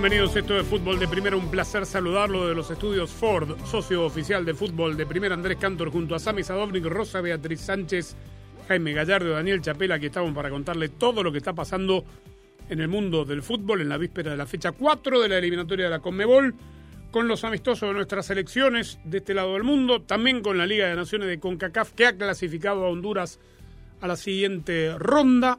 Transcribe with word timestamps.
Bienvenidos. 0.00 0.36
Esto 0.36 0.54
de 0.54 0.62
Fútbol 0.62 1.00
de 1.00 1.08
Primera. 1.08 1.36
Un 1.36 1.50
placer 1.50 1.84
saludarlo 1.84 2.46
de 2.46 2.54
los 2.54 2.70
estudios 2.70 3.10
Ford, 3.10 3.58
socio 3.66 4.04
oficial 4.06 4.44
de 4.44 4.54
Fútbol 4.54 4.96
de 4.96 5.04
Primera, 5.04 5.34
Andrés 5.34 5.58
Cantor, 5.58 5.90
junto 5.90 6.14
a 6.14 6.20
Sami 6.20 6.44
Sadovnik, 6.44 6.84
Rosa 6.84 7.20
Beatriz 7.20 7.62
Sánchez, 7.62 8.14
Jaime 8.68 8.92
Gallardo, 8.92 9.30
Daniel 9.30 9.60
Chapela. 9.60 9.96
Aquí 9.96 10.06
estamos 10.06 10.32
para 10.32 10.50
contarle 10.50 10.88
todo 10.88 11.24
lo 11.24 11.32
que 11.32 11.38
está 11.38 11.52
pasando 11.52 12.04
en 12.68 12.80
el 12.80 12.86
mundo 12.86 13.24
del 13.24 13.42
fútbol 13.42 13.80
en 13.80 13.88
la 13.88 13.98
víspera 13.98 14.30
de 14.30 14.36
la 14.36 14.46
fecha 14.46 14.70
4 14.70 15.20
de 15.20 15.28
la 15.30 15.38
eliminatoria 15.38 15.86
de 15.86 15.90
la 15.90 15.98
Conmebol, 15.98 16.54
con 17.10 17.26
los 17.26 17.42
amistosos 17.42 17.88
de 17.88 17.94
nuestras 17.94 18.26
selecciones 18.26 19.00
de 19.02 19.18
este 19.18 19.34
lado 19.34 19.54
del 19.54 19.64
mundo, 19.64 20.02
también 20.02 20.42
con 20.42 20.58
la 20.58 20.66
Liga 20.66 20.86
de 20.86 20.94
Naciones 20.94 21.26
de 21.26 21.40
CONCACAF, 21.40 21.94
que 21.94 22.06
ha 22.06 22.16
clasificado 22.16 22.84
a 22.84 22.88
Honduras 22.88 23.40
a 24.00 24.06
la 24.06 24.14
siguiente 24.14 24.94
ronda. 24.96 25.58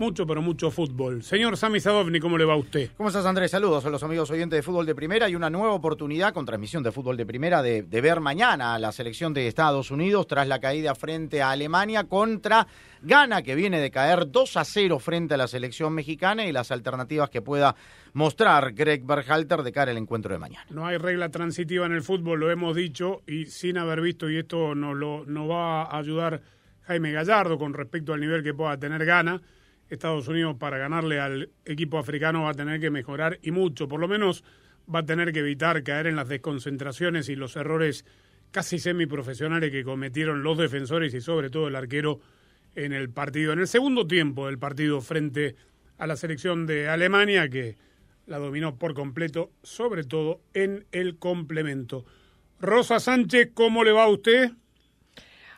Mucho, 0.00 0.26
pero 0.26 0.40
mucho 0.40 0.70
fútbol. 0.70 1.22
Señor 1.22 1.58
Sami 1.58 1.78
Sadovni, 1.78 2.20
¿cómo 2.20 2.38
le 2.38 2.46
va 2.46 2.54
a 2.54 2.56
usted? 2.56 2.88
¿Cómo 2.96 3.10
estás, 3.10 3.26
Andrés? 3.26 3.50
Saludos 3.50 3.84
a 3.84 3.90
los 3.90 4.02
amigos 4.02 4.30
oyentes 4.30 4.56
de 4.56 4.62
Fútbol 4.62 4.86
de 4.86 4.94
Primera 4.94 5.28
y 5.28 5.34
una 5.34 5.50
nueva 5.50 5.74
oportunidad 5.74 6.32
con 6.32 6.46
transmisión 6.46 6.82
de 6.82 6.90
Fútbol 6.90 7.18
de 7.18 7.26
Primera 7.26 7.60
de, 7.60 7.82
de 7.82 8.00
ver 8.00 8.18
mañana 8.20 8.72
a 8.72 8.78
la 8.78 8.92
selección 8.92 9.34
de 9.34 9.46
Estados 9.46 9.90
Unidos 9.90 10.26
tras 10.26 10.48
la 10.48 10.58
caída 10.58 10.94
frente 10.94 11.42
a 11.42 11.50
Alemania 11.50 12.04
contra 12.04 12.66
Ghana, 13.02 13.42
que 13.42 13.54
viene 13.54 13.78
de 13.78 13.90
caer 13.90 14.30
2 14.30 14.56
a 14.56 14.64
0 14.64 14.98
frente 15.00 15.34
a 15.34 15.36
la 15.36 15.46
selección 15.46 15.92
mexicana 15.92 16.46
y 16.46 16.52
las 16.52 16.70
alternativas 16.70 17.28
que 17.28 17.42
pueda 17.42 17.76
mostrar 18.14 18.72
Greg 18.72 19.04
Berhalter 19.04 19.62
de 19.62 19.70
cara 19.70 19.90
al 19.90 19.98
encuentro 19.98 20.32
de 20.32 20.38
mañana. 20.38 20.64
No 20.70 20.86
hay 20.86 20.96
regla 20.96 21.28
transitiva 21.28 21.84
en 21.84 21.92
el 21.92 22.00
fútbol, 22.00 22.40
lo 22.40 22.50
hemos 22.50 22.74
dicho, 22.74 23.20
y 23.26 23.44
sin 23.44 23.76
haber 23.76 24.00
visto, 24.00 24.30
y 24.30 24.38
esto 24.38 24.74
nos, 24.74 24.96
lo, 24.96 25.26
nos 25.26 25.50
va 25.50 25.82
a 25.82 25.98
ayudar 25.98 26.40
Jaime 26.84 27.12
Gallardo 27.12 27.58
con 27.58 27.74
respecto 27.74 28.14
al 28.14 28.20
nivel 28.20 28.42
que 28.42 28.54
pueda 28.54 28.78
tener 28.78 29.04
Ghana. 29.04 29.42
Estados 29.90 30.28
Unidos 30.28 30.56
para 30.58 30.78
ganarle 30.78 31.20
al 31.20 31.50
equipo 31.64 31.98
africano 31.98 32.44
va 32.44 32.50
a 32.50 32.54
tener 32.54 32.80
que 32.80 32.90
mejorar 32.90 33.38
y 33.42 33.50
mucho, 33.50 33.88
por 33.88 34.00
lo 34.00 34.08
menos 34.08 34.44
va 34.92 35.00
a 35.00 35.06
tener 35.06 35.32
que 35.32 35.40
evitar 35.40 35.82
caer 35.82 36.06
en 36.06 36.16
las 36.16 36.28
desconcentraciones 36.28 37.28
y 37.28 37.36
los 37.36 37.56
errores 37.56 38.04
casi 38.52 38.78
semiprofesionales 38.78 39.70
que 39.70 39.84
cometieron 39.84 40.42
los 40.42 40.58
defensores 40.58 41.12
y 41.14 41.20
sobre 41.20 41.50
todo 41.50 41.68
el 41.68 41.76
arquero 41.76 42.20
en 42.74 42.92
el 42.92 43.10
partido, 43.10 43.52
en 43.52 43.58
el 43.58 43.68
segundo 43.68 44.06
tiempo 44.06 44.46
del 44.46 44.58
partido 44.58 45.00
frente 45.00 45.56
a 45.98 46.06
la 46.06 46.16
selección 46.16 46.66
de 46.66 46.88
Alemania 46.88 47.48
que 47.48 47.76
la 48.26 48.38
dominó 48.38 48.76
por 48.76 48.94
completo, 48.94 49.50
sobre 49.62 50.04
todo 50.04 50.40
en 50.54 50.86
el 50.92 51.18
complemento. 51.18 52.04
Rosa 52.60 53.00
Sánchez, 53.00 53.50
¿cómo 53.54 53.84
le 53.84 53.92
va 53.92 54.04
a 54.04 54.08
usted? 54.08 54.52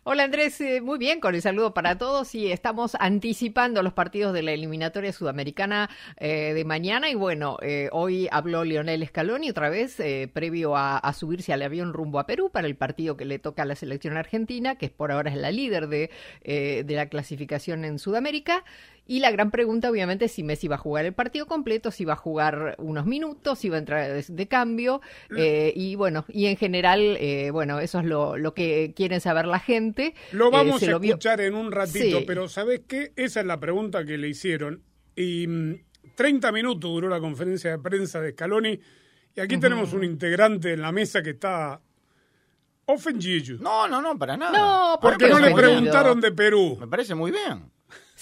Hola 0.05 0.25
Andrés, 0.25 0.61
eh, 0.61 0.81
muy 0.81 0.99
bien, 0.99 1.21
con 1.21 1.37
el 1.37 1.43
saludo 1.43 1.75
para 1.75 1.97
todos 1.97 2.35
y 2.35 2.51
estamos 2.51 2.97
anticipando 2.99 3.85
los 3.85 3.93
partidos 3.93 4.35
de 4.35 4.43
la 4.43 4.51
eliminatoria 4.51 5.13
sudamericana 5.13 5.89
eh, 6.17 6.55
de 6.55 6.65
mañana 6.65 7.09
y 7.09 7.15
bueno, 7.15 7.57
eh, 7.63 7.89
hoy 7.93 8.27
habló 8.33 8.65
Lionel 8.65 9.07
Scaloni 9.07 9.49
otra 9.49 9.71
vez 9.71 10.01
eh, 10.01 10.29
previo 10.33 10.77
a, 10.77 11.01
subirse 11.13 11.53
al 11.53 11.63
avión 11.63 11.93
rumbo 11.93 12.19
a 12.19 12.27
Perú 12.27 12.51
para 12.51 12.67
el 12.67 12.75
partido 12.75 13.17
que 13.17 13.25
le 13.25 13.39
toca 13.39 13.63
a 13.63 13.65
la 13.65 13.77
selección 13.77 14.17
argentina, 14.17 14.75
que 14.75 14.89
por 14.89 15.13
ahora 15.13 15.31
es 15.31 15.37
la 15.37 15.53
líder 15.53 15.87
de, 15.87 16.11
eh, 16.43 16.83
de 16.85 16.95
la 16.97 17.07
clasificación 17.07 17.85
en 17.85 18.01
Sudamérica 18.01 18.65
y 19.05 19.19
la 19.19 19.31
gran 19.33 19.51
pregunta, 19.51 19.91
obviamente, 19.91 20.27
es 20.27 20.33
si 20.33 20.45
Messi 20.45 20.69
va 20.69 20.77
a 20.77 20.79
jugar 20.79 21.05
el 21.05 21.13
partido 21.13 21.47
completo, 21.47 21.91
si 21.91 22.05
va 22.05 22.13
a 22.13 22.17
jugar 22.17 22.77
unos 22.79 23.05
minutos, 23.05 23.59
si 23.59 23.69
va 23.69 23.77
a 23.77 23.79
entrar 23.81 24.13
de, 24.13 24.25
de 24.27 24.49
cambio. 24.49 25.01
Eh, 25.37 25.73
y 25.75 25.97
bueno, 25.97 26.25
y 26.29 26.47
en 26.47 26.57
general, 26.57 27.17
eh, 27.19 27.51
bueno, 27.51 27.81
eso 27.81 27.99
es 27.99 28.05
lo, 28.05 28.39
lo, 28.39 28.55
que 28.55 28.93
quieren 28.95 29.21
saber 29.21 29.47
la 29.47 29.59
gente. 29.59 30.15
Lo 30.31 30.51
vamos 30.53 30.83
eh, 30.83 30.93
a 30.93 30.97
escuchar 30.97 31.41
en 31.41 31.57
un 31.57 31.73
ratito, 31.73 32.19
sí. 32.19 32.25
pero 32.27 32.49
¿sabes 32.49 32.83
qué? 32.87 33.13
Esa 33.17 33.41
es 33.41 33.47
la 33.47 33.59
pregunta 33.59 34.05
que 34.05 34.17
le 34.19 34.29
hicieron. 34.29 34.85
Y 35.17 35.47
mmm, 35.49 35.75
30 36.15 36.53
minutos 36.53 36.91
duró 36.91 37.09
la 37.09 37.19
conferencia 37.19 37.73
de 37.73 37.79
prensa 37.81 38.21
de 38.21 38.31
Scaloni. 38.33 38.79
Y 39.35 39.41
aquí 39.41 39.57
uh 39.57 39.59
-huh. 39.59 39.63
tenemos 39.63 39.93
un 39.95 40.05
integrante 40.05 40.73
en 40.75 40.81
la 40.81 40.93
mesa 40.93 41.23
que 41.23 41.31
está 41.31 41.81
ofendido. 42.87 43.59
No, 43.61 43.89
no, 43.89 44.01
no, 44.01 44.17
para 44.17 44.37
nada. 44.37 44.57
No, 44.57 44.99
porque 45.01 45.29
no 45.29 45.41
le 45.41 45.53
preguntaron 45.53 46.21
de 46.21 46.31
Perú. 46.31 46.77
Me 46.79 46.87
parece 46.87 47.15
muy 47.17 47.33
bien. 47.33 47.72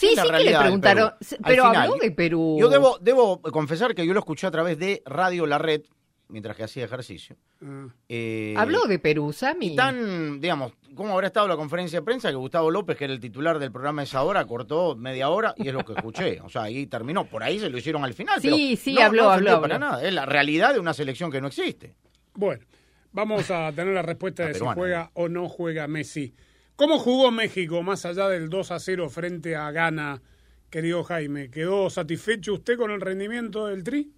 Sí, 0.00 0.14
sí 0.16 0.28
que 0.30 0.44
le 0.44 0.58
preguntaron, 0.58 1.12
pero 1.44 1.68
final, 1.68 1.76
habló 1.76 1.96
de 1.96 2.10
Perú. 2.10 2.56
Yo 2.58 2.70
debo, 2.70 2.96
debo 3.02 3.42
confesar 3.42 3.94
que 3.94 4.06
yo 4.06 4.14
lo 4.14 4.20
escuché 4.20 4.46
a 4.46 4.50
través 4.50 4.78
de 4.78 5.02
Radio 5.04 5.44
La 5.44 5.58
Red, 5.58 5.82
mientras 6.28 6.56
que 6.56 6.64
hacía 6.64 6.86
ejercicio. 6.86 7.36
Uh. 7.60 7.90
Eh, 8.08 8.54
habló 8.56 8.86
de 8.86 8.98
Perú, 8.98 9.30
Sami. 9.34 9.74
Y 9.74 9.76
tan, 9.76 10.40
digamos, 10.40 10.72
¿cómo 10.94 11.12
habrá 11.12 11.26
estado 11.26 11.46
la 11.48 11.56
conferencia 11.56 11.98
de 11.98 12.04
prensa? 12.06 12.30
Que 12.30 12.36
Gustavo 12.36 12.70
López, 12.70 12.96
que 12.96 13.04
era 13.04 13.12
el 13.12 13.20
titular 13.20 13.58
del 13.58 13.70
programa 13.72 14.02
esa 14.02 14.22
hora, 14.22 14.46
cortó 14.46 14.96
media 14.96 15.28
hora 15.28 15.54
y 15.58 15.68
es 15.68 15.74
lo 15.74 15.84
que 15.84 15.92
escuché. 15.92 16.40
O 16.40 16.48
sea, 16.48 16.62
ahí 16.62 16.86
terminó. 16.86 17.26
Por 17.26 17.42
ahí 17.42 17.58
se 17.58 17.68
lo 17.68 17.76
hicieron 17.76 18.02
al 18.02 18.14
final. 18.14 18.40
Sí, 18.40 18.76
sí, 18.76 18.94
no, 18.94 19.02
habló, 19.02 19.24
no 19.24 19.30
habló. 19.32 19.60
para 19.60 19.74
habló. 19.74 19.86
nada. 19.86 20.02
Es 20.02 20.14
la 20.14 20.24
realidad 20.24 20.72
de 20.72 20.80
una 20.80 20.94
selección 20.94 21.30
que 21.30 21.42
no 21.42 21.48
existe. 21.48 21.94
Bueno, 22.32 22.64
vamos 23.12 23.50
a 23.50 23.70
tener 23.72 23.92
la 23.92 24.02
respuesta 24.02 24.46
de 24.46 24.54
si 24.54 24.60
juega 24.60 25.10
o 25.12 25.28
no 25.28 25.46
juega 25.46 25.86
Messi. 25.88 26.34
¿Cómo 26.80 26.98
jugó 26.98 27.30
México 27.30 27.82
más 27.82 28.06
allá 28.06 28.26
del 28.30 28.48
2 28.48 28.70
a 28.70 28.78
0 28.78 29.10
frente 29.10 29.54
a 29.54 29.70
Ghana? 29.70 30.22
querido 30.70 31.04
Jaime. 31.04 31.50
¿Quedó 31.50 31.90
satisfecho 31.90 32.54
usted 32.54 32.78
con 32.78 32.90
el 32.90 33.02
rendimiento 33.02 33.66
del 33.66 33.84
Tri? 33.84 34.14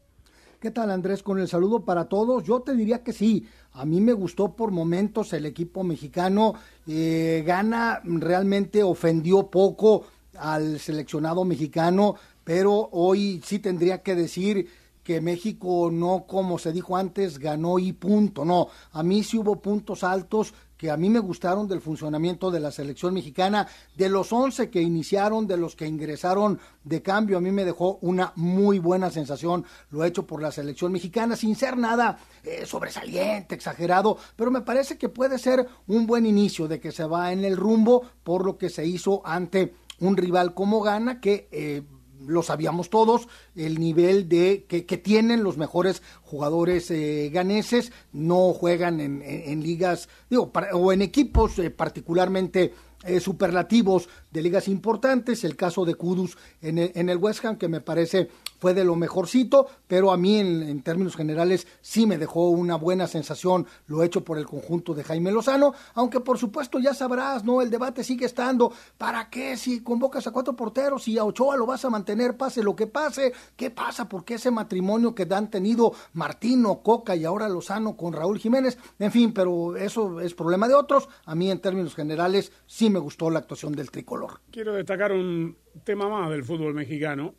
¿Qué 0.60 0.70
tal 0.70 0.92
Andrés? 0.92 1.24
Con 1.24 1.40
el 1.40 1.48
saludo 1.48 1.84
para 1.84 2.04
todos. 2.04 2.44
Yo 2.44 2.60
te 2.60 2.76
diría 2.76 3.02
que 3.02 3.12
sí. 3.12 3.48
A 3.72 3.84
mí 3.84 4.00
me 4.00 4.12
gustó 4.12 4.54
por 4.54 4.70
momentos 4.70 5.32
el 5.32 5.44
equipo 5.44 5.82
mexicano. 5.82 6.54
Eh, 6.86 7.42
Gana 7.44 8.00
realmente 8.04 8.84
ofendió 8.84 9.48
poco 9.48 10.04
al 10.38 10.78
seleccionado 10.78 11.44
mexicano, 11.44 12.14
pero 12.44 12.90
hoy 12.92 13.42
sí 13.44 13.58
tendría 13.58 14.04
que 14.04 14.14
decir 14.14 14.68
que 15.02 15.20
México 15.20 15.90
no, 15.92 16.26
como 16.28 16.58
se 16.58 16.72
dijo 16.72 16.96
antes, 16.96 17.40
ganó 17.40 17.80
y 17.80 17.92
punto. 17.92 18.44
No, 18.44 18.68
a 18.92 19.02
mí 19.02 19.24
sí 19.24 19.36
hubo 19.36 19.60
puntos 19.60 20.04
altos 20.04 20.54
que 20.82 20.90
a 20.90 20.96
mí 20.96 21.08
me 21.08 21.20
gustaron 21.20 21.68
del 21.68 21.80
funcionamiento 21.80 22.50
de 22.50 22.58
la 22.58 22.72
selección 22.72 23.14
mexicana, 23.14 23.68
de 23.94 24.08
los 24.08 24.32
11 24.32 24.68
que 24.68 24.82
iniciaron, 24.82 25.46
de 25.46 25.56
los 25.56 25.76
que 25.76 25.86
ingresaron 25.86 26.58
de 26.82 27.00
cambio, 27.02 27.38
a 27.38 27.40
mí 27.40 27.52
me 27.52 27.64
dejó 27.64 27.98
una 28.00 28.32
muy 28.34 28.80
buena 28.80 29.08
sensación. 29.08 29.64
Lo 29.92 30.04
hecho 30.04 30.26
por 30.26 30.42
la 30.42 30.50
selección 30.50 30.90
mexicana, 30.90 31.36
sin 31.36 31.54
ser 31.54 31.76
nada 31.76 32.18
eh, 32.42 32.66
sobresaliente, 32.66 33.54
exagerado, 33.54 34.18
pero 34.34 34.50
me 34.50 34.62
parece 34.62 34.98
que 34.98 35.08
puede 35.08 35.38
ser 35.38 35.68
un 35.86 36.04
buen 36.04 36.26
inicio 36.26 36.66
de 36.66 36.80
que 36.80 36.90
se 36.90 37.04
va 37.04 37.32
en 37.32 37.44
el 37.44 37.56
rumbo 37.56 38.02
por 38.24 38.44
lo 38.44 38.58
que 38.58 38.68
se 38.68 38.84
hizo 38.84 39.22
ante 39.24 39.76
un 40.00 40.16
rival 40.16 40.52
como 40.52 40.80
Gana, 40.80 41.20
que... 41.20 41.48
Eh, 41.52 41.82
lo 42.26 42.42
sabíamos 42.42 42.90
todos, 42.90 43.28
el 43.54 43.78
nivel 43.78 44.28
de 44.28 44.64
que, 44.68 44.82
tienen 44.96 45.42
los 45.42 45.56
mejores 45.56 46.02
jugadores 46.22 46.90
eh, 46.90 47.30
ganeses, 47.32 47.92
no 48.12 48.52
juegan 48.52 49.00
en, 49.00 49.62
ligas, 49.62 50.08
digo, 50.30 50.52
o 50.72 50.92
en 50.92 51.02
equipos 51.02 51.58
eh, 51.58 51.70
particularmente 51.70 52.72
eh, 53.04 53.18
superlativos 53.18 54.08
de 54.30 54.42
ligas 54.42 54.68
importantes, 54.68 55.42
el 55.44 55.56
caso 55.56 55.84
de 55.84 55.96
Kudus 55.96 56.36
en 56.60 56.78
el, 56.78 56.92
en 56.94 57.08
el, 57.08 57.16
West 57.16 57.44
Ham, 57.44 57.56
que 57.56 57.68
me 57.68 57.80
parece 57.80 58.28
fue 58.62 58.74
de 58.74 58.84
lo 58.84 58.94
mejorcito, 58.94 59.66
pero 59.88 60.12
a 60.12 60.16
mí 60.16 60.38
en, 60.38 60.82
términos 60.82 61.16
generales 61.16 61.66
sí 61.80 62.06
me 62.06 62.16
dejó 62.16 62.50
una 62.50 62.76
buena 62.76 63.08
sensación 63.08 63.66
lo 63.88 64.04
hecho 64.04 64.22
por 64.22 64.38
el 64.38 64.46
conjunto 64.46 64.94
de 64.94 65.02
Jaime 65.02 65.32
Lozano, 65.32 65.74
aunque 65.94 66.20
por 66.20 66.38
supuesto 66.38 66.78
ya 66.78 66.94
sabrás, 66.94 67.42
¿no? 67.42 67.60
El 67.60 67.70
debate 67.70 68.04
sigue 68.04 68.24
estando, 68.24 68.72
¿para 68.98 69.30
qué 69.30 69.56
si 69.56 69.82
convocas 69.82 70.28
a 70.28 70.30
cuatro 70.30 70.54
porteros 70.54 71.08
y 71.08 71.18
a 71.18 71.24
Ochoa 71.24 71.56
lo 71.56 71.66
vas 71.66 71.84
a 71.84 71.90
mantener, 71.90 72.36
pase 72.36 72.62
lo 72.62 72.76
que 72.76 72.86
pase? 72.86 73.32
¿Qué 73.56 73.72
pasa? 73.72 74.08
Porque 74.08 74.34
ese 74.34 74.52
matrimonio 74.52 75.12
que 75.12 75.26
han 75.34 75.50
tenido 75.50 75.92
Martino, 76.12 76.82
Coca 76.84 77.16
y 77.16 77.24
ahora 77.24 77.48
Lozano 77.48 77.96
con 77.96 78.12
Raúl 78.12 78.38
Jiménez, 78.38 78.78
en 79.00 79.10
fin, 79.10 79.32
pero 79.32 79.76
eso 79.76 80.20
es 80.20 80.34
problema 80.34 80.68
de 80.68 80.74
otros, 80.74 81.08
a 81.24 81.34
mí 81.34 81.50
en 81.50 81.58
términos 81.58 81.96
generales 81.96 82.52
sí 82.66 82.90
me 82.90 83.00
gustó 83.00 83.28
la 83.28 83.40
actuación 83.40 83.72
del 83.72 83.90
tricolor. 83.90 84.38
Quiero 84.52 84.72
destacar 84.72 85.10
un 85.10 85.56
tema 85.82 86.08
más 86.08 86.30
del 86.30 86.44
fútbol 86.44 86.74
mexicano. 86.74 87.34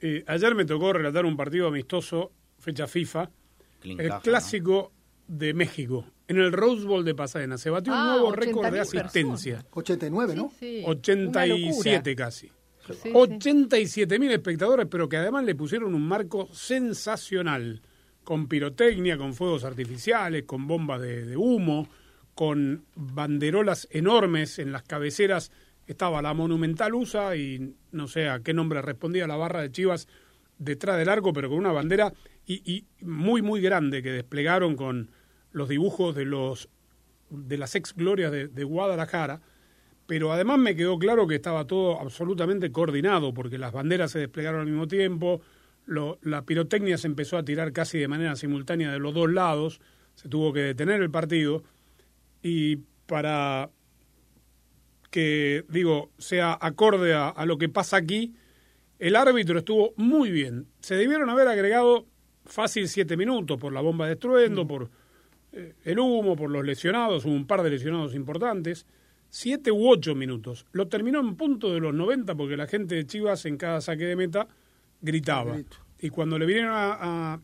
Eh, 0.00 0.24
ayer 0.26 0.54
me 0.54 0.64
tocó 0.64 0.92
relatar 0.92 1.24
un 1.26 1.36
partido 1.36 1.68
amistoso, 1.68 2.32
fecha 2.58 2.86
FIFA, 2.86 3.30
el 3.84 4.10
clásico 4.22 4.92
de 5.26 5.54
México, 5.54 6.06
en 6.26 6.38
el 6.38 6.52
Rose 6.52 6.84
Bowl 6.86 7.04
de 7.04 7.14
Pasadena. 7.14 7.56
Se 7.58 7.70
batió 7.70 7.92
un 7.92 7.98
Ah, 7.98 8.04
nuevo 8.12 8.32
récord 8.32 8.64
de 8.72 8.80
80.000 8.80 8.80
asistencia. 9.02 9.64
89, 9.72 10.34
¿no? 10.34 10.50
Sí, 10.58 10.80
sí. 10.80 10.82
87 10.86 12.16
casi. 12.16 12.48
Sí, 12.86 12.94
sí. 13.02 13.10
87 13.14 14.18
mil 14.18 14.30
espectadores, 14.32 14.86
pero 14.90 15.08
que 15.08 15.16
además 15.18 15.44
le 15.44 15.54
pusieron 15.54 15.94
un 15.94 16.06
marco 16.06 16.48
sensacional, 16.52 17.82
con 18.24 18.48
pirotecnia, 18.48 19.16
con 19.16 19.34
fuegos 19.34 19.64
artificiales, 19.64 20.44
con 20.44 20.66
bombas 20.66 21.00
de, 21.00 21.24
de 21.26 21.36
humo, 21.36 21.88
con 22.34 22.84
banderolas 22.94 23.86
enormes 23.90 24.58
en 24.58 24.72
las 24.72 24.82
cabeceras. 24.82 25.52
Estaba 25.90 26.22
la 26.22 26.34
Monumental 26.34 26.94
USA 26.94 27.34
y 27.34 27.74
no 27.90 28.06
sé 28.06 28.28
a 28.28 28.38
qué 28.44 28.54
nombre 28.54 28.80
respondía 28.80 29.26
la 29.26 29.34
barra 29.34 29.60
de 29.60 29.72
Chivas 29.72 30.06
detrás 30.56 30.96
del 30.96 31.08
arco, 31.08 31.32
pero 31.32 31.48
con 31.48 31.58
una 31.58 31.72
bandera 31.72 32.12
y, 32.46 32.84
muy, 33.00 33.42
muy 33.42 33.60
grande 33.60 34.00
que 34.00 34.12
desplegaron 34.12 34.76
con 34.76 35.10
los 35.50 35.68
dibujos 35.68 36.14
de 36.14 36.26
los 36.26 36.68
de 37.28 37.58
las 37.58 37.74
ex 37.74 37.92
glorias 37.96 38.30
de, 38.30 38.64
Guadalajara. 38.64 39.40
Pero 40.06 40.32
además 40.32 40.60
me 40.60 40.76
quedó 40.76 40.96
claro 40.96 41.26
que 41.26 41.34
estaba 41.34 41.66
todo 41.66 42.00
absolutamente 42.00 42.70
coordinado, 42.70 43.34
porque 43.34 43.58
las 43.58 43.72
banderas 43.72 44.12
se 44.12 44.20
desplegaron 44.20 44.60
al 44.60 44.66
mismo 44.66 44.86
tiempo, 44.86 45.40
la 45.86 46.42
pirotecnia 46.42 46.98
se 46.98 47.08
empezó 47.08 47.36
a 47.36 47.44
tirar 47.44 47.72
casi 47.72 47.98
de 47.98 48.06
manera 48.06 48.36
simultánea 48.36 48.92
de 48.92 49.00
los 49.00 49.12
dos 49.12 49.28
lados, 49.28 49.80
se 50.14 50.28
tuvo 50.28 50.52
que 50.52 50.60
detener 50.60 51.02
el 51.02 51.10
partido, 51.10 51.64
y 52.42 52.76
para 53.06 53.70
que, 55.10 55.64
digo, 55.68 56.10
sea 56.18 56.56
acorde 56.60 57.14
a, 57.14 57.28
a 57.28 57.44
lo 57.46 57.58
que 57.58 57.68
pasa 57.68 57.96
aquí, 57.96 58.34
el 58.98 59.16
árbitro 59.16 59.58
estuvo 59.58 59.92
muy 59.96 60.30
bien. 60.30 60.66
Se 60.80 60.94
debieron 60.94 61.28
haber 61.30 61.48
agregado 61.48 62.06
fácil 62.44 62.88
siete 62.88 63.16
minutos 63.16 63.58
por 63.58 63.72
la 63.72 63.80
bomba 63.80 64.06
de 64.06 64.12
estruendo, 64.14 64.66
por 64.66 64.90
eh, 65.52 65.74
el 65.84 65.98
humo, 65.98 66.36
por 66.36 66.50
los 66.50 66.64
lesionados, 66.64 67.24
hubo 67.24 67.32
un 67.34 67.46
par 67.46 67.62
de 67.62 67.70
lesionados 67.70 68.14
importantes, 68.14 68.86
siete 69.28 69.70
u 69.72 69.88
ocho 69.88 70.14
minutos. 70.14 70.66
Lo 70.72 70.88
terminó 70.88 71.20
en 71.20 71.34
punto 71.36 71.72
de 71.72 71.80
los 71.80 71.94
90 71.94 72.34
porque 72.34 72.56
la 72.56 72.66
gente 72.66 72.94
de 72.94 73.06
Chivas 73.06 73.44
en 73.46 73.56
cada 73.56 73.80
saque 73.80 74.04
de 74.04 74.16
meta 74.16 74.48
gritaba. 75.00 75.56
Y 75.98 76.10
cuando 76.10 76.38
le 76.38 76.46
vinieron 76.46 76.72
a, 76.72 77.32
a 77.34 77.40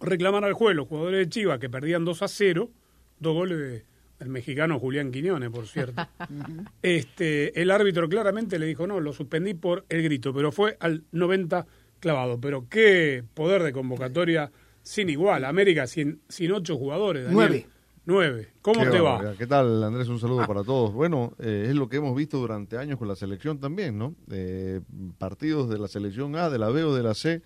reclamar 0.00 0.44
al 0.44 0.52
juez 0.54 0.76
los 0.76 0.86
jugadores 0.88 1.18
de 1.26 1.28
Chivas 1.28 1.58
que 1.58 1.68
perdían 1.70 2.04
2 2.04 2.22
a 2.22 2.28
0, 2.28 2.70
dos 3.18 3.34
goles 3.34 3.58
de- 3.58 3.84
del 4.18 4.28
mexicano 4.28 4.78
Julián 4.78 5.10
Quiñones, 5.10 5.50
por 5.50 5.66
cierto. 5.66 6.06
este, 6.82 7.60
el 7.60 7.70
árbitro 7.70 8.08
claramente 8.08 8.58
le 8.58 8.66
dijo, 8.66 8.86
no, 8.86 9.00
lo 9.00 9.12
suspendí 9.12 9.54
por 9.54 9.84
el 9.88 10.02
grito, 10.02 10.32
pero 10.32 10.52
fue 10.52 10.76
al 10.80 11.04
90 11.12 11.66
clavado. 12.00 12.40
Pero 12.40 12.66
qué 12.68 13.24
poder 13.34 13.62
de 13.62 13.72
convocatoria 13.72 14.50
sin 14.82 15.08
igual. 15.08 15.44
América 15.44 15.86
sin, 15.86 16.20
sin 16.28 16.52
ocho 16.52 16.76
jugadores. 16.76 17.24
Daniel. 17.24 17.36
Nueve. 17.36 17.66
Nueve. 18.04 18.48
¿Cómo 18.62 18.84
Qué 18.84 18.90
te 18.90 19.00
va? 19.00 19.12
barbaridad. 19.12 19.36
¿Qué 19.36 19.46
tal, 19.46 19.84
Andrés? 19.84 20.08
Un 20.08 20.18
saludo 20.18 20.46
para 20.46 20.64
todos. 20.64 20.94
Bueno, 20.94 21.34
eh, 21.38 21.66
es 21.68 21.74
lo 21.74 21.90
que 21.90 21.98
hemos 21.98 22.16
visto 22.16 22.38
durante 22.38 22.78
años 22.78 22.98
con 22.98 23.06
la 23.06 23.14
selección 23.14 23.60
también, 23.60 23.98
¿no? 23.98 24.14
Eh, 24.30 24.80
partidos 25.18 25.68
de 25.68 25.78
la 25.78 25.88
selección 25.88 26.34
A, 26.34 26.48
de 26.48 26.58
la 26.58 26.70
B 26.70 26.84
o 26.84 26.94
de 26.94 27.02
la 27.02 27.12
C 27.12 27.42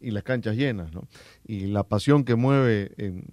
y 0.00 0.10
las 0.10 0.22
canchas 0.22 0.56
llenas, 0.56 0.92
¿no? 0.92 1.08
Y 1.46 1.66
la 1.66 1.84
pasión 1.84 2.24
que 2.24 2.34
mueve 2.34 2.92
en, 2.98 3.24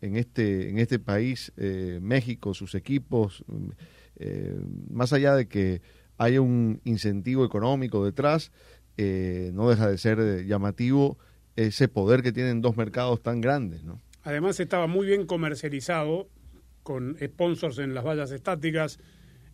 en- 0.00 0.16
este, 0.16 0.68
en 0.70 0.78
este 0.78 0.98
país, 0.98 1.52
eh, 1.56 1.98
México, 2.02 2.54
sus 2.54 2.74
equipos, 2.74 3.44
mm, 3.46 3.68
eh, 4.16 4.56
más 4.90 5.12
allá 5.12 5.34
de 5.34 5.46
que 5.48 5.82
haya 6.18 6.40
un 6.40 6.80
incentivo 6.84 7.44
económico 7.44 8.04
detrás, 8.04 8.52
eh, 8.96 9.50
no 9.54 9.68
deja 9.68 9.88
de 9.88 9.98
ser 9.98 10.20
eh, 10.20 10.44
llamativo 10.46 11.18
ese 11.56 11.88
poder 11.88 12.22
que 12.22 12.32
tienen 12.32 12.60
dos 12.60 12.76
mercados 12.76 13.22
tan 13.22 13.40
grandes, 13.40 13.82
¿no? 13.84 14.00
Además 14.22 14.58
estaba 14.60 14.86
muy 14.86 15.06
bien 15.06 15.26
comercializado 15.26 16.28
con 16.82 17.16
sponsors 17.22 17.78
en 17.78 17.94
las 17.94 18.04
vallas 18.04 18.30
estáticas. 18.30 18.98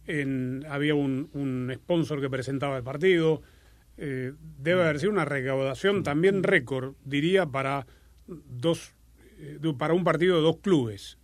En, 0.07 0.65
había 0.69 0.95
un, 0.95 1.29
un 1.35 1.71
sponsor 1.75 2.21
que 2.21 2.29
presentaba 2.31 2.77
el 2.77 2.83
partido. 2.83 3.43
Eh, 4.03 4.33
debe 4.59 4.83
haber 4.83 4.99
sido 4.99 5.13
una 5.13 5.27
recaudación 5.27 6.03
también 6.03 6.43
récord, 6.43 6.95
diría, 7.05 7.45
para 7.45 7.87
dos 8.27 8.95
eh, 9.39 9.59
para 9.79 9.93
un 9.93 10.05
partido 10.05 10.37
de 10.37 10.43
dos 10.43 10.57
clubes 10.57 11.20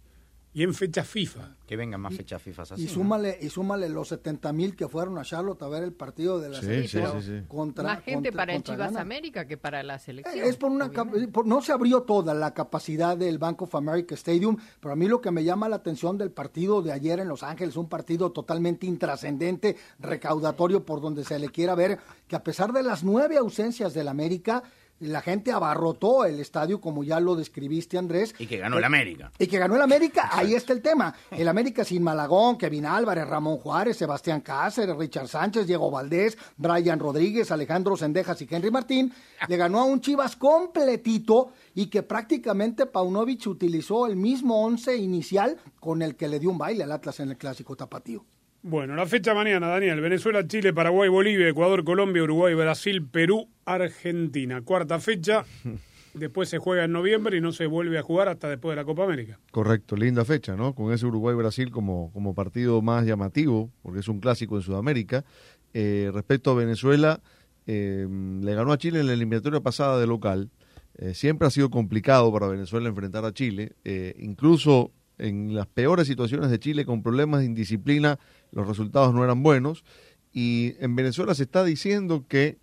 y 0.57 0.63
en 0.63 0.73
fecha 0.73 1.05
FIFA. 1.05 1.55
Que 1.67 1.77
vengan 1.77 2.01
más 2.01 2.17
fechas 2.17 2.41
FIFA 2.41 2.63
así. 2.63 2.83
Y 2.83 2.85
¿no? 2.87 2.91
súmale, 2.93 3.39
y 3.43 3.51
súmale 3.51 3.89
los 3.91 4.09
70 4.09 4.53
mil 4.55 4.75
que 4.75 4.89
fueron 4.89 5.19
a 5.19 5.23
Charlotte 5.23 5.61
a 5.63 5.69
ver 5.69 5.83
el 5.83 5.93
partido 5.93 6.39
de 6.41 6.49
la 6.49 6.61
Sí, 6.61 6.67
selección 6.67 7.21
sí, 7.21 7.27
sí, 7.27 7.39
sí. 7.41 7.45
contra 7.47 7.85
Más 7.85 8.03
gente 8.05 8.29
contra- 8.31 8.33
para 8.33 8.55
el 8.55 8.63
Chivas. 8.63 8.97
América 8.97 9.47
que 9.47 9.57
para 9.59 9.83
la 9.83 9.99
selección. 9.99 10.45
Es 10.45 10.57
por 10.57 10.71
una 10.71 10.91
por- 11.33 11.47
no 11.47 11.61
se 11.61 11.73
abrió 11.73 12.03
toda 12.05 12.33
la 12.33 12.55
capacidad 12.55 13.17
del 13.19 13.37
Bank 13.39 13.61
of 13.63 13.75
America 13.75 14.15
Stadium, 14.15 14.57
pero 14.81 14.93
a 14.93 14.97
mí 14.97 15.09
lo 15.09 15.21
que 15.21 15.31
me 15.31 15.45
llama 15.45 15.69
la 15.69 15.77
atención 15.77 16.17
del 16.17 16.31
partido 16.31 16.81
de 16.81 16.93
ayer 16.93 17.19
en 17.21 17.29
Los 17.29 17.43
Ángeles, 17.43 17.77
un 17.77 17.89
partido 17.91 18.33
totalmente 18.33 18.87
intrascendente, 18.87 19.77
recaudatorio 19.99 20.87
por 20.87 21.01
donde 21.03 21.25
se 21.25 21.39
le 21.39 21.51
quiera 21.51 21.75
ver, 21.75 21.99
que 22.29 22.37
a 22.37 22.43
pesar 22.43 22.73
de 22.73 22.83
las 22.83 23.05
nueve 23.05 23.37
ausencias 23.37 23.93
del 23.93 24.09
América, 24.09 24.63
la 25.01 25.21
gente 25.21 25.53
abarrotó 25.53 26.25
el 26.25 26.41
estadio 26.41 26.81
como 26.81 27.05
ya 27.05 27.21
lo 27.21 27.37
describiste 27.37 27.99
Andrés. 27.99 28.35
Y 28.39 28.47
que 28.47 28.59
ganó 28.59 28.79
el 28.79 28.85
América. 28.85 29.31
Y 29.39 29.47
que 29.47 29.59
ganó 29.59 29.77
el 29.77 29.83
América, 29.83 30.31
ahí 30.33 30.55
está 30.55 30.73
el 30.73 30.83
tema. 30.83 31.15
El 31.31 31.49
América 31.49 31.85
sin 31.85 32.03
Malagón, 32.03 32.57
Kevin 32.57 32.87
Álvarez, 32.87 33.29
Ramón 33.29 33.59
Juárez, 33.59 33.97
Sebastián 33.97 34.41
Cáceres, 34.41 34.97
Richard 34.97 35.29
Sánchez, 35.29 35.67
Diego 35.67 35.91
Valdés, 35.91 36.39
Brian 36.57 36.99
Rodríguez, 36.99 37.51
Alejandro 37.51 37.97
Sendejas 37.97 38.41
y 38.41 38.49
Henry 38.51 38.71
Martín, 38.71 39.13
le 39.49 39.57
ganó 39.57 39.81
a 39.81 39.85
un 39.85 40.01
Chivas 40.01 40.37
completito 40.37 41.53
y 41.75 41.87
que 41.87 42.03
prácticamente 42.03 42.87
Paunovic 42.87 43.47
utilizó 43.47 44.07
el 44.07 44.17
mismo 44.17 44.65
once 44.65 44.97
inicial 44.97 45.59
con 45.81 46.03
el 46.03 46.17
que 46.17 46.29
le 46.29 46.39
dio 46.39 46.51
un 46.51 46.59
baile 46.59 46.85
al 46.85 46.93
Atlas 46.93 47.21
en 47.21 47.31
el 47.31 47.37
clásico 47.37 47.77
tapatío. 47.77 48.25
Bueno, 48.69 48.97
la 48.97 49.07
fecha 49.07 49.33
mañana, 49.33 49.69
Daniel. 49.69 50.01
Venezuela, 50.01 50.45
Chile, 50.45 50.73
Paraguay, 50.75 51.09
Bolivia, 51.09 51.49
Ecuador, 51.49 51.85
Colombia, 51.85 52.25
Uruguay, 52.25 52.53
Brasil, 52.53 53.07
Perú, 53.07 53.49
Argentina. 53.65 54.61
Cuarta 54.63 54.99
fecha. 54.99 55.45
Después 56.15 56.49
se 56.49 56.59
juega 56.59 56.83
en 56.83 56.91
noviembre 56.91 57.37
y 57.37 57.41
no 57.41 57.53
se 57.53 57.67
vuelve 57.67 57.97
a 57.97 58.03
jugar 58.03 58.29
hasta 58.29 58.49
después 58.49 58.73
de 58.73 58.83
la 58.83 58.85
Copa 58.85 59.05
América. 59.05 59.39
Correcto, 59.53 59.95
linda 59.95 60.25
fecha, 60.25 60.57
¿no? 60.57 60.75
Con 60.75 60.93
ese 60.93 61.07
Uruguay-Brasil 61.07 61.71
como, 61.71 62.11
como 62.13 62.35
partido 62.35 62.83
más 62.83 63.07
llamativo, 63.07 63.71
porque 63.83 64.01
es 64.01 64.09
un 64.09 64.19
clásico 64.19 64.57
en 64.57 64.63
Sudamérica. 64.63 65.25
Eh, 65.73 66.11
respecto 66.13 66.51
a 66.51 66.55
Venezuela, 66.55 67.21
eh, 67.69 68.09
le 68.41 68.55
ganó 68.57 68.73
a 68.73 68.79
Chile 68.79 68.99
en 68.99 69.07
la 69.07 69.13
eliminatoria 69.13 69.61
pasada 69.61 70.01
de 70.01 70.09
local. 70.09 70.51
Eh, 70.97 71.15
siempre 71.15 71.47
ha 71.47 71.51
sido 71.53 71.71
complicado 71.71 72.33
para 72.33 72.49
Venezuela 72.49 72.89
enfrentar 72.89 73.25
a 73.25 73.33
Chile. 73.33 73.75
Eh, 73.85 74.17
incluso 74.19 74.91
en 75.19 75.55
las 75.55 75.67
peores 75.67 76.07
situaciones 76.07 76.51
de 76.51 76.59
Chile, 76.59 76.85
con 76.85 77.03
problemas 77.03 77.41
de 77.41 77.47
indisciplina, 77.47 78.19
los 78.53 78.67
resultados 78.67 79.15
no 79.15 79.25
eran 79.25 79.43
buenos. 79.43 79.85
Y 80.33 80.75
en 80.81 80.97
Venezuela 80.97 81.35
se 81.35 81.45
está 81.45 81.65
diciendo 81.65 82.25
que 82.29 82.59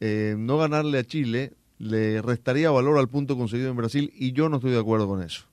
eh, 0.00 0.34
no 0.38 0.58
ganarle 0.58 0.98
a 0.98 1.04
Chile 1.04 1.54
le 1.78 2.22
restaría 2.22 2.70
valor 2.70 2.98
al 2.98 3.08
punto 3.08 3.36
conseguido 3.36 3.70
en 3.70 3.76
Brasil 3.76 4.12
y 4.14 4.32
yo 4.32 4.48
no 4.48 4.56
estoy 4.56 4.72
de 4.72 4.78
acuerdo 4.78 5.08
con 5.08 5.22
eso. 5.22 5.46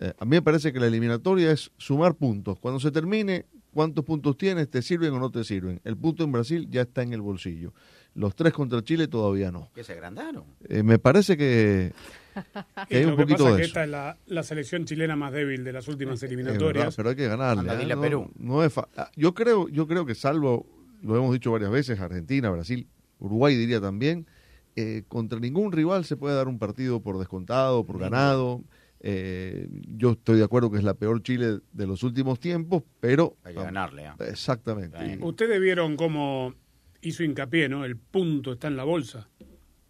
Eh, 0.00 0.12
a 0.18 0.24
mí 0.24 0.30
me 0.30 0.42
parece 0.42 0.72
que 0.72 0.80
la 0.80 0.86
eliminatoria 0.86 1.50
es 1.50 1.72
sumar 1.76 2.14
puntos. 2.14 2.58
Cuando 2.58 2.78
se 2.78 2.90
termine, 2.90 3.46
cuántos 3.72 4.04
puntos 4.04 4.36
tienes, 4.36 4.70
te 4.70 4.82
sirven 4.82 5.12
o 5.12 5.18
no 5.18 5.30
te 5.30 5.44
sirven. 5.44 5.80
El 5.84 5.96
punto 5.96 6.24
en 6.24 6.32
Brasil 6.32 6.68
ya 6.70 6.82
está 6.82 7.02
en 7.02 7.12
el 7.12 7.20
bolsillo. 7.20 7.72
Los 8.18 8.34
tres 8.34 8.52
contra 8.52 8.82
Chile 8.82 9.06
todavía 9.06 9.52
no. 9.52 9.70
Que 9.74 9.84
se 9.84 9.92
agrandaron. 9.92 10.44
Eh, 10.68 10.82
me 10.82 10.98
parece 10.98 11.36
que, 11.36 11.92
que 12.88 12.96
hay 12.96 13.04
un 13.04 13.10
lo 13.12 13.16
que 13.16 13.22
poquito 13.22 13.44
pasa 13.44 13.50
es 13.50 13.56
de 13.56 13.56
que 13.58 13.62
eso. 13.62 13.68
esta 13.70 13.84
es 13.84 13.90
la, 13.90 14.16
la 14.26 14.42
selección 14.42 14.84
chilena 14.84 15.14
más 15.16 15.32
débil 15.32 15.62
de 15.62 15.72
las 15.72 15.86
últimas 15.88 16.20
verdad, 16.20 16.32
eliminatorias. 16.34 16.96
pero 16.96 17.10
hay 17.10 17.16
que 17.16 17.28
ganarle. 17.28 17.70
Anda, 17.70 17.80
¿eh? 17.82 17.86
No- 17.86 18.00
Perú. 18.00 18.30
no 18.38 18.64
es 18.64 18.72
fa- 18.72 18.88
ah, 18.96 19.10
yo 19.16 19.34
creo, 19.34 19.68
yo 19.68 19.86
creo 19.86 20.04
que 20.04 20.14
salvo, 20.16 20.66
lo 21.02 21.16
hemos 21.16 21.32
dicho 21.32 21.52
varias 21.52 21.70
veces, 21.70 22.00
Argentina, 22.00 22.50
Brasil, 22.50 22.88
Uruguay 23.20 23.54
diría 23.56 23.80
también, 23.80 24.26
eh, 24.74 25.04
contra 25.08 25.38
ningún 25.38 25.70
rival 25.72 26.04
se 26.04 26.16
puede 26.16 26.34
dar 26.34 26.48
un 26.48 26.58
partido 26.58 27.00
por 27.00 27.18
descontado, 27.18 27.84
por 27.86 27.98
ganado. 27.98 28.62
Eh, 29.00 29.68
yo 29.96 30.10
estoy 30.12 30.38
de 30.38 30.44
acuerdo 30.44 30.72
que 30.72 30.78
es 30.78 30.84
la 30.84 30.94
peor 30.94 31.22
Chile 31.22 31.60
de 31.72 31.86
los 31.86 32.02
últimos 32.02 32.40
tiempos, 32.40 32.82
pero 32.98 33.36
Hay 33.44 33.54
que 33.54 33.62
ganarle. 33.62 34.10
exactamente. 34.26 35.18
Ustedes 35.22 35.60
vieron 35.60 35.96
cómo 35.96 36.52
hizo 37.02 37.22
hincapié, 37.24 37.68
¿no? 37.68 37.84
El 37.84 37.96
punto 37.96 38.52
está 38.52 38.68
en 38.68 38.76
la 38.76 38.84
bolsa. 38.84 39.28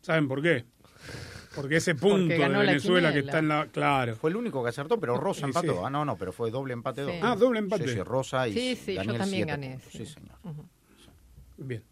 ¿Saben 0.00 0.28
por 0.28 0.42
qué? 0.42 0.64
Porque 1.54 1.76
ese 1.76 1.94
punto 1.94 2.28
de 2.28 2.38
ganó 2.38 2.62
la 2.62 2.70
Venezuela 2.70 3.12
que 3.12 3.20
está 3.20 3.38
en 3.38 3.48
la... 3.48 3.66
Claro. 3.66 4.14
Fue 4.14 4.30
el 4.30 4.36
único 4.36 4.62
que 4.62 4.68
acertó, 4.68 5.00
pero 5.00 5.16
Rosa 5.16 5.40
Sí, 5.40 5.46
empató. 5.46 5.72
sí. 5.72 5.78
Ah, 5.84 5.90
no, 5.90 6.04
no, 6.04 6.16
pero 6.16 6.32
fue 6.32 6.50
doble 6.50 6.72
empate 6.72 7.04
Sí. 7.04 7.06
dos. 7.10 7.16
Ah, 7.22 7.34
doble 7.34 7.58
empate. 7.58 7.88
Sí, 7.88 7.94
sí, 7.94 8.02
Rosa 8.02 8.46
y 8.48 8.52
Sí, 8.52 8.76
sí, 8.76 8.92
yo 8.94 8.98
Daniel 8.98 9.18
también 9.18 9.46
siete 9.46 9.50
gané, 9.50 9.78
sí. 9.90 9.98
Sí, 9.98 10.06
señor. 10.06 10.36
Bien. 11.56 11.82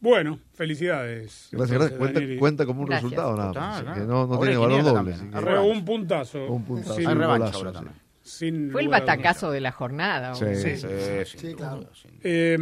Bueno, 0.00 0.38
felicidades. 0.52 1.48
Gracias, 1.50 1.78
gracias. 1.78 1.98
Cuenta, 1.98 2.20
Daniel. 2.20 2.38
cuenta 2.38 2.66
como 2.66 2.80
un 2.82 2.86
Gracias. 2.86 3.10
resultado 3.10 3.36
nada 3.36 3.82
más. 3.82 3.98
que 3.98 4.04
no, 4.04 4.26
no 4.26 4.38
tiene 4.40 4.56
valor 4.56 4.80
500 4.80 5.32
doble. 5.42 5.58
un 5.60 5.84
puntazo. 5.84 6.46
Un 6.46 6.64
puntazo. 6.64 6.94
sin, 6.94 7.06
Hay 7.08 7.14
revancha 7.14 7.58
golazo, 7.58 7.78
ahora 7.78 7.92
sin 8.22 8.70
Fue 8.70 8.82
el 8.82 8.88
batacazo 8.88 9.50
de 9.50 9.60
la 9.60 9.72
jornada. 9.72 10.34
Sí, 10.34 10.44
hombre. 10.44 11.24
Sí. 11.24 11.38
Sí, 11.38 11.54
claro. 11.54 11.88
Eh, 12.22 12.58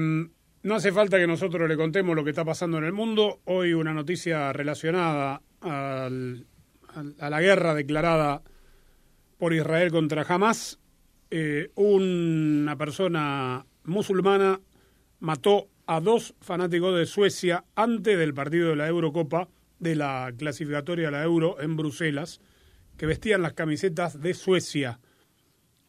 no 0.66 0.74
hace 0.74 0.90
falta 0.90 1.16
que 1.16 1.28
nosotros 1.28 1.68
le 1.68 1.76
contemos 1.76 2.16
lo 2.16 2.24
que 2.24 2.30
está 2.30 2.44
pasando 2.44 2.78
en 2.78 2.82
el 2.82 2.92
mundo. 2.92 3.40
Hoy 3.44 3.72
una 3.72 3.94
noticia 3.94 4.52
relacionada 4.52 5.40
a 5.60 6.10
la 6.10 7.40
guerra 7.40 7.72
declarada 7.72 8.42
por 9.38 9.54
Israel 9.54 9.92
contra 9.92 10.22
Hamas. 10.22 10.80
Eh, 11.30 11.70
una 11.76 12.76
persona 12.76 13.64
musulmana 13.84 14.60
mató 15.20 15.68
a 15.86 16.00
dos 16.00 16.34
fanáticos 16.40 16.98
de 16.98 17.06
Suecia 17.06 17.64
antes 17.76 18.18
del 18.18 18.34
partido 18.34 18.70
de 18.70 18.76
la 18.76 18.88
Eurocopa, 18.88 19.48
de 19.78 19.94
la 19.94 20.32
clasificatoria 20.36 21.08
a 21.08 21.12
la 21.12 21.22
Euro 21.22 21.60
en 21.60 21.76
Bruselas, 21.76 22.40
que 22.96 23.06
vestían 23.06 23.42
las 23.42 23.52
camisetas 23.52 24.20
de 24.20 24.34
Suecia 24.34 24.98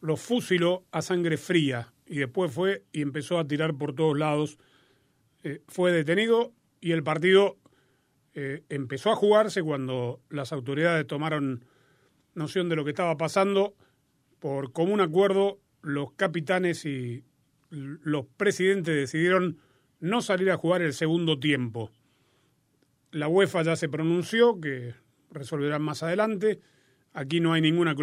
los 0.00 0.20
fusiló 0.20 0.84
a 0.92 1.02
sangre 1.02 1.36
fría 1.36 1.92
y 2.06 2.18
después 2.18 2.52
fue 2.52 2.84
y 2.92 3.02
empezó 3.02 3.38
a 3.38 3.46
tirar 3.46 3.74
por 3.76 3.94
todos 3.94 4.18
lados. 4.18 4.58
Eh, 5.44 5.62
fue 5.68 5.92
detenido 5.92 6.52
y 6.80 6.92
el 6.92 7.02
partido 7.02 7.56
eh, 8.34 8.62
empezó 8.68 9.10
a 9.10 9.16
jugarse 9.16 9.62
cuando 9.62 10.20
las 10.30 10.52
autoridades 10.52 11.06
tomaron 11.06 11.64
noción 12.34 12.68
de 12.68 12.76
lo 12.76 12.84
que 12.84 12.90
estaba 12.90 13.16
pasando. 13.16 13.74
Por 14.38 14.72
común 14.72 15.00
acuerdo, 15.00 15.58
los 15.82 16.12
capitanes 16.12 16.84
y 16.84 17.24
los 17.70 18.26
presidentes 18.36 18.94
decidieron 18.94 19.58
no 20.00 20.22
salir 20.22 20.50
a 20.50 20.56
jugar 20.56 20.82
el 20.82 20.92
segundo 20.92 21.38
tiempo. 21.38 21.90
La 23.10 23.28
UEFA 23.28 23.62
ya 23.62 23.76
se 23.76 23.88
pronunció, 23.88 24.60
que 24.60 24.94
resolverán 25.30 25.82
más 25.82 26.02
adelante. 26.02 26.60
Aquí 27.12 27.40
no 27.40 27.52
hay 27.52 27.60
ninguna 27.60 27.96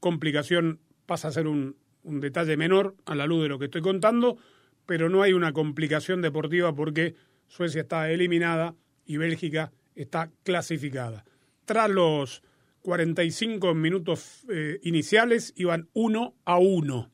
complicación, 0.00 0.80
pasa 1.04 1.28
a 1.28 1.32
ser 1.32 1.46
un 1.46 1.76
detalle 2.02 2.56
menor 2.56 2.96
a 3.04 3.14
la 3.14 3.26
luz 3.26 3.42
de 3.42 3.48
lo 3.48 3.58
que 3.58 3.66
estoy 3.66 3.82
contando, 3.82 4.38
pero 4.86 5.08
no 5.08 5.22
hay 5.22 5.32
una 5.32 5.52
complicación 5.52 6.22
deportiva 6.22 6.74
porque 6.74 7.14
Suecia 7.48 7.82
está 7.82 8.10
eliminada 8.10 8.74
y 9.04 9.16
Bélgica 9.16 9.72
está 9.94 10.30
clasificada. 10.42 11.24
Tras 11.64 11.90
los 11.90 12.42
45 12.82 13.74
minutos 13.74 14.44
eh, 14.50 14.78
iniciales 14.82 15.52
iban 15.56 15.88
1 15.92 16.34
a 16.44 16.58
1. 16.58 17.10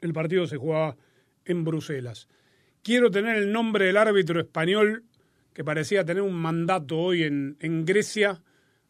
El 0.00 0.12
partido 0.12 0.46
se 0.46 0.56
jugaba 0.56 0.96
en 1.44 1.64
Bruselas. 1.64 2.28
Quiero 2.82 3.10
tener 3.10 3.36
el 3.36 3.52
nombre 3.52 3.86
del 3.86 3.96
árbitro 3.96 4.40
español 4.40 5.04
que 5.52 5.64
parecía 5.64 6.04
tener 6.04 6.22
un 6.22 6.34
mandato 6.34 6.98
hoy 6.98 7.22
en, 7.22 7.56
en 7.60 7.84
Grecia 7.84 8.42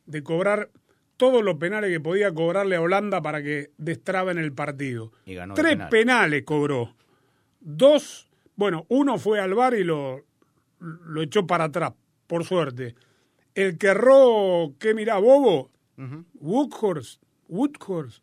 de 0.06 0.22
cobrar 0.22 0.70
todos 1.16 1.44
los 1.44 1.56
penales 1.56 1.90
que 1.90 2.00
podía 2.00 2.32
cobrarle 2.32 2.76
a 2.76 2.80
Holanda 2.80 3.22
para 3.22 3.42
que 3.42 3.70
destraben 3.78 4.38
el 4.38 4.52
partido. 4.52 5.12
Y 5.26 5.34
ganó 5.34 5.54
el 5.54 5.60
Tres 5.60 5.72
penal. 5.74 5.88
penales 5.90 6.42
cobró. 6.44 6.96
Dos, 7.66 8.28
bueno, 8.56 8.84
uno 8.90 9.18
fue 9.18 9.40
al 9.40 9.54
bar 9.54 9.74
y 9.74 9.84
lo, 9.84 10.22
lo 10.78 11.22
echó 11.22 11.46
para 11.46 11.64
atrás, 11.64 11.94
por 12.26 12.44
suerte. 12.44 12.94
El 13.54 13.78
que 13.78 13.86
erró, 13.88 14.74
¿qué 14.78 14.92
mirá, 14.94 15.16
Bobo? 15.18 15.70
Woodhorse, 16.34 17.18
Woodhorse, 17.48 18.20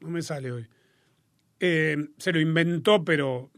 no 0.00 0.10
me 0.10 0.22
sale 0.22 0.52
hoy. 0.52 0.68
Eh, 1.58 1.96
se 2.18 2.32
lo 2.32 2.38
inventó, 2.38 3.04
pero 3.04 3.50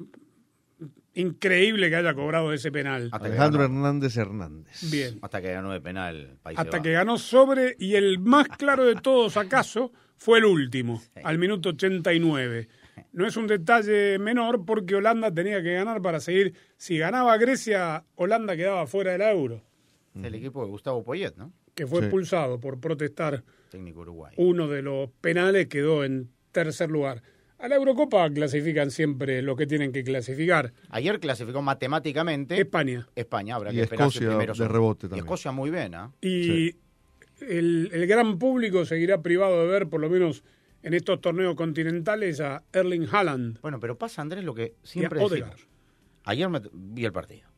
increíble 1.13 1.91
que 1.91 1.97
haya 1.97 2.15
cobrado 2.15 2.53
ese 2.55 2.73
penal. 2.73 3.11
Hasta 3.13 3.19
que 3.19 3.27
Alejandro 3.27 3.61
ganó. 3.61 3.75
Hernández 3.75 4.17
Hernández. 4.17 4.91
Bien. 4.91 5.19
Hasta 5.21 5.43
que 5.43 5.53
ganó 5.53 5.71
de 5.71 5.81
penal. 5.83 6.39
País 6.43 6.59
Hasta 6.59 6.81
que 6.81 6.93
ganó 6.93 7.19
sobre 7.19 7.77
y 7.79 7.97
el 7.97 8.19
más 8.21 8.49
claro 8.49 8.87
de 8.87 8.95
todos 8.95 9.37
acaso 9.37 9.93
fue 10.17 10.39
el 10.39 10.47
último, 10.47 11.03
al 11.25 11.39
minuto 11.39 11.71
89. 11.71 12.69
No 13.13 13.27
es 13.27 13.37
un 13.37 13.47
detalle 13.47 14.19
menor 14.19 14.65
porque 14.65 14.95
Holanda 14.95 15.33
tenía 15.33 15.63
que 15.63 15.73
ganar 15.75 16.01
para 16.03 16.21
seguir. 16.21 16.55
Si 16.77 16.97
ganaba 16.99 17.37
Grecia, 17.39 18.05
Holanda 18.17 18.57
quedaba 18.57 18.87
fuera 18.87 19.13
del 19.13 19.23
euro, 19.23 19.63
El 20.15 20.35
equipo 20.35 20.63
de 20.65 20.71
Gustavo 20.71 21.03
Poyet, 21.03 21.35
¿no? 21.37 21.53
que 21.75 21.87
fue 21.87 22.01
Sí. 22.01 22.05
expulsado 22.07 22.61
por 22.61 22.79
protestar 22.81 23.43
Técnico 23.71 24.01
uruguayo. 24.01 24.35
uno 24.39 24.69
de 24.69 24.83
los 24.83 25.09
penales, 25.21 25.67
quedó 25.69 26.05
en 26.05 26.29
tercer 26.53 26.91
lugar. 26.91 27.23
A 27.59 27.69
la 27.69 27.77
Eurocopa 27.77 28.29
clasifican 28.31 28.91
siempre 28.91 29.41
lo 29.43 29.55
que 29.55 29.67
tienen 29.67 29.93
que 29.93 30.03
clasificar. 30.03 30.73
Ayer 30.89 31.21
clasificó 31.21 31.63
matemáticamente 31.63 32.59
España. 32.59 33.07
España, 33.15 33.55
habrá 33.55 33.73
Y 33.73 33.77
que 33.77 33.83
esperar 33.83 34.09
Escocia 34.09 34.29
primeros 34.29 34.59
de 34.59 34.69
rebote 34.69 35.07
Y 35.07 35.11
también. 35.11 35.25
Escocia 35.27 35.53
muy 35.53 35.71
bien, 35.71 35.95
¿ah? 35.95 36.11
Y 36.23 36.75
el, 37.41 37.91
el 37.93 38.07
gran 38.07 38.39
público 38.39 38.85
seguirá 38.85 39.23
privado 39.23 39.63
de 39.63 39.69
ver, 39.69 39.89
por 39.89 40.01
lo 40.01 40.09
menos 40.11 40.43
en 40.83 40.95
estos 40.95 41.21
torneos 41.21 41.55
continentales, 41.57 42.41
a 42.41 42.63
Erling 42.73 43.07
Haaland. 43.11 43.61
Bueno, 43.61 43.79
pero 43.81 43.97
pasa, 43.99 44.23
Andrés, 44.23 44.45
lo 44.45 44.55
que 44.55 44.75
siempre 44.83 45.21
decimos. 45.21 45.67
Ayer 46.25 46.49
me- 46.49 46.61
vi 46.73 47.05
el 47.05 47.13
partido. 47.13 47.49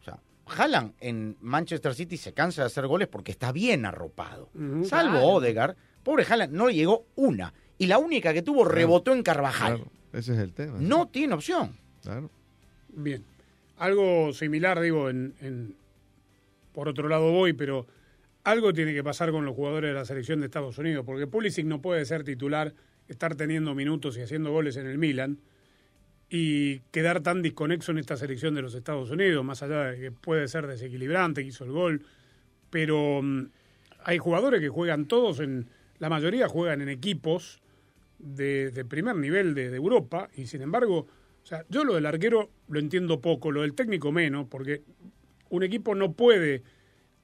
O 0.00 0.02
sea, 0.04 0.20
Haaland 0.46 0.94
en 1.00 1.36
Manchester 1.40 1.94
City 1.94 2.16
se 2.16 2.32
cansa 2.32 2.62
de 2.62 2.66
hacer 2.66 2.86
goles 2.86 3.08
porque 3.08 3.32
está 3.32 3.52
bien 3.52 3.84
arropado. 3.86 4.50
Salvo 4.84 5.12
Claro. 5.12 5.26
Odegaard, 5.26 5.76
pobre 6.02 6.24
Haaland 6.28 6.52
no 6.52 6.66
le 6.68 6.74
llegó 6.74 7.06
una. 7.16 7.52
Y 7.78 7.86
la 7.86 7.98
única 7.98 8.32
que 8.32 8.42
tuvo 8.42 8.64
rebotó 8.64 9.12
en 9.12 9.22
Carvajal. 9.22 9.76
Claro, 9.76 9.90
ese 10.12 10.32
es 10.34 10.38
el 10.38 10.52
tema. 10.52 10.78
No 10.80 11.08
tiene 11.08 11.34
opción. 11.34 11.76
Claro. 12.02 12.30
Bien. 12.88 13.24
Algo 13.78 14.32
similar, 14.32 14.80
digo, 14.80 15.10
en, 15.10 15.34
en- 15.40 15.76
por 16.72 16.88
otro 16.88 17.08
lado 17.08 17.30
voy, 17.32 17.52
pero 17.52 17.86
algo 18.44 18.72
tiene 18.74 18.92
que 18.92 19.02
pasar 19.02 19.30
con 19.32 19.44
los 19.44 19.54
jugadores 19.56 19.90
de 19.90 19.94
la 19.94 20.04
selección 20.04 20.40
de 20.40 20.46
Estados 20.46 20.76
Unidos, 20.78 21.04
porque 21.04 21.26
Pulisic 21.26 21.64
no 21.64 21.80
puede 21.80 22.04
ser 22.04 22.24
titular, 22.24 22.74
estar 23.08 23.34
teniendo 23.34 23.74
minutos 23.74 24.16
y 24.16 24.22
haciendo 24.22 24.52
goles 24.52 24.76
en 24.76 24.86
el 24.86 24.98
Milan 24.98 25.38
y 26.28 26.80
quedar 26.90 27.22
tan 27.22 27.42
desconexo 27.42 27.92
en 27.92 27.98
esta 27.98 28.16
selección 28.16 28.54
de 28.54 28.62
los 28.62 28.74
Estados 28.74 29.10
Unidos, 29.10 29.44
más 29.44 29.62
allá 29.62 29.84
de 29.84 29.98
que 29.98 30.12
puede 30.12 30.46
ser 30.48 30.66
desequilibrante, 30.66 31.42
que 31.42 31.48
hizo 31.48 31.64
el 31.64 31.70
gol, 31.70 32.02
pero 32.70 33.22
mm, 33.22 33.46
hay 34.04 34.18
jugadores 34.18 34.60
que 34.60 34.68
juegan 34.68 35.06
todos 35.06 35.40
en, 35.40 35.66
la 35.98 36.10
mayoría 36.10 36.46
juegan 36.48 36.82
en 36.82 36.90
equipos 36.90 37.62
de, 38.18 38.70
de 38.70 38.84
primer 38.84 39.16
nivel 39.16 39.54
de, 39.54 39.70
de 39.70 39.76
Europa 39.76 40.28
y 40.34 40.46
sin 40.46 40.60
embargo, 40.60 41.06
o 41.42 41.46
sea, 41.46 41.64
yo 41.70 41.84
lo 41.84 41.94
del 41.94 42.04
arquero 42.04 42.50
lo 42.68 42.78
entiendo 42.78 43.20
poco, 43.20 43.50
lo 43.50 43.62
del 43.62 43.74
técnico 43.74 44.12
menos, 44.12 44.46
porque 44.50 44.82
un 45.48 45.62
equipo 45.62 45.94
no 45.94 46.12
puede 46.12 46.62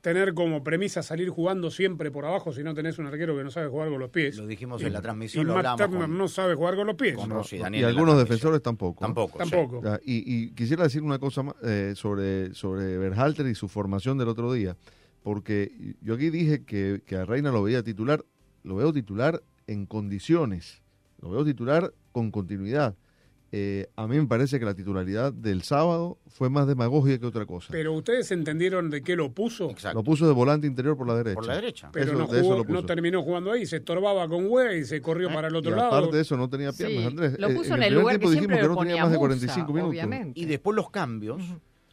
tener 0.01 0.33
como 0.35 0.65
premisa 0.65 1.03
salir 1.03 1.29
jugando 1.29 1.71
siempre 1.71 2.11
por 2.11 2.25
abajo 2.25 2.53
si 2.53 2.63
no 2.63 2.73
tenés 2.75 2.99
un 2.99 3.07
arquero 3.07 3.37
que 3.37 3.45
no 3.45 3.51
sabe 3.51 3.69
jugar 3.69 3.91
con 3.91 3.99
los 4.01 4.11
pies. 4.11 4.37
Lo 4.39 4.47
dijimos 4.47 4.81
Y- 4.83 4.87
en 4.87 4.93
la 4.95 5.03
transmisión, 5.03 5.43
y 5.45 5.47
lo 5.47 5.55
Matt 5.55 5.67
hablábamos 5.67 5.91
Turner 5.91 6.09
con- 6.09 6.19
no 6.19 6.29
sabe 6.29 6.55
jugar 6.55 6.77
con 6.77 6.87
los 6.87 6.97
pies. 6.97 7.15
con 7.17 7.29
Rossi 7.31 7.57
Y 7.57 7.83
algunos 7.83 8.17
defensores 8.19 8.63
tampoco. 8.63 9.01
Tampoco. 9.05 9.39
Tampoco. 9.39 9.83
Ya, 9.85 10.01
y, 10.05 10.23
y 10.45 10.51
quisiera 10.53 10.85
decir 10.85 11.03
una 11.03 11.19
cosa 11.19 11.43
más 11.43 11.55
eh, 11.63 11.93
sobre, 11.97 12.55
sobre 12.55 12.97
Berhalter 12.99 13.47
y 13.47 13.55
su 13.55 13.69
formación 13.69 14.17
del 14.19 14.29
otro 14.29 14.53
día, 14.53 14.77
porque 15.23 15.97
yo 16.01 16.15
aquí 16.15 16.31
dije 16.31 16.65
que, 16.65 17.03
que 17.05 17.17
a 17.17 17.25
Reina 17.25 17.51
lo 17.53 17.63
veía 17.63 17.83
titular, 17.83 18.25
lo 18.63 18.77
veo 18.77 18.93
titular 18.93 19.43
en 19.67 19.87
condiciones, 19.87 20.83
lo 21.21 21.31
veo 21.31 21.45
titular 21.45 21.93
con 22.13 22.31
continuidad. 22.31 22.97
Eh, 23.53 23.89
a 23.97 24.07
mí 24.07 24.17
me 24.17 24.27
parece 24.29 24.61
que 24.61 24.65
la 24.65 24.75
titularidad 24.75 25.33
del 25.33 25.63
sábado 25.63 26.19
fue 26.29 26.49
más 26.51 26.69
demagogia 26.69 27.19
que 27.19 27.27
otra 27.27 27.47
cosa. 27.47 27.67
Pero 27.73 27.93
ustedes 27.95 28.31
entendieron 28.31 28.91
de 28.91 29.03
qué 29.03 29.17
lo 29.17 29.33
puso, 29.33 29.71
Exacto. 29.71 29.99
Lo 29.99 30.05
puso 30.05 30.27
de 30.29 30.33
volante 30.33 30.69
interior 30.69 30.97
por 30.97 31.09
la 31.09 31.17
derecha. 31.17 31.35
Por 31.35 31.47
la 31.47 31.55
derecha. 31.57 31.91
pero 31.93 32.13
Eso- 32.13 32.19
no, 32.19 32.27
de 32.29 32.39
eso 32.39 32.43
jugó- 32.45 32.57
lo 32.59 32.65
puso. 32.65 32.81
no 32.81 32.87
terminó 32.87 33.23
jugando 33.25 33.51
ahí, 33.51 33.67
se 33.67 33.79
estorbaba 33.79 34.29
con 34.29 34.47
Güey 34.47 34.81
y 34.81 34.85
se 34.85 35.01
corrió 35.03 35.31
Eh, 35.31 35.35
para 35.35 35.49
el 35.49 35.55
Y 35.55 35.57
otro 35.59 35.75
lado. 35.75 35.89
aparte 35.89 36.15
de 36.17 36.23
eso 36.23 36.37
no 36.37 36.49
tenía 36.49 36.73
piernas, 36.73 37.01
Sí, 37.01 37.07
Andrés. 37.09 37.39
lo 37.41 37.49
Eh, 37.49 37.55
puso 37.57 37.75
en 37.75 37.83
el 37.83 37.83
el 37.83 37.89
primer 37.89 37.93
lugar 38.03 38.15
que 38.15 38.19
tiempo 38.21 38.31
dijimos 38.31 38.41
siempre 38.41 38.57
que 38.59 38.63
lo 38.69 38.75
no 38.75 38.81
tenía 38.81 39.03
más 39.03 39.11
de 39.11 39.19
Musa, 39.19 39.27
45 39.29 39.73
minutos. 39.73 39.91
obviamente. 39.91 40.41
Y 40.41 40.45
después 40.45 40.77
los 40.77 40.91
cambios 40.91 41.43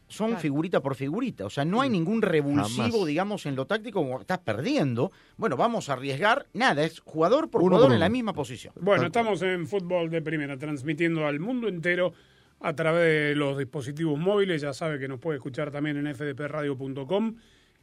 son 0.07 0.27
Claro. 0.27 0.41
figurita 0.41 0.79
por 0.81 0.95
figurita. 0.95 1.45
O 1.45 1.49
sea, 1.49 1.65
no 1.65 1.81
hay 1.81 1.89
ningún 1.89 2.21
revulsivo, 2.21 2.83
Jamás. 2.91 3.05
digamos, 3.07 3.45
en 3.45 3.55
lo 3.55 3.65
táctico 3.65 3.99
como 4.01 4.19
estás 4.21 4.39
perdiendo. 4.39 5.11
Bueno, 5.37 5.57
vamos 5.57 5.89
a 5.89 5.93
arriesgar. 5.93 6.45
Nada, 6.53 6.83
es 6.83 6.99
jugador 7.01 7.49
por 7.49 7.61
Uno 7.61 7.71
jugador 7.75 7.89
por 7.89 7.93
en 7.95 7.99
la 7.99 8.09
misma 8.09 8.33
posición. 8.33 8.73
Bueno, 8.79 9.05
estamos 9.07 9.41
en 9.41 9.67
fútbol 9.67 10.09
de 10.09 10.21
primera, 10.21 10.57
transmitiendo 10.57 11.25
al 11.27 11.39
mundo 11.39 11.67
entero 11.67 12.13
a 12.59 12.73
través 12.73 13.29
de 13.31 13.35
los 13.35 13.57
dispositivos 13.57 14.17
móviles. 14.17 14.61
Ya 14.61 14.73
sabe 14.73 14.97
que 14.99 15.07
nos 15.07 15.19
puede 15.19 15.37
escuchar 15.37 15.71
también 15.71 15.97
en 15.97 16.15
fdpradio.com 16.15 17.35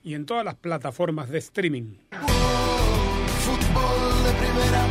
y 0.02 0.14
en 0.14 0.26
todas 0.26 0.44
las 0.44 0.54
plataformas 0.56 1.28
de 1.30 1.38
streaming. 1.38 1.94
Fútbol 3.38 4.24
de 4.24 4.32
primera, 4.32 4.86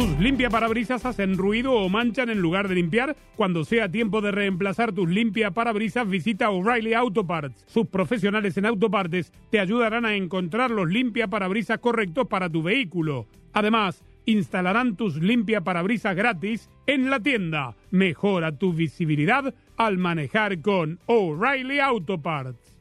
¿Tus 0.00 0.18
limpia 0.18 0.48
parabrisas 0.48 1.04
hacen 1.04 1.36
ruido 1.36 1.74
o 1.74 1.90
manchan 1.90 2.30
en 2.30 2.40
lugar 2.40 2.68
de 2.68 2.74
limpiar? 2.74 3.14
Cuando 3.36 3.66
sea 3.66 3.90
tiempo 3.90 4.22
de 4.22 4.30
reemplazar 4.30 4.92
tus 4.92 5.06
limpia 5.06 5.50
parabrisas, 5.50 6.08
visita 6.08 6.48
O'Reilly 6.48 6.94
Auto 6.94 7.26
Parts. 7.26 7.66
Sus 7.66 7.86
profesionales 7.86 8.56
en 8.56 8.64
autopartes 8.64 9.30
te 9.50 9.60
ayudarán 9.60 10.06
a 10.06 10.14
encontrar 10.14 10.70
los 10.70 10.88
limpia 10.88 11.28
parabrisas 11.28 11.80
correctos 11.80 12.28
para 12.28 12.48
tu 12.48 12.62
vehículo. 12.62 13.26
Además, 13.52 14.02
instalarán 14.24 14.96
tus 14.96 15.16
limpia 15.16 15.60
parabrisas 15.60 16.16
gratis 16.16 16.70
en 16.86 17.10
la 17.10 17.20
tienda. 17.20 17.76
Mejora 17.90 18.56
tu 18.56 18.72
visibilidad 18.72 19.52
al 19.76 19.98
manejar 19.98 20.62
con 20.62 20.98
O'Reilly 21.04 21.78
Auto 21.78 22.22
Parts. 22.22 22.74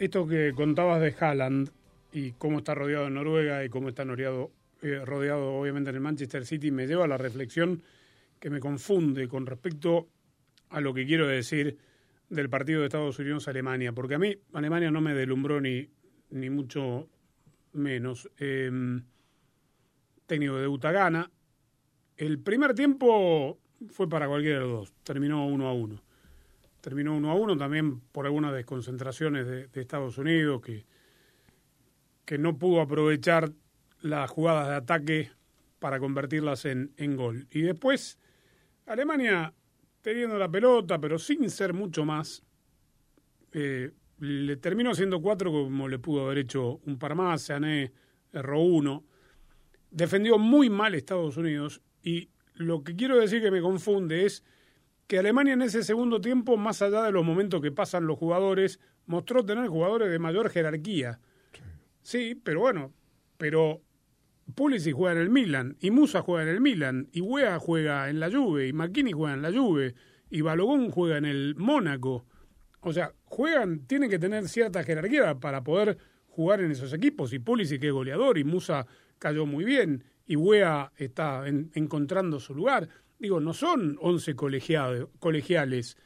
esto 0.00 0.26
que 0.26 0.52
contabas 0.56 1.00
de 1.00 1.14
Haaland 1.16 1.70
y 2.12 2.32
cómo 2.32 2.58
está 2.58 2.74
rodeado 2.74 3.06
en 3.06 3.14
Noruega 3.14 3.64
y 3.64 3.68
cómo 3.68 3.88
está 3.88 4.02
rodeado, 4.02 4.50
eh, 4.82 5.04
rodeado 5.04 5.54
obviamente 5.54 5.90
en 5.90 5.96
el 5.96 6.02
Manchester 6.02 6.46
City 6.46 6.70
me 6.70 6.86
lleva 6.86 7.04
a 7.04 7.08
la 7.08 7.18
reflexión 7.18 7.82
que 8.38 8.50
me 8.50 8.60
confunde 8.60 9.28
con 9.28 9.46
respecto 9.46 10.08
a 10.70 10.80
lo 10.80 10.94
que 10.94 11.06
quiero 11.06 11.26
decir 11.26 11.78
del 12.28 12.48
partido 12.48 12.80
de 12.80 12.86
Estados 12.86 13.18
Unidos-Alemania, 13.18 13.92
porque 13.92 14.14
a 14.14 14.18
mí 14.18 14.36
Alemania 14.52 14.90
no 14.90 15.00
me 15.00 15.14
delumbró 15.14 15.60
ni, 15.60 15.88
ni 16.30 16.48
mucho 16.48 17.08
menos. 17.72 18.30
Eh, 18.38 19.00
técnico 20.30 20.58
de 20.58 20.68
Utagana. 20.68 21.28
El 22.16 22.38
primer 22.38 22.72
tiempo 22.72 23.58
fue 23.88 24.08
para 24.08 24.28
cualquiera 24.28 24.60
de 24.60 24.64
los 24.64 24.70
dos, 24.70 24.92
terminó 25.02 25.44
uno 25.44 25.66
a 25.66 25.72
uno. 25.72 26.00
Terminó 26.80 27.16
uno 27.16 27.32
a 27.32 27.34
uno 27.34 27.56
también 27.56 27.98
por 28.12 28.26
algunas 28.26 28.54
desconcentraciones 28.54 29.44
de, 29.48 29.66
de 29.66 29.80
Estados 29.80 30.18
Unidos 30.18 30.62
que, 30.62 30.86
que 32.24 32.38
no 32.38 32.56
pudo 32.56 32.80
aprovechar 32.80 33.50
las 34.00 34.30
jugadas 34.30 34.68
de 34.68 34.74
ataque 34.74 35.30
para 35.78 35.98
convertirlas 35.98 36.64
en, 36.64 36.92
en 36.96 37.16
gol. 37.16 37.46
Y 37.50 37.62
después, 37.62 38.18
Alemania 38.86 39.54
teniendo 40.02 40.38
la 40.38 40.50
pelota, 40.50 40.98
pero 40.98 41.18
sin 41.18 41.48
ser 41.50 41.74
mucho 41.74 42.04
más, 42.04 42.42
eh, 43.52 43.90
le 44.18 44.56
terminó 44.56 44.90
haciendo 44.90 45.20
cuatro 45.20 45.50
como 45.50 45.88
le 45.88 45.98
pudo 45.98 46.26
haber 46.26 46.38
hecho 46.38 46.80
un 46.86 46.98
par 46.98 47.14
más, 47.14 47.42
Sané 47.42 47.92
erró 48.32 48.60
uno. 48.60 49.04
Defendió 49.90 50.38
muy 50.38 50.70
mal 50.70 50.94
Estados 50.94 51.36
Unidos 51.36 51.82
y 52.02 52.30
lo 52.54 52.84
que 52.84 52.94
quiero 52.94 53.18
decir 53.18 53.42
que 53.42 53.50
me 53.50 53.60
confunde 53.60 54.24
es 54.24 54.44
que 55.06 55.18
Alemania 55.18 55.54
en 55.54 55.62
ese 55.62 55.82
segundo 55.82 56.20
tiempo, 56.20 56.56
más 56.56 56.82
allá 56.82 57.02
de 57.02 57.12
los 57.12 57.24
momentos 57.24 57.60
que 57.60 57.72
pasan 57.72 58.06
los 58.06 58.18
jugadores, 58.18 58.78
mostró 59.06 59.44
tener 59.44 59.66
jugadores 59.66 60.10
de 60.10 60.18
mayor 60.18 60.50
jerarquía. 60.50 61.18
Sí, 62.02 62.40
pero 62.42 62.60
bueno, 62.60 62.92
pero 63.36 63.82
Pulisic 64.50 64.94
juega 64.94 65.16
en 65.16 65.22
el 65.22 65.30
Milan, 65.30 65.76
y 65.80 65.90
Musa 65.90 66.22
juega 66.22 66.42
en 66.44 66.48
el 66.48 66.60
Milan, 66.60 67.08
y 67.12 67.20
Wea 67.20 67.58
juega 67.58 68.08
en 68.08 68.20
la 68.20 68.30
Juve, 68.30 68.68
y 68.68 68.72
McKinney 68.72 69.12
juega 69.12 69.34
en 69.34 69.42
la 69.42 69.52
Juve, 69.52 69.94
y 70.30 70.40
Balogón 70.40 70.90
juega 70.90 71.18
en 71.18 71.24
el 71.24 71.54
Mónaco. 71.56 72.26
O 72.80 72.92
sea, 72.92 73.12
juegan, 73.24 73.86
tienen 73.86 74.08
que 74.08 74.18
tener 74.18 74.48
cierta 74.48 74.82
jerarquía 74.84 75.38
para 75.38 75.62
poder 75.62 75.98
jugar 76.28 76.60
en 76.60 76.70
esos 76.70 76.92
equipos. 76.92 77.32
Y 77.32 77.38
Pulisic 77.38 77.82
es 77.84 77.92
goleador, 77.92 78.38
y 78.38 78.44
Musa 78.44 78.86
cayó 79.18 79.46
muy 79.46 79.64
bien, 79.64 80.04
y 80.26 80.36
Wea 80.36 80.92
está 80.96 81.46
en, 81.46 81.70
encontrando 81.74 82.40
su 82.40 82.54
lugar. 82.54 82.88
Digo, 83.18 83.40
no 83.40 83.52
son 83.52 83.98
11 84.00 84.34
colegiales 84.34 85.96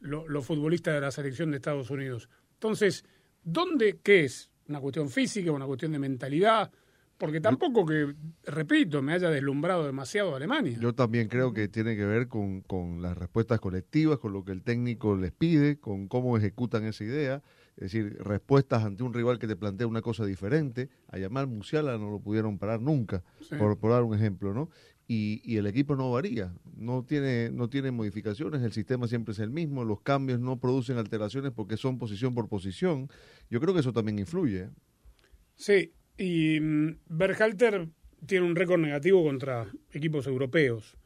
lo, 0.00 0.26
los 0.26 0.44
futbolistas 0.44 0.94
de 0.94 1.00
la 1.00 1.10
selección 1.10 1.50
de 1.50 1.58
Estados 1.58 1.90
Unidos. 1.90 2.28
Entonces, 2.54 3.04
¿dónde 3.44 4.00
qué 4.02 4.24
es? 4.24 4.50
¿Una 4.68 4.80
cuestión 4.80 5.10
física, 5.10 5.52
una 5.52 5.66
cuestión 5.66 5.92
de 5.92 5.98
mentalidad? 6.00 6.72
Porque 7.18 7.40
tampoco 7.40 7.86
que, 7.86 8.14
repito, 8.44 9.00
me 9.00 9.14
haya 9.14 9.30
deslumbrado 9.30 9.86
demasiado 9.86 10.36
Alemania. 10.36 10.76
Yo 10.78 10.94
también 10.94 11.28
creo 11.28 11.54
que 11.54 11.66
tiene 11.66 11.96
que 11.96 12.04
ver 12.04 12.28
con, 12.28 12.60
con, 12.60 13.00
las 13.00 13.16
respuestas 13.16 13.58
colectivas, 13.58 14.18
con 14.18 14.34
lo 14.34 14.44
que 14.44 14.52
el 14.52 14.62
técnico 14.62 15.16
les 15.16 15.32
pide, 15.32 15.78
con 15.78 16.08
cómo 16.08 16.36
ejecutan 16.36 16.84
esa 16.84 17.04
idea. 17.04 17.42
Es 17.76 17.92
decir, 17.92 18.18
respuestas 18.20 18.84
ante 18.84 19.02
un 19.02 19.14
rival 19.14 19.38
que 19.38 19.46
te 19.46 19.56
plantea 19.56 19.86
una 19.86 20.02
cosa 20.02 20.26
diferente. 20.26 20.90
A 21.08 21.18
llamar 21.18 21.46
Musiala 21.46 21.96
no 21.96 22.10
lo 22.10 22.20
pudieron 22.20 22.58
parar 22.58 22.82
nunca, 22.82 23.22
sí. 23.40 23.56
por, 23.56 23.78
por, 23.78 23.92
dar 23.92 24.02
un 24.02 24.14
ejemplo, 24.14 24.52
¿no? 24.52 24.68
Y, 25.08 25.40
y, 25.44 25.56
el 25.56 25.66
equipo 25.66 25.94
no 25.94 26.10
varía, 26.10 26.52
no 26.76 27.04
tiene, 27.04 27.50
no 27.52 27.68
tiene 27.70 27.92
modificaciones, 27.92 28.60
el 28.62 28.72
sistema 28.72 29.06
siempre 29.06 29.32
es 29.32 29.38
el 29.38 29.50
mismo, 29.50 29.84
los 29.84 30.00
cambios 30.00 30.40
no 30.40 30.58
producen 30.58 30.98
alteraciones 30.98 31.52
porque 31.52 31.76
son 31.76 31.96
posición 31.96 32.34
por 32.34 32.48
posición. 32.48 33.08
Yo 33.48 33.60
creo 33.60 33.72
que 33.72 33.80
eso 33.80 33.92
también 33.92 34.18
influye. 34.18 34.68
Sí, 35.54 35.92
y 36.18 36.58
um, 36.60 36.96
Berhalter 37.08 37.88
tiene 38.26 38.46
un 38.46 38.56
récord 38.56 38.80
negativo 38.80 39.22
contra 39.24 39.66
equipos 39.92 40.26
europeos. 40.26 40.96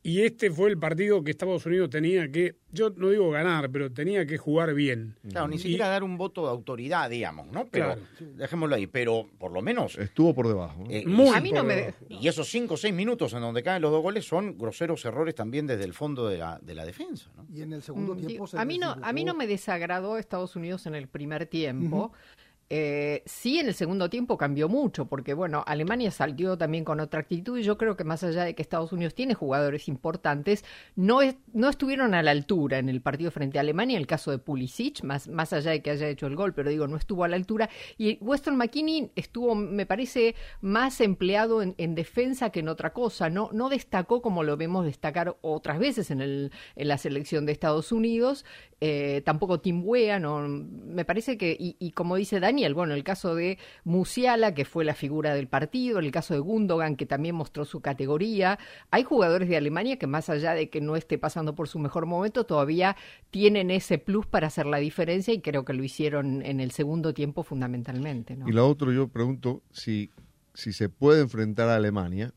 Y 0.00 0.22
este 0.22 0.50
fue 0.50 0.70
el 0.70 0.78
partido 0.78 1.22
que 1.24 1.32
Estados 1.32 1.66
Unidos 1.66 1.90
tenía 1.90 2.30
que, 2.30 2.54
yo 2.70 2.90
no 2.90 3.10
digo 3.10 3.30
ganar, 3.30 3.68
pero 3.70 3.92
tenía 3.92 4.24
que 4.26 4.38
jugar 4.38 4.72
bien. 4.72 5.16
Claro, 5.28 5.48
ni 5.48 5.58
siquiera 5.58 5.86
y, 5.86 5.88
dar 5.90 6.04
un 6.04 6.16
voto 6.16 6.44
de 6.44 6.50
autoridad, 6.50 7.10
digamos, 7.10 7.48
¿no? 7.48 7.66
Pero 7.66 7.86
claro. 7.86 8.00
dejémoslo 8.36 8.76
ahí, 8.76 8.86
pero 8.86 9.28
por 9.38 9.52
lo 9.52 9.60
menos... 9.60 9.98
Estuvo 9.98 10.32
por 10.34 10.46
debajo. 10.46 10.84
¿no? 10.84 10.90
Eh, 10.90 11.04
Muy 11.04 11.36
a 11.36 11.40
mí 11.40 11.50
no 11.50 11.64
me... 11.64 11.94
Y 12.08 12.28
esos 12.28 12.48
cinco 12.48 12.74
o 12.74 12.76
seis 12.76 12.94
minutos 12.94 13.32
en 13.32 13.40
donde 13.40 13.62
caen 13.62 13.82
los 13.82 13.90
dos 13.90 14.00
goles 14.00 14.24
son 14.24 14.56
groseros 14.56 15.04
errores 15.04 15.34
también 15.34 15.66
desde 15.66 15.84
el 15.84 15.92
fondo 15.92 16.28
de 16.28 16.38
la, 16.38 16.58
de 16.62 16.74
la 16.74 16.86
defensa, 16.86 17.28
¿no? 17.36 17.44
Y 17.52 17.62
en 17.62 17.72
el 17.72 17.82
segundo 17.82 18.14
Mm, 18.14 18.26
tiempo... 18.26 18.46
Sí, 18.46 18.56
a, 18.56 18.64
mí 18.64 18.78
no, 18.78 18.96
a 19.02 19.12
mí 19.12 19.24
no 19.24 19.34
me 19.34 19.48
desagradó 19.48 20.16
Estados 20.16 20.54
Unidos 20.54 20.86
en 20.86 20.94
el 20.94 21.08
primer 21.08 21.46
tiempo. 21.46 21.96
Uh 21.96 22.08
-huh. 22.12 22.47
Eh, 22.70 23.22
sí, 23.24 23.58
en 23.58 23.68
el 23.68 23.74
segundo 23.74 24.10
tiempo 24.10 24.36
cambió 24.36 24.68
mucho, 24.68 25.06
porque 25.06 25.32
bueno, 25.32 25.64
Alemania 25.66 26.10
salió 26.10 26.58
también 26.58 26.84
con 26.84 27.00
otra 27.00 27.20
actitud 27.20 27.58
y 27.58 27.62
yo 27.62 27.78
creo 27.78 27.96
que 27.96 28.04
más 28.04 28.22
allá 28.22 28.44
de 28.44 28.54
que 28.54 28.60
Estados 28.60 28.92
Unidos 28.92 29.14
tiene 29.14 29.32
jugadores 29.32 29.88
importantes, 29.88 30.64
no, 30.94 31.22
es, 31.22 31.36
no 31.54 31.70
estuvieron 31.70 32.12
a 32.14 32.22
la 32.22 32.30
altura 32.30 32.78
en 32.78 32.90
el 32.90 33.00
partido 33.00 33.30
frente 33.30 33.58
a 33.58 33.62
Alemania, 33.62 33.96
el 33.96 34.06
caso 34.06 34.30
de 34.30 34.38
Pulisic, 34.38 35.02
más, 35.02 35.52
allá 35.52 35.70
de 35.70 35.82
que 35.82 35.90
haya 35.90 36.08
hecho 36.08 36.26
el 36.26 36.36
gol, 36.36 36.52
pero 36.52 36.68
digo, 36.68 36.86
no 36.86 36.96
estuvo 36.98 37.24
a 37.24 37.28
la 37.28 37.36
altura. 37.36 37.70
Y 37.96 38.18
Weston 38.20 38.56
McKinney 38.56 39.12
estuvo, 39.16 39.54
me 39.54 39.86
parece, 39.86 40.34
más 40.60 41.00
empleado 41.00 41.62
en, 41.62 41.74
en 41.78 41.94
defensa 41.94 42.50
que 42.50 42.60
en 42.60 42.68
otra 42.68 42.92
cosa, 42.92 43.30
no, 43.30 43.48
no 43.52 43.70
destacó 43.70 44.20
como 44.20 44.42
lo 44.42 44.58
vemos 44.58 44.84
destacar 44.84 45.36
otras 45.40 45.78
veces 45.78 46.10
en, 46.10 46.20
el, 46.20 46.52
en 46.76 46.88
la 46.88 46.98
selección 46.98 47.46
de 47.46 47.52
Estados 47.52 47.92
Unidos, 47.92 48.44
eh, 48.80 49.22
tampoco 49.24 49.60
Tim 49.60 49.82
Wea, 49.84 50.20
no, 50.20 50.46
me 50.46 51.04
parece 51.04 51.38
que, 51.38 51.56
y, 51.58 51.76
y 51.78 51.92
como 51.92 52.16
dice 52.16 52.40
Dani, 52.40 52.57
Daniel. 52.58 52.74
Bueno, 52.74 52.94
el 52.94 53.04
caso 53.04 53.36
de 53.36 53.56
Musiala, 53.84 54.52
que 54.52 54.64
fue 54.64 54.84
la 54.84 54.94
figura 54.94 55.34
del 55.34 55.46
partido, 55.46 56.00
el 56.00 56.10
caso 56.10 56.34
de 56.34 56.40
Gundogan, 56.40 56.96
que 56.96 57.06
también 57.06 57.36
mostró 57.36 57.64
su 57.64 57.80
categoría. 57.80 58.58
Hay 58.90 59.04
jugadores 59.04 59.48
de 59.48 59.56
Alemania 59.56 59.96
que 59.96 60.08
más 60.08 60.28
allá 60.28 60.54
de 60.54 60.68
que 60.68 60.80
no 60.80 60.96
esté 60.96 61.18
pasando 61.18 61.54
por 61.54 61.68
su 61.68 61.78
mejor 61.78 62.06
momento, 62.06 62.44
todavía 62.46 62.96
tienen 63.30 63.70
ese 63.70 63.98
plus 63.98 64.26
para 64.26 64.48
hacer 64.48 64.66
la 64.66 64.78
diferencia 64.78 65.32
y 65.32 65.40
creo 65.40 65.64
que 65.64 65.72
lo 65.72 65.84
hicieron 65.84 66.42
en 66.42 66.58
el 66.58 66.72
segundo 66.72 67.14
tiempo 67.14 67.44
fundamentalmente. 67.44 68.36
Y 68.44 68.52
lo 68.52 68.68
otro, 68.68 68.92
yo 68.92 69.06
pregunto 69.06 69.62
si, 69.70 70.10
si 70.54 70.72
se 70.72 70.88
puede 70.88 71.20
enfrentar 71.20 71.68
a 71.68 71.76
Alemania, 71.76 72.34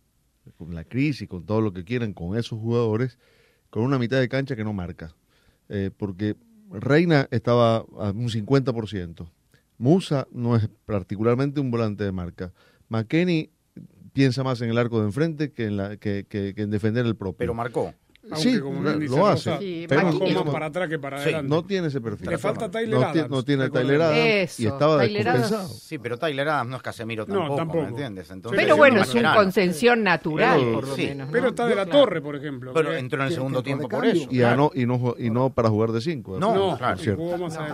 con 0.57 0.75
la 0.75 0.83
crisis, 0.83 1.27
con 1.27 1.45
todo 1.45 1.61
lo 1.61 1.73
que 1.73 1.83
quieran, 1.83 2.13
con 2.13 2.37
esos 2.37 2.59
jugadores, 2.59 3.17
con 3.71 3.83
una 3.83 3.97
mitad 3.97 4.19
de 4.19 4.29
cancha 4.29 4.55
que 4.55 4.63
no 4.63 4.73
marca. 4.73 5.15
Eh, 5.69 5.89
porque 5.95 6.35
Reina 6.69 7.27
estaba 7.31 7.77
a 7.77 8.11
un 8.11 8.29
50%. 8.29 9.29
Musa 9.81 10.27
no 10.31 10.55
es 10.55 10.69
particularmente 10.85 11.59
un 11.59 11.71
volante 11.71 12.03
de 12.03 12.11
marca. 12.11 12.53
McKenny 12.89 13.49
piensa 14.13 14.43
más 14.43 14.61
en 14.61 14.69
el 14.69 14.77
arco 14.77 14.99
de 14.99 15.07
enfrente 15.07 15.53
que 15.53 15.65
en, 15.65 15.77
la, 15.77 15.97
que, 15.97 16.25
que, 16.29 16.53
en 16.55 16.69
defender 16.69 17.05
el 17.05 17.15
propio. 17.15 17.39
Pero 17.39 17.55
marcó. 17.55 17.93
Sí, 18.35 18.59
lo 18.59 19.27
hace. 19.27 19.57
Sí, 19.57 19.85
pero 19.89 20.11
más 20.13 20.53
para 20.53 20.67
atrás 20.67 20.87
que 20.87 20.99
para 20.99 21.17
adelante. 21.17 21.49
no 21.49 21.63
tiene 21.63 21.87
ese 21.87 21.99
perfil. 21.99 22.29
Le 22.29 22.37
falta 22.37 22.69
Tyler 22.69 22.99
no, 22.99 23.07
Adams. 23.07 23.29
No 23.29 23.43
tiene 23.43 23.69
Tyler 23.69 24.01
Adams 24.01 24.59
y 24.59 24.67
estaba 24.67 24.97
descompensado. 24.97 25.67
Sí, 25.67 25.97
pero 25.97 26.17
Tyler 26.17 26.47
Adams 26.49 26.69
no 26.69 26.77
es 26.77 26.83
Casemiro 26.83 27.25
tampoco, 27.25 27.49
no, 27.49 27.55
tampoco. 27.55 27.81
¿me 27.81 27.89
entiendes? 27.89 28.29
Entonces, 28.29 28.61
pero 28.61 28.77
bueno, 28.77 29.01
es 29.01 29.13
una 29.15 29.35
concesión 29.35 30.03
natural, 30.03 30.59
pero, 30.59 30.73
por 30.73 30.87
lo 30.87 30.95
sí. 30.95 31.07
menos. 31.07 31.27
¿no? 31.27 31.33
Pero 31.33 31.47
está 31.49 31.65
de 31.67 31.75
la 31.75 31.85
torre, 31.87 32.21
por 32.21 32.35
ejemplo. 32.35 32.73
Pero 32.73 32.93
entró 32.93 33.21
en 33.21 33.27
el 33.27 33.33
segundo 33.33 33.63
tiempo 33.63 33.89
por 33.89 34.05
eso. 34.05 34.27
Y, 34.29 34.37
claro. 34.37 34.55
no, 34.55 34.71
y, 34.73 34.85
no, 34.85 35.15
y 35.17 35.29
no 35.29 35.49
para 35.49 35.69
jugar 35.69 35.91
de 35.91 36.01
cinco. 36.01 36.39
No, 36.39 36.53
no 36.53 36.77
claro. 36.77 36.99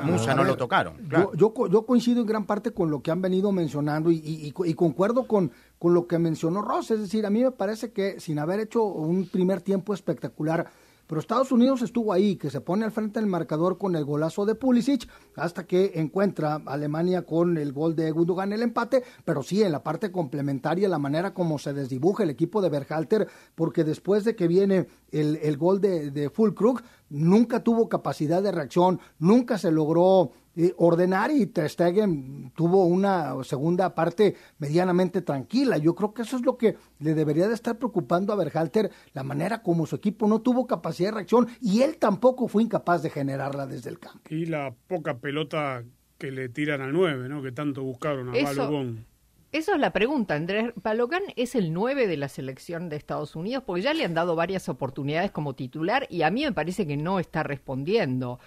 Musa 0.04 0.34
no 0.34 0.44
lo 0.44 0.56
tocaron. 0.56 0.96
Claro. 1.10 1.32
Yo, 1.36 1.54
yo, 1.54 1.68
yo 1.68 1.86
coincido 1.86 2.22
en 2.22 2.28
gran 2.28 2.46
parte 2.46 2.72
con 2.72 2.90
lo 2.90 3.02
que 3.02 3.12
han 3.12 3.22
venido 3.22 3.52
mencionando 3.52 4.12
y, 4.12 4.18
y, 4.18 4.54
y 4.66 4.74
concuerdo 4.74 5.28
con, 5.28 5.52
con 5.80 5.94
lo 5.94 6.08
que 6.08 6.20
mencionó 6.20 6.62
Ross. 6.62 6.92
Es 6.92 7.00
decir, 7.00 7.26
a 7.26 7.30
mí 7.30 7.44
me 7.44 7.52
parece 7.52 7.92
que 7.92 8.20
sin 8.20 8.40
haber 8.40 8.60
hecho 8.60 8.84
un 8.84 9.28
primer 9.28 9.62
tiempo 9.62 9.94
espectacular, 9.94 10.70
pero 11.08 11.22
Estados 11.22 11.54
Unidos 11.54 11.82
estuvo 11.82 12.12
ahí, 12.12 12.36
que 12.36 12.50
se 12.50 12.60
pone 12.60 12.84
al 12.84 12.92
frente 12.92 13.20
del 13.22 13.30
marcador 13.30 13.78
con 13.78 13.96
el 13.96 14.04
golazo 14.04 14.46
de 14.46 14.56
Pulisic, 14.56 15.08
hasta 15.38 15.66
que 15.66 15.94
encuentra 15.96 16.62
Alemania 16.66 17.22
con 17.22 17.58
el 17.58 17.72
gol 17.72 17.96
de 17.96 18.12
Gundogan 18.12 18.52
el 18.52 18.62
empate, 18.62 19.04
pero 19.24 19.42
sí 19.42 19.64
en 19.64 19.72
la 19.72 19.84
parte 19.84 20.12
complementaria, 20.12 20.90
la 20.90 21.00
manera 21.00 21.34
como 21.34 21.60
se 21.60 21.72
desdibuja 21.72 22.24
el 22.24 22.30
equipo 22.30 22.62
de 22.62 22.70
Berhalter, 22.70 23.28
porque 23.56 23.86
después 23.86 24.26
de 24.26 24.36
que 24.36 24.50
viene 24.50 24.88
el, 25.12 25.38
el 25.38 25.56
gol 25.56 25.80
de, 25.80 26.12
de 26.12 26.30
Fulkrug, 26.30 26.82
nunca 27.10 27.64
tuvo 27.64 27.88
capacidad 27.88 28.44
de 28.44 28.52
reacción, 28.52 29.00
nunca 29.18 29.58
se 29.58 29.72
logró 29.72 30.34
ordenar 30.78 31.32
y 31.32 31.46
Ter 31.48 31.70
Stegen 31.70 32.52
tuvo 32.56 32.86
una 32.86 33.36
segunda 33.44 33.94
parte 33.94 34.36
medianamente 34.58 35.22
tranquila. 35.22 35.78
Yo 35.78 35.96
creo 35.96 36.14
que 36.14 36.24
eso 36.24 36.38
es 36.38 36.44
lo 36.44 36.58
que 36.58 36.78
le 37.00 37.14
debería 37.14 37.48
de 37.48 37.54
estar 37.54 37.78
preocupando 37.78 38.34
a 38.34 38.36
Berhalter, 38.36 38.92
la 39.14 39.24
manera 39.24 39.62
como 39.62 39.86
su 39.86 39.96
equipo 39.96 40.28
no 40.28 40.42
tuvo 40.42 40.66
capacidad 40.68 41.10
de 41.10 41.16
reacción 41.16 41.48
y 41.62 41.82
él 41.82 41.98
tampoco 41.98 42.48
fue 42.48 42.64
incapaz 42.64 43.04
de 43.04 43.10
generarla 43.10 43.68
desde 43.68 43.90
el 43.90 44.00
campo. 44.00 44.22
Y 44.30 44.46
la 44.46 44.74
poca 44.88 45.18
pelota 45.18 45.84
que 46.18 46.32
le 46.32 46.50
tiran 46.50 46.82
al 46.82 46.94
9, 46.94 47.30
¿no? 47.30 47.42
Que 47.42 47.52
tanto 47.52 47.84
buscaron 47.84 48.30
a 48.30 48.38
Eso... 48.38 48.62
Balogón. 48.62 49.06
Esa 49.54 49.74
es 49.74 49.80
la 49.80 49.94
pregunta, 49.94 50.36
Andrés. 50.36 50.74
Balogan 50.76 51.24
es 51.38 51.56
el 51.56 51.72
9 51.72 52.06
de 52.08 52.18
la 52.18 52.28
selección 52.28 52.90
de 52.90 52.98
Estados 52.98 53.36
Unidos 53.36 53.64
porque 53.66 53.82
ya 53.82 53.94
le 53.94 54.04
han 54.04 54.14
dado 54.14 54.36
varias 54.36 54.68
oportunidades 54.68 55.32
como 55.32 55.56
titular 55.56 56.06
y 56.10 56.24
a 56.24 56.30
mí 56.30 56.44
me 56.44 56.52
parece 56.52 56.86
que 56.86 56.98
no 56.98 57.18
está 57.18 57.44
respondiendo. 57.44 58.40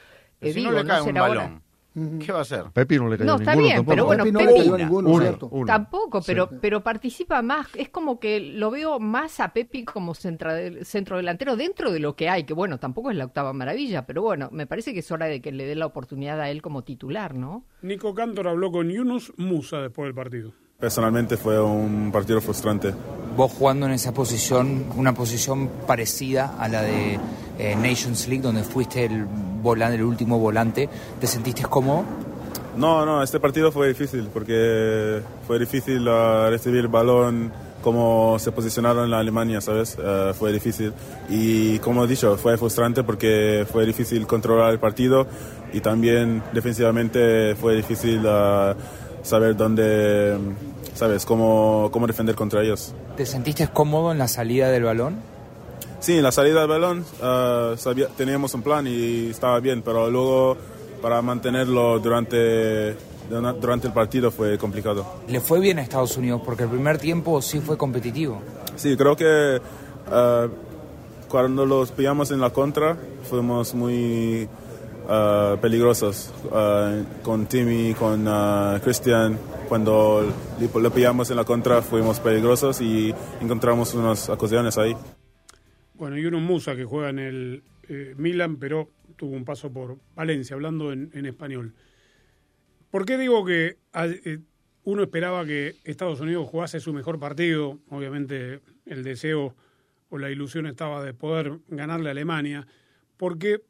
Eh, 0.43 0.53
si 0.53 0.61
digo, 0.61 0.73
no 0.73 0.83
le 0.83 0.87
cae 0.87 1.01
no 1.01 1.07
un 1.07 1.15
balón. 1.15 1.63
¿Qué 1.93 2.31
va 2.33 2.39
a 2.39 2.43
hacer? 2.43 2.65
Pepi 2.73 2.99
no 2.99 3.09
le 3.09 3.19
cayó 3.19 3.27
No, 3.33 3.37
está 3.39 3.51
ninguno 3.57 3.65
bien, 3.67 3.77
tampoco. 3.79 3.91
pero 3.95 4.05
bueno, 4.07 4.25
Pepi 4.25 4.33
no 4.33 4.41
le 4.41 4.47
cayó 4.55 4.77
ninguno, 4.79 5.09
Uno, 5.11 5.21
¿cierto? 5.23 5.49
uno. 5.51 5.67
Tampoco, 5.67 6.23
pero, 6.25 6.49
Sí. 6.51 6.57
pero 6.61 6.83
participa 6.85 7.43
más. 7.43 7.67
Es 7.75 7.89
como 7.89 8.21
que 8.21 8.39
lo 8.41 8.71
veo 8.71 9.01
más 9.01 9.41
a 9.41 9.53
Pepi 9.53 9.85
como 9.85 10.15
centra- 10.15 10.85
centro 10.85 11.17
delantero 11.17 11.57
dentro 11.57 11.91
de 11.93 11.99
lo 11.99 12.15
que 12.15 12.29
hay, 12.29 12.45
que 12.45 12.55
bueno, 12.55 12.79
tampoco 12.79 13.11
es 13.11 13.17
la 13.17 13.25
octava 13.25 13.53
maravilla, 13.53 14.07
pero 14.07 14.23
bueno, 14.23 14.49
me 14.53 14.67
parece 14.67 14.93
que 14.93 15.01
es 15.01 15.11
hora 15.11 15.27
de 15.27 15.41
que 15.41 15.51
le 15.51 15.67
dé 15.67 15.75
la 15.75 15.87
oportunidad 15.87 16.41
a 16.41 16.49
él 16.51 16.63
como 16.63 16.85
titular, 16.85 17.35
¿no? 17.35 17.65
Nico 17.83 18.15
Cantor 18.15 18.47
habló 18.49 18.71
con 18.71 18.89
Yunus 18.89 19.33
Musa 19.37 19.79
después 19.79 20.07
del 20.07 20.15
partido. 20.15 20.53
Personalmente 20.79 21.37
fue 21.37 21.61
un 21.63 22.11
partido 22.11 22.41
frustrante. 22.41 22.95
Vos 23.37 23.53
jugando 23.53 23.85
en 23.87 23.93
esa 23.93 24.15
posición, 24.15 24.87
una 24.97 25.13
posición 25.13 25.69
parecida 25.87 26.55
a 26.59 26.69
la 26.69 26.81
de 26.83 27.19
eh, 27.61 27.77
Nations 27.77 28.27
League, 28.27 28.43
donde 28.43 28.63
fuiste 28.65 29.05
el, 29.05 29.27
volante, 29.63 29.97
el 29.97 30.05
último 30.05 30.39
volante, 30.39 30.89
¿te 31.21 31.27
sentiste 31.27 31.63
cómodo? 31.65 32.05
No, 32.77 33.05
no, 33.05 33.23
este 33.23 33.39
partido 33.39 33.71
fue 33.71 33.89
difícil 33.89 34.29
porque 34.33 35.21
fue 35.47 35.59
difícil 35.59 36.07
ah, 36.09 36.47
recibir 36.49 36.81
el 36.81 36.89
balón, 36.89 37.53
como 37.83 38.39
se 38.39 38.51
posicionaron 38.53 39.05
en 39.05 39.11
la 39.11 39.19
Alemania, 39.19 39.61
¿sabes? 39.61 39.99
Ah, 40.03 40.33
fue 40.39 40.53
difícil. 40.53 40.95
Y 41.29 41.79
como 41.81 42.05
he 42.05 42.07
dicho, 42.09 42.39
fue 42.39 42.57
frustrante 42.57 43.03
porque 43.03 43.67
fue 43.71 43.85
difícil 43.85 44.27
controlar 44.27 44.73
el 44.73 44.79
partido 44.79 45.27
y 45.73 45.81
también 45.81 46.43
defensivamente 46.55 47.55
fue 47.57 47.77
difícil 47.77 48.23
ah, 48.27 48.75
saber 49.23 49.55
dónde, 49.55 50.39
¿sabes? 50.95 51.27
Cómo, 51.27 51.91
cómo 51.93 52.07
defender 52.07 52.35
contra 52.35 52.63
ellos. 52.63 52.95
¿Te 53.19 53.27
sentiste 53.27 53.69
cómodo 53.69 54.13
en 54.13 54.19
la 54.19 54.29
salida 54.29 54.71
del 54.71 54.85
balón? 54.85 55.40
Sí, 56.01 56.21
la 56.21 56.33
salida 56.33 56.61
del 56.61 56.69
balón 56.69 57.05
ah, 57.23 57.75
sabía- 57.77 58.09
teníamos 58.09 58.55
un 58.55 58.63
plan 58.63 58.87
y 58.87 59.29
estaba 59.31 59.61
bien, 59.61 59.83
pero 59.83 60.11
luego 60.11 60.57
para 61.03 61.21
mantenerlo 61.23 61.99
durante, 61.99 62.95
durante 63.29 63.87
el 63.87 63.93
partido 63.93 64.31
fue 64.31 64.57
complicado. 64.59 65.05
Le 65.29 65.41
fue 65.41 65.61
bien 65.61 65.79
a 65.79 65.83
Estados 65.83 66.17
Unidos 66.17 66.41
porque 66.45 66.63
el 66.65 66.71
primer 66.71 66.99
tiempo 66.99 67.41
sí 67.43 67.61
fue 67.61 67.77
competitivo. 67.77 68.41
Sí, 68.77 68.97
creo 68.97 69.15
que 69.17 69.61
ah, 70.11 70.47
cuando 71.29 71.67
los 71.67 71.93
pillamos 71.93 72.31
en 72.31 72.41
la 72.41 72.51
contra 72.51 72.97
fuimos 73.29 73.75
muy 73.75 74.49
ah, 75.09 75.57
peligrosos 75.61 76.33
con 77.23 77.47
Timmy, 77.47 77.95
con 77.95 78.25
Christian. 78.83 79.39
Cuando 79.69 80.25
lo 80.75 80.91
pillamos 80.91 81.31
en 81.31 81.37
la 81.37 81.45
contra 81.45 81.81
fuimos 81.83 82.19
peligrosos 82.21 82.81
y 82.81 83.15
encontramos 83.41 83.93
unas 83.95 84.29
ocasiones 84.31 84.77
ahí. 84.79 84.97
Bueno, 86.01 86.17
y 86.17 86.25
uno 86.25 86.41
Musa 86.41 86.75
que 86.75 86.87
juega 86.87 87.11
en 87.11 87.19
el 87.19 87.63
eh, 87.87 88.15
Milan, 88.17 88.57
pero 88.57 88.89
tuvo 89.17 89.37
un 89.37 89.45
paso 89.45 89.71
por 89.71 89.99
Valencia, 90.15 90.55
hablando 90.55 90.95
en, 90.95 91.27
español. 91.27 91.75
¿Por 92.91 93.05
qué 93.05 93.19
digo 93.19 93.45
que 93.45 93.77
eh, 93.93 94.39
uno 94.85 95.03
esperaba 95.03 95.45
que 95.45 95.77
Estados 95.85 96.21
Unidos 96.21 96.49
jugase 96.49 96.81
su 96.81 96.95
mejor 96.95 97.19
partido? 97.19 97.81
Obviamente 97.91 98.63
el 98.87 99.05
deseo 99.05 99.55
o 100.09 100.17
la 100.17 100.31
ilusión 100.31 100.67
estaba 100.67 101.05
de 101.05 101.13
poder 101.13 101.59
ganarle 101.69 102.09
a 102.09 102.13
Alemania, 102.13 102.67
porque 103.19 103.61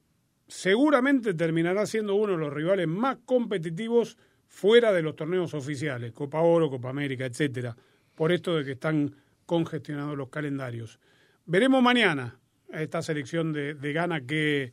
seguramente 0.46 1.34
terminará 1.34 1.84
siendo 1.84 2.14
uno 2.14 2.34
de 2.34 2.38
los 2.38 2.52
rivales 2.52 2.86
más 2.86 3.16
competitivos 3.24 4.16
fuera 4.46 4.92
de 4.92 5.02
los 5.02 5.16
torneos 5.16 5.52
oficiales, 5.52 6.12
Copa 6.12 6.42
Oro, 6.42 6.70
Copa 6.70 6.90
América, 6.90 7.26
etcétera, 7.26 7.76
por 8.14 8.30
esto 8.30 8.54
de 8.54 8.64
que 8.64 8.72
están 8.72 9.16
congestionados 9.46 10.16
los 10.16 10.28
calendarios. 10.28 11.00
Veremos 11.46 11.82
mañana 11.82 12.38
esta 12.72 13.02
selección 13.02 13.52
de, 13.52 13.74
de 13.74 13.92
Ghana 13.92 14.20
qué 14.26 14.72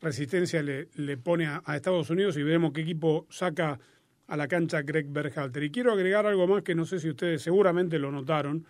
resistencia 0.00 0.62
le, 0.62 0.88
le 0.94 1.16
pone 1.16 1.46
a, 1.46 1.62
a 1.64 1.76
Estados 1.76 2.10
Unidos 2.10 2.36
y 2.36 2.42
veremos 2.42 2.72
qué 2.72 2.82
equipo 2.82 3.26
saca 3.30 3.78
a 4.26 4.36
la 4.36 4.46
cancha 4.46 4.82
Greg 4.82 5.06
Berhalter. 5.08 5.62
Y 5.64 5.70
quiero 5.70 5.92
agregar 5.92 6.26
algo 6.26 6.46
más 6.46 6.62
que 6.62 6.74
no 6.74 6.84
sé 6.84 7.00
si 7.00 7.08
ustedes 7.08 7.42
seguramente 7.42 7.98
lo 7.98 8.12
notaron. 8.12 8.66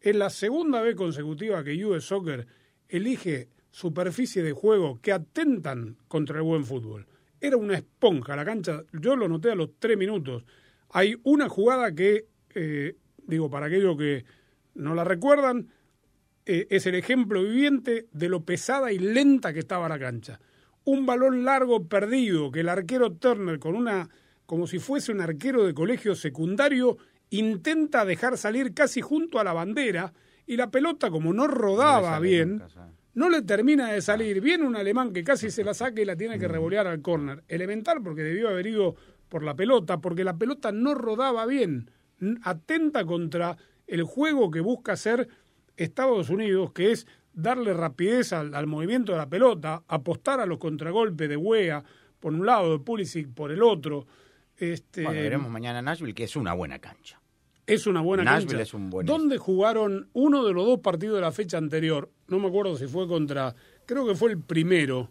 Es 0.00 0.14
la 0.14 0.30
segunda 0.30 0.80
vez 0.82 0.94
consecutiva 0.94 1.64
que 1.64 1.84
US 1.84 2.04
Soccer 2.04 2.46
elige 2.88 3.48
superficie 3.70 4.42
de 4.42 4.52
juego 4.52 5.00
que 5.00 5.12
atentan 5.12 5.96
contra 6.08 6.38
el 6.38 6.42
buen 6.42 6.64
fútbol. 6.64 7.06
Era 7.40 7.56
una 7.56 7.74
esponja 7.74 8.36
la 8.36 8.44
cancha, 8.44 8.82
yo 8.92 9.16
lo 9.16 9.28
noté 9.28 9.50
a 9.50 9.54
los 9.54 9.70
tres 9.78 9.96
minutos. 9.96 10.44
Hay 10.90 11.16
una 11.22 11.48
jugada 11.48 11.94
que, 11.94 12.26
eh, 12.54 12.96
digo, 13.26 13.50
para 13.50 13.66
aquellos 13.66 13.96
que 13.96 14.24
no 14.74 14.94
la 14.94 15.04
recuerdan, 15.04 15.68
eh, 16.50 16.66
es 16.70 16.86
el 16.86 16.94
ejemplo 16.94 17.42
viviente 17.42 18.08
de 18.10 18.28
lo 18.30 18.42
pesada 18.42 18.90
y 18.90 18.98
lenta 18.98 19.52
que 19.52 19.58
estaba 19.58 19.86
la 19.86 19.98
cancha. 19.98 20.40
Un 20.84 21.04
balón 21.04 21.44
largo 21.44 21.86
perdido 21.86 22.50
que 22.50 22.60
el 22.60 22.70
arquero 22.70 23.12
Turner 23.12 23.58
con 23.58 23.74
una 23.74 24.08
como 24.46 24.66
si 24.66 24.78
fuese 24.78 25.12
un 25.12 25.20
arquero 25.20 25.66
de 25.66 25.74
colegio 25.74 26.14
secundario 26.14 26.96
intenta 27.28 28.06
dejar 28.06 28.38
salir 28.38 28.72
casi 28.72 29.02
junto 29.02 29.38
a 29.38 29.44
la 29.44 29.52
bandera 29.52 30.14
y 30.46 30.56
la 30.56 30.70
pelota 30.70 31.10
como 31.10 31.34
no 31.34 31.46
rodaba 31.46 32.18
bien 32.18 32.62
no 33.12 33.28
le 33.28 33.42
termina 33.42 33.92
de 33.92 34.00
salir. 34.00 34.40
Viene 34.40 34.64
un 34.64 34.74
alemán 34.74 35.12
que 35.12 35.24
casi 35.24 35.50
se 35.50 35.64
la 35.64 35.74
saca 35.74 36.00
y 36.00 36.06
la 36.06 36.16
tiene 36.16 36.38
que 36.38 36.48
revolear 36.48 36.86
al 36.86 37.02
córner. 37.02 37.44
Elemental 37.48 38.00
porque 38.02 38.22
debió 38.22 38.48
haber 38.48 38.68
ido 38.68 38.94
por 39.28 39.42
la 39.42 39.54
pelota, 39.54 40.00
porque 40.00 40.24
la 40.24 40.38
pelota 40.38 40.72
no 40.72 40.94
rodaba 40.94 41.44
bien. 41.44 41.90
Atenta 42.42 43.04
contra 43.04 43.58
el 43.86 44.04
juego 44.04 44.50
que 44.50 44.60
busca 44.60 44.92
hacer 44.92 45.28
Estados 45.78 46.28
Unidos, 46.30 46.72
que 46.72 46.92
es 46.92 47.06
darle 47.32 47.72
rapidez 47.72 48.32
al, 48.32 48.54
al 48.54 48.66
movimiento 48.66 49.12
de 49.12 49.18
la 49.18 49.28
pelota, 49.28 49.82
apostar 49.88 50.40
a 50.40 50.46
los 50.46 50.58
contragolpes 50.58 51.28
de 51.28 51.36
Wea 51.36 51.82
por 52.20 52.32
un 52.34 52.44
lado, 52.44 52.72
de 52.72 52.78
Pulisic 52.84 53.28
por 53.32 53.52
el 53.52 53.62
otro. 53.62 54.06
Este, 54.56 55.04
Bueno, 55.04 55.20
veremos 55.20 55.50
mañana 55.50 55.78
en 55.78 55.84
Nashville, 55.84 56.14
que 56.14 56.24
es 56.24 56.34
una 56.36 56.52
buena 56.52 56.78
cancha. 56.80 57.20
es 57.64 57.86
una 57.86 58.00
buena 58.00 58.24
Nashville 58.24 58.48
cancha. 58.52 58.62
es 58.62 58.74
un 58.74 58.90
buen- 58.90 59.06
¿Dónde 59.06 59.38
jugaron 59.38 60.08
uno 60.14 60.44
de 60.44 60.52
los 60.52 60.66
dos 60.66 60.80
partidos 60.80 61.14
de 61.16 61.20
la 61.20 61.30
fecha 61.32 61.58
anterior? 61.58 62.10
No 62.26 62.38
me 62.40 62.48
acuerdo 62.48 62.76
si 62.76 62.86
fue 62.88 63.06
contra, 63.06 63.54
creo 63.86 64.04
que 64.06 64.14
fue 64.16 64.30
el 64.32 64.40
primero, 64.40 65.10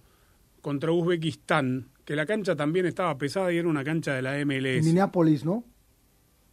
contra 0.61 0.91
Uzbekistán, 0.91 1.89
que 2.03 2.15
la 2.15 2.25
cancha 2.25 2.55
también 2.57 2.85
estaba 2.87 3.17
pesada 3.17 3.53
y 3.53 3.57
era 3.57 3.67
una 3.69 3.83
cancha 3.85 4.13
de 4.15 4.21
la 4.21 4.37
MLS. 4.43 4.83
Minneapolis, 4.83 5.45
¿no? 5.45 5.63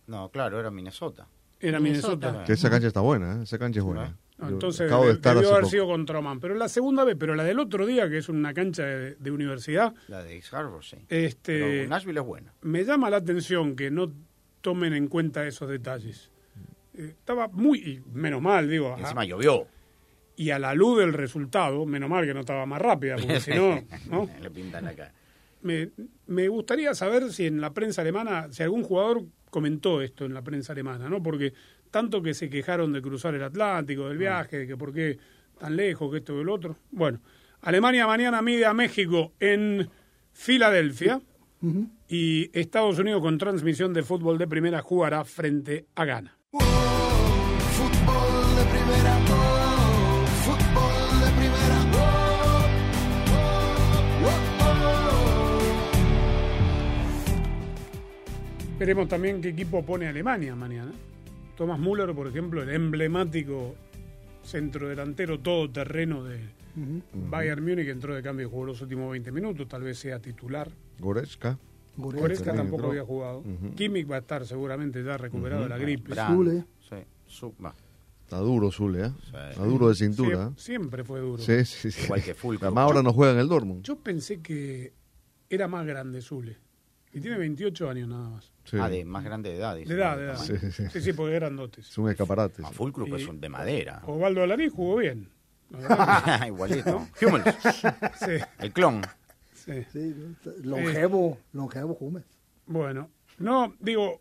No, 0.07 0.29
claro, 0.31 0.61
era 0.61 0.71
Minnesota. 0.71 1.27
Era 1.61 1.81
Minnesota. 1.81 2.27
Minnesota. 2.29 2.45
Que 2.45 2.53
esa 2.55 2.71
cancha 2.71 2.87
está 2.89 3.01
buena, 3.01 3.37
¿eh? 3.41 3.43
esa 3.45 3.59
cancha 3.59 3.81
es 3.81 3.85
buena. 3.85 4.17
No, 4.37 4.49
entonces 4.49 4.87
acabo 4.87 5.07
de 5.07 5.13
estar 5.13 5.35
debió 5.37 5.51
haber 5.51 5.61
poco. 5.63 5.71
sido 5.71 5.87
contra 5.87 6.19
Oman. 6.19 6.41
Pero 6.41 6.55
la 6.55 6.69
segunda 6.69 7.05
vez, 7.05 7.17
pero 7.19 7.35
la 7.35 7.45
del 7.45 7.59
otro 7.61 7.87
día, 7.87 8.09
que 8.11 8.19
es 8.19 8.29
una 8.29 8.53
cancha 8.53 8.85
de, 8.85 9.15
de 9.15 9.31
universidad, 9.31 9.95
La 10.09 10.23
de 10.25 10.35
East 10.37 10.53
Harbor, 10.53 10.85
sí. 10.85 10.97
este, 11.09 11.59
Pero 11.61 11.89
Nashville 11.89 12.19
es 12.21 12.27
buena. 12.27 12.53
me 12.63 12.85
llama 12.85 13.09
la 13.11 13.19
atención 13.19 13.77
que 13.77 13.91
no 13.91 14.13
tomen 14.61 14.93
en 14.93 15.07
cuenta 15.09 15.47
esos 15.47 15.69
detalles. 15.69 16.31
Eh, 16.95 17.15
estaba 17.19 17.49
muy, 17.49 17.79
y 17.79 18.03
menos 18.13 18.43
mal, 18.43 18.69
digo, 18.69 18.95
Y 18.99 19.03
encima 19.03 19.25
llovió. 19.25 19.67
y 20.37 20.51
a 20.51 20.59
la 20.59 20.75
luz 20.75 20.99
del 20.99 21.13
resultado, 21.13 21.87
menos 21.87 22.11
mal 22.11 22.27
que 22.27 22.35
no 22.35 22.41
estaba 22.41 22.67
más 22.67 22.83
rápida, 22.83 23.15
porque 23.17 23.41
si 23.41 23.53
no, 23.53 23.81
¿no? 24.11 24.29
Le 24.43 24.51
pintan 24.51 24.85
cara. 24.97 25.13
Me, 25.65 25.91
me 26.27 26.47
gustaría 26.49 26.95
saber 26.95 27.33
si 27.33 27.47
en 27.47 27.61
la 27.61 27.75
prensa 27.75 28.03
alemana, 28.03 28.49
si 28.53 28.63
algún 28.63 28.85
jugador 28.85 29.25
comentó 29.51 30.03
esto 30.03 30.25
en 30.25 30.35
la 30.35 30.43
prensa 30.43 30.73
alemana, 30.73 31.09
¿no? 31.09 31.23
Porque 31.23 31.53
tanto 31.91 32.23
que 32.23 32.35
se 32.35 32.51
quejaron 32.51 32.93
de 32.93 33.01
cruzar 33.01 33.35
el 33.35 33.43
Atlántico, 33.43 34.09
del 34.09 34.19
viaje, 34.19 34.59
de 34.59 34.67
que 34.67 34.77
por 34.77 34.93
qué 34.93 35.19
tan 35.59 35.77
lejos, 35.77 36.11
que 36.11 36.19
esto 36.19 36.37
y 36.37 36.41
el 36.41 36.49
otro. 36.49 36.77
Bueno, 36.91 37.21
Alemania 37.61 38.07
mañana 38.07 38.43
mide 38.43 38.67
a 38.67 38.75
México 38.75 39.33
en 39.41 39.89
Filadelfia 40.33 41.21
y 42.09 42.51
Estados 42.53 42.99
Unidos 42.99 43.23
con 43.23 43.39
transmisión 43.39 43.95
de 43.95 44.03
fútbol 44.03 44.37
de 44.39 44.47
primera 44.47 44.83
jugará 44.83 45.25
frente 45.25 45.87
a 45.95 46.05
Ghana. 46.05 46.34
Veremos 58.85 59.09
también 59.09 59.41
qué 59.41 59.49
equipo 59.49 59.83
pone 59.83 60.07
Alemania 60.09 60.55
mañana. 60.55 60.93
Thomas 61.57 61.79
Müller, 61.81 62.15
por 62.15 62.27
ejemplo, 62.27 62.63
el 62.63 62.69
emblemático 62.69 63.75
centrodelantero 64.45 65.41
todoterreno 65.41 66.23
de 66.23 66.39
Bayern 67.31 67.65
Múnich, 67.65 67.89
entró 67.89 68.15
de 68.15 68.23
cambio 68.23 68.47
y 68.47 68.51
jugó 68.51 68.67
los 68.67 68.83
últimos 68.83 69.11
20 69.11 69.33
minutos, 69.33 69.67
tal 69.69 69.85
vez 69.85 69.99
sea 69.99 70.19
titular. 70.19 70.71
Goretzka. 70.99 71.59
Goretzka 71.97 72.53
tampoco 72.53 72.75
entró. 72.77 72.91
había 72.91 73.05
jugado. 73.05 73.39
Ujú. 73.39 73.75
Kimmich 73.75 74.11
va 74.11 74.17
a 74.17 74.19
estar 74.19 74.45
seguramente 74.45 75.03
ya 75.03 75.17
recuperado 75.17 75.63
de 75.63 75.69
la 75.71 75.79
gripe. 75.79 76.11
Brand, 76.11 76.35
Zule. 76.37 76.65
Sí, 77.27 77.47
va, 77.65 77.75
Está 78.23 78.37
duro 78.37 78.71
Zule, 78.71 79.07
¿eh? 79.07 79.11
Sí. 79.23 79.33
Está 79.49 79.65
duro 79.65 79.89
de 79.89 79.95
cintura. 79.95 80.51
Siem- 80.51 80.59
siempre 80.59 81.05
fue 81.05 81.21
duro. 81.21 81.43
¿eh? 81.43 81.65
Sí, 81.65 81.65
sí, 81.65 81.91
sí. 81.91 82.05
Igual 82.05 82.23
que 82.23 82.35
Fulcro. 82.35 82.67
Además 82.67 82.83
ahora 82.85 83.03
no 83.03 83.15
juega 83.15 83.33
en 83.33 83.39
el 83.39 83.49
Dortmund. 83.49 83.83
Yo 83.83 83.97
pensé 83.97 84.43
que 84.43 84.93
era 85.49 85.69
más 85.69 85.87
grande 85.87 86.21
Zule. 86.21 86.59
Y 87.15 87.21
tiene 87.21 87.39
28 87.39 87.89
años 87.89 88.09
nada 88.11 88.29
más. 88.29 88.53
Sí. 88.65 88.77
Ah, 88.81 88.89
de 88.89 89.05
más 89.05 89.23
grande 89.25 89.51
de 89.51 89.57
edad. 89.57 89.77
dice. 89.77 89.93
De 89.95 90.01
edad, 90.01 90.17
de 90.17 90.25
edad. 90.25 90.37
Sí, 90.37 90.57
sí, 90.59 90.73
sí. 90.73 90.85
Sí, 90.91 91.01
sí, 91.01 91.13
porque 91.13 91.35
eran 91.37 91.51
grandotes. 91.57 91.89
Es 91.89 91.99
un 91.99 92.09
escaparate. 92.11 92.63
Ah, 92.65 92.69
sí. 92.71 92.75
Fulcro 92.75 93.05
que 93.05 93.11
Y- 93.13 93.23
es 93.23 93.29
un 93.29 93.41
de 93.41 93.49
madera. 93.49 94.03
Osvaldo 94.07 94.43
Alaní 94.43 94.69
jugó 94.69 94.97
bien. 94.97 95.29
Igualito. 96.47 97.07
Hummels, 97.23 97.57
el 98.59 98.73
clon. 98.73 99.03
Sí. 99.55 99.73
Sí, 99.93 100.15
longevo, 100.63 101.39
longevo 101.53 101.95
Jumes. 101.95 102.25
Bueno, 102.67 103.11
no, 103.39 103.75
digo, 103.81 104.21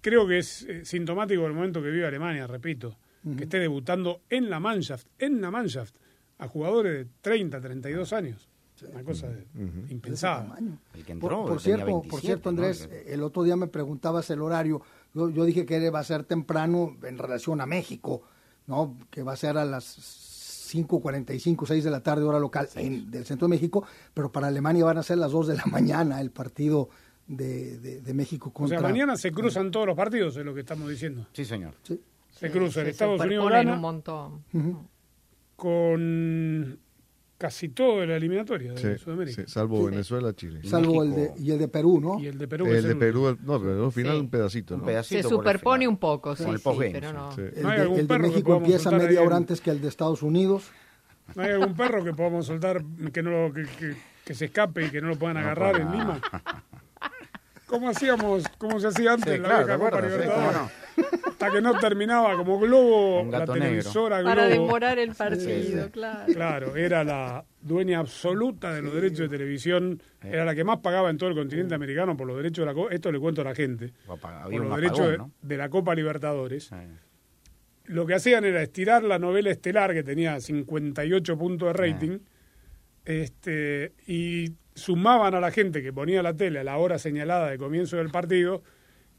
creo 0.00 0.26
que 0.26 0.38
es 0.38 0.62
eh, 0.62 0.84
sintomático 0.84 1.46
el 1.46 1.52
momento 1.52 1.82
que 1.82 1.90
vive 1.90 2.06
Alemania, 2.06 2.46
repito, 2.46 2.96
que 3.36 3.44
esté 3.44 3.58
debutando 3.58 4.22
en 4.30 4.50
la 4.50 4.60
Mannschaft, 4.60 5.06
en 5.18 5.40
la 5.40 5.50
Mannschaft, 5.50 5.94
a 6.38 6.46
jugadores 6.48 6.92
de 7.06 7.12
30, 7.20 7.60
32 7.60 8.12
años. 8.12 8.48
Una 8.90 9.04
cosa 9.04 9.28
impensada. 9.88 10.56
El 10.94 11.04
que 11.04 11.14
Por, 11.16 11.32
entró 11.32 11.46
por 11.46 11.60
cierto, 11.60 11.86
por 11.86 12.02
27, 12.02 12.26
cierto, 12.26 12.50
¿no? 12.52 12.58
Andrés, 12.58 12.88
el 13.06 13.22
otro 13.22 13.42
día 13.44 13.56
me 13.56 13.66
preguntabas 13.68 14.28
el 14.30 14.42
horario. 14.42 14.82
Yo, 15.14 15.30
yo 15.30 15.44
dije 15.44 15.64
que 15.64 15.90
va 15.90 16.00
a 16.00 16.04
ser 16.04 16.24
temprano 16.24 16.96
en 17.04 17.18
relación 17.18 17.60
a 17.60 17.66
México, 17.66 18.22
¿no? 18.66 18.96
Que 19.10 19.22
va 19.22 19.32
a 19.32 19.36
ser 19.36 19.56
a 19.58 19.64
las 19.64 19.96
5:45, 20.74 21.66
6 21.66 21.84
de 21.84 21.90
la 21.90 22.00
tarde 22.02 22.24
hora 22.24 22.40
local 22.40 22.68
en, 22.74 23.10
del 23.10 23.24
centro 23.24 23.46
de 23.46 23.50
México, 23.50 23.84
pero 24.12 24.32
para 24.32 24.48
Alemania 24.48 24.84
van 24.84 24.98
a 24.98 25.02
ser 25.04 25.18
las 25.18 25.30
2 25.30 25.46
de 25.46 25.56
la 25.56 25.64
mañana 25.66 26.20
el 26.20 26.30
partido 26.32 26.88
de, 27.28 27.78
de- 27.78 28.00
de 28.00 28.14
México 28.14 28.48
O 28.48 28.52
contra. 28.52 28.80
sea, 28.80 28.88
mañana 28.88 29.16
se 29.16 29.30
cruzan 29.30 29.70
todos 29.70 29.86
los 29.86 29.96
partidos, 29.96 30.36
es 30.36 30.44
lo 30.44 30.52
que 30.52 30.60
estamos 30.60 30.88
diciendo. 30.90 31.26
Sí, 31.32 31.44
señor. 31.44 31.74
Sí. 31.84 32.00
Se 32.30 32.50
cruzan. 32.50 32.86
Estados 32.88 33.20
Unidos 33.20 33.52
un 33.66 33.80
montón. 33.80 34.42
con 35.56 36.78
casi 37.38 37.68
todo 37.68 38.00
de 38.00 38.06
la 38.06 38.16
eliminatoria 38.16 38.72
de 38.72 38.78
Sí, 38.96 39.02
Sudamérica. 39.04 39.42
sí, 39.44 39.50
salvo 39.50 39.84
Venezuela, 39.84 40.32
Chile. 40.34 40.60
Salvo 40.64 41.02
el 41.02 41.14
de, 41.14 41.32
y 41.38 41.50
el 41.50 41.58
de 41.58 41.68
Perú, 41.68 42.00
¿no? 42.00 42.18
Y 42.20 42.26
el 42.28 42.38
de 42.38 42.48
Perú. 42.48 42.66
El 42.66 42.82
de 42.86 42.96
Perú, 42.96 43.28
el- 43.28 43.38
no, 43.44 43.60
pero 43.60 43.84
al 43.86 43.92
final 43.92 44.14
Sí. 44.14 44.20
un 44.20 44.30
pedacito, 44.30 44.74
Un 44.74 44.80
¿no? 44.80 44.86
pedacito 44.86 45.22
Se 45.22 45.28
superpone 45.28 45.86
un 45.88 45.96
poco, 45.98 46.36
sí, 46.36 46.44
Con 46.44 46.52
el 46.52 46.58
sí, 46.58 46.64
postgame, 46.64 46.92
pero 46.92 47.08
sí. 47.08 47.14
no. 47.14 47.32
Sí. 47.32 47.40
El, 47.56 47.62
¿No 47.62 47.68
hay 47.70 47.78
de, 47.80 48.00
el 48.00 48.06
de 48.06 48.18
México 48.18 48.56
empieza 48.56 48.90
media 48.92 49.22
hora 49.22 49.36
antes 49.36 49.60
que 49.60 49.70
el 49.70 49.80
de 49.80 49.88
Estados 49.88 50.22
Unidos. 50.22 50.70
¿No 51.34 51.42
hay 51.42 51.50
algún 51.50 51.74
perro 51.74 52.04
que 52.04 52.12
podamos 52.12 52.46
soltar 52.46 52.82
que, 53.12 53.22
no, 53.22 53.52
que, 53.52 53.62
que- 53.78 53.96
que 54.24 54.34
se 54.34 54.46
escape 54.46 54.86
y 54.86 54.90
que 54.90 55.00
no 55.02 55.08
lo 55.08 55.16
puedan 55.18 55.36
agarrar 55.36 55.78
en 55.80 55.90
Lima? 55.92 56.20
¿Cómo 57.66 57.88
hacíamos, 57.88 58.44
cómo 58.58 58.78
se 58.78 58.88
hacía 58.88 59.12
antes 59.14 59.34
Sí, 59.34 59.38
la 59.40 59.48
claro, 59.48 59.66
vieja 59.66 59.78
¿te 59.78 59.84
Copa? 59.84 60.00
Sí, 60.00 60.06
Libertadores? 60.08 60.56
cómo 60.56 60.70
Hasta 61.26 61.50
que 61.50 61.60
no 61.60 61.78
terminaba 61.78 62.36
como 62.36 62.58
Globo, 62.58 63.26
la 63.30 63.44
televisora 63.44 64.22
Para 64.22 64.46
Globo. 64.46 64.62
demorar 64.64 64.98
el 64.98 65.14
partido, 65.14 65.90
claro. 65.90 66.32
Claro, 66.32 66.76
era 66.76 67.02
la 67.04 67.44
dueña 67.60 67.98
absoluta 67.98 68.72
de 68.72 68.82
los 68.82 68.94
derechos 68.94 69.28
de 69.30 69.36
televisión, 69.36 70.00
era 70.22 70.44
la 70.44 70.54
que 70.54 70.64
más 70.64 70.78
pagaba 70.78 71.10
en 71.10 71.18
todo 71.18 71.30
el 71.30 71.34
continente 71.36 71.74
americano 71.74 72.16
por 72.16 72.26
los 72.26 72.36
derechos 72.36 72.62
de 72.62 72.66
la 72.66 72.74
Copa. 72.74 72.94
Esto 72.94 73.10
le 73.10 73.18
cuento 73.18 73.40
a 73.40 73.44
la 73.44 73.54
gente. 73.54 73.92
Había 74.08 74.58
Por 74.58 74.66
los 74.68 74.76
derechos 74.76 75.08
de, 75.10 75.18
¿no? 75.18 75.30
de 75.42 75.56
la 75.56 75.68
Copa 75.68 75.94
Libertadores. 75.94 76.64
Sí. 76.64 76.76
Lo 77.86 78.06
que 78.06 78.14
hacían 78.14 78.44
era 78.44 78.62
estirar 78.62 79.02
la 79.02 79.18
novela 79.18 79.50
estelar, 79.50 79.92
que 79.92 80.02
tenía 80.02 80.40
58 80.40 81.36
puntos 81.36 81.68
de 81.68 81.72
rating, 81.74 82.18
este, 83.04 83.92
y 84.06 84.52
sumaban 84.74 85.34
a 85.34 85.40
la 85.40 85.50
gente 85.50 85.82
que 85.82 85.92
ponía 85.92 86.22
la 86.22 86.34
tele 86.34 86.60
a 86.60 86.64
la 86.64 86.78
hora 86.78 86.98
señalada 86.98 87.50
de 87.50 87.58
comienzo 87.58 87.96
del 87.98 88.10
partido, 88.10 88.62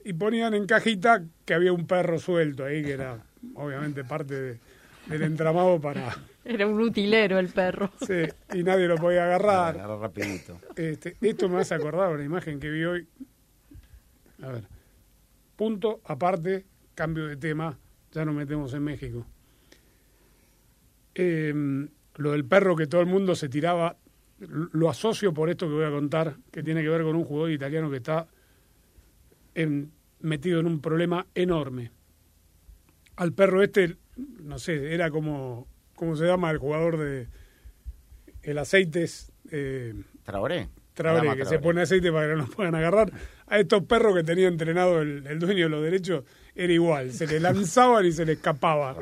y 0.06 0.14
ponían 0.14 0.54
en 0.54 0.66
cajita 0.66 1.24
que 1.44 1.54
había 1.54 1.74
un 1.74 1.86
perro 1.88 2.18
suelto 2.20 2.64
ahí, 2.64 2.82
que 2.84 2.92
era 2.94 3.22
obviamente 3.56 4.04
parte 4.06 4.40
de- 4.40 4.60
del 5.08 5.22
entramado 5.24 5.80
para... 5.82 6.16
Era 6.46 6.68
un 6.68 6.80
utilero 6.80 7.40
el 7.40 7.50
perro. 7.50 7.92
Sí, 8.08 8.22
y 8.54 8.64
nadie 8.64 8.88
lo 8.88 8.96
podía 8.98 9.26
agarrar. 9.26 9.76
Era 9.76 9.98
rapidito. 9.98 10.60
Este, 10.76 11.18
esto 11.22 11.50
me 11.50 11.60
hace 11.60 11.74
acordar 11.74 12.14
una 12.14 12.24
imagen 12.24 12.60
que 12.60 12.70
vi 12.70 12.84
hoy. 12.86 13.08
A 14.44 14.50
ver. 14.52 14.64
Punto 15.56 16.02
aparte, 16.06 16.66
cambio 16.94 17.26
de 17.28 17.38
tema, 17.38 17.78
ya 18.12 18.26
nos 18.26 18.36
metemos 18.36 18.74
en 18.76 18.84
México. 18.84 19.26
Eh, 21.16 21.88
lo 22.18 22.32
del 22.32 22.46
perro 22.46 22.76
que 22.76 22.88
todo 22.88 23.02
el 23.02 23.08
mundo 23.08 23.36
se 23.36 23.50
tiraba, 23.50 23.98
lo 24.40 24.90
asocio 24.90 25.34
por 25.34 25.50
esto 25.50 25.68
que 25.68 25.74
voy 25.74 25.86
a 25.86 25.90
contar, 25.92 26.36
que 26.52 26.62
tiene 26.62 26.82
que 26.84 26.90
ver 26.90 27.04
con 27.04 27.16
un 27.16 27.24
jugador 27.24 27.52
italiano 27.52 27.90
que 27.90 27.98
está 27.98 28.28
en- 29.56 29.92
metido 30.26 30.60
en 30.60 30.68
un 30.68 30.82
problema 30.82 31.28
enorme. 31.36 31.92
Al 33.16 33.34
perro 33.34 33.64
este, 33.64 33.96
no 34.18 34.60
sé, 34.60 34.94
era 34.94 35.10
como, 35.10 35.68
¿cómo 35.96 36.16
se 36.16 36.26
llama 36.26 36.52
el 36.52 36.58
jugador 36.58 36.98
de 36.98 37.28
el 38.44 38.58
aceites? 38.58 39.32
Eh, 39.52 39.94
Traoré. 40.24 40.70
Traoré, 40.94 41.36
que 41.36 41.46
se 41.46 41.60
pone 41.60 41.82
aceite 41.82 42.12
para 42.12 42.28
que 42.28 42.36
no 42.36 42.44
nos 42.44 42.56
puedan 42.56 42.76
agarrar. 42.76 43.12
A 43.48 43.60
estos 43.60 43.84
perros 43.84 44.16
que 44.16 44.24
tenía 44.24 44.48
entrenado 44.48 45.02
el, 45.02 45.28
el 45.28 45.40
dueño 45.40 45.66
de 45.66 45.70
los 45.70 45.84
derechos 45.84 46.24
era 46.56 46.72
igual. 46.72 47.12
Se 47.12 47.28
le 47.28 47.40
lanzaban 47.42 48.06
y 48.06 48.12
se 48.12 48.26
le 48.26 48.34
escapaba. 48.34 48.96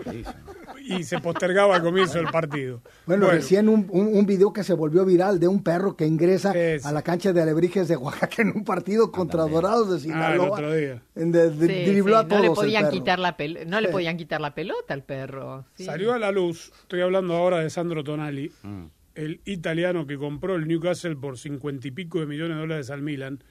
Y 0.86 1.04
se 1.04 1.20
postergaba 1.20 1.76
al 1.78 1.82
comienzo 1.82 2.18
del 2.18 2.28
partido. 2.28 2.82
Bueno, 3.06 3.30
recién 3.30 3.70
un, 3.70 3.88
un, 3.90 4.08
un 4.16 4.26
video 4.26 4.52
que 4.52 4.64
se 4.64 4.74
volvió 4.74 5.06
viral 5.06 5.40
de 5.40 5.48
un 5.48 5.64
perro 5.64 5.96
que 5.96 6.06
ingresa 6.06 6.52
Es- 6.52 6.86
a 6.86 6.92
la 6.92 7.02
cancha 7.02 7.32
de 7.34 7.42
Alebrijes 7.42 7.88
de 7.88 7.96
Oaxaca 7.98 8.42
en 8.42 8.50
un 8.50 8.64
partido 8.66 9.12
contra 9.12 9.44
Dorados 9.44 9.88
de 9.88 9.94
Ah, 9.94 9.96
el 9.96 10.02
Sinaloa. 10.02 10.52
otro 10.52 10.74
día. 10.74 11.02
En 11.16 11.32
de- 11.32 11.50
de- 11.52 11.68
Sí, 11.86 11.92
dribló 11.92 12.16
sí, 12.16 12.20
a 12.20 12.24
no 12.24 12.28
todos 12.28 12.42
le 12.42 12.48
el 12.48 12.54
podían 12.54 12.90
quitar 12.90 13.20
la 13.20 13.38
pel- 13.38 13.66
no 13.66 13.80
le 13.82 13.88
Sí. 13.88 13.92
podían 13.94 14.18
quitar 14.18 14.42
la 14.42 14.54
pelota 14.54 14.94
al 14.94 15.04
perro. 15.04 15.66
sí. 15.76 15.86
Salió 15.86 16.14
a 16.14 16.20
la 16.20 16.32
luz, 16.32 16.72
estoy 16.82 17.02
hablando 17.02 17.34
ahora 17.36 17.60
de 17.60 17.70
Sandro 17.70 18.04
Tonali, 18.04 18.52
Mm. 18.64 18.84
el 19.16 19.42
italiano 19.46 20.06
que 20.08 20.18
compró 20.18 20.56
el 20.56 20.68
Newcastle 20.68 21.16
por 21.16 21.38
cincuenta 21.38 21.88
y 21.88 21.92
pico 21.92 22.20
de 22.20 22.26
millones 22.26 22.56
de 22.58 22.62
dólares 22.62 22.90
al 22.90 23.02
Milan, 23.02 23.44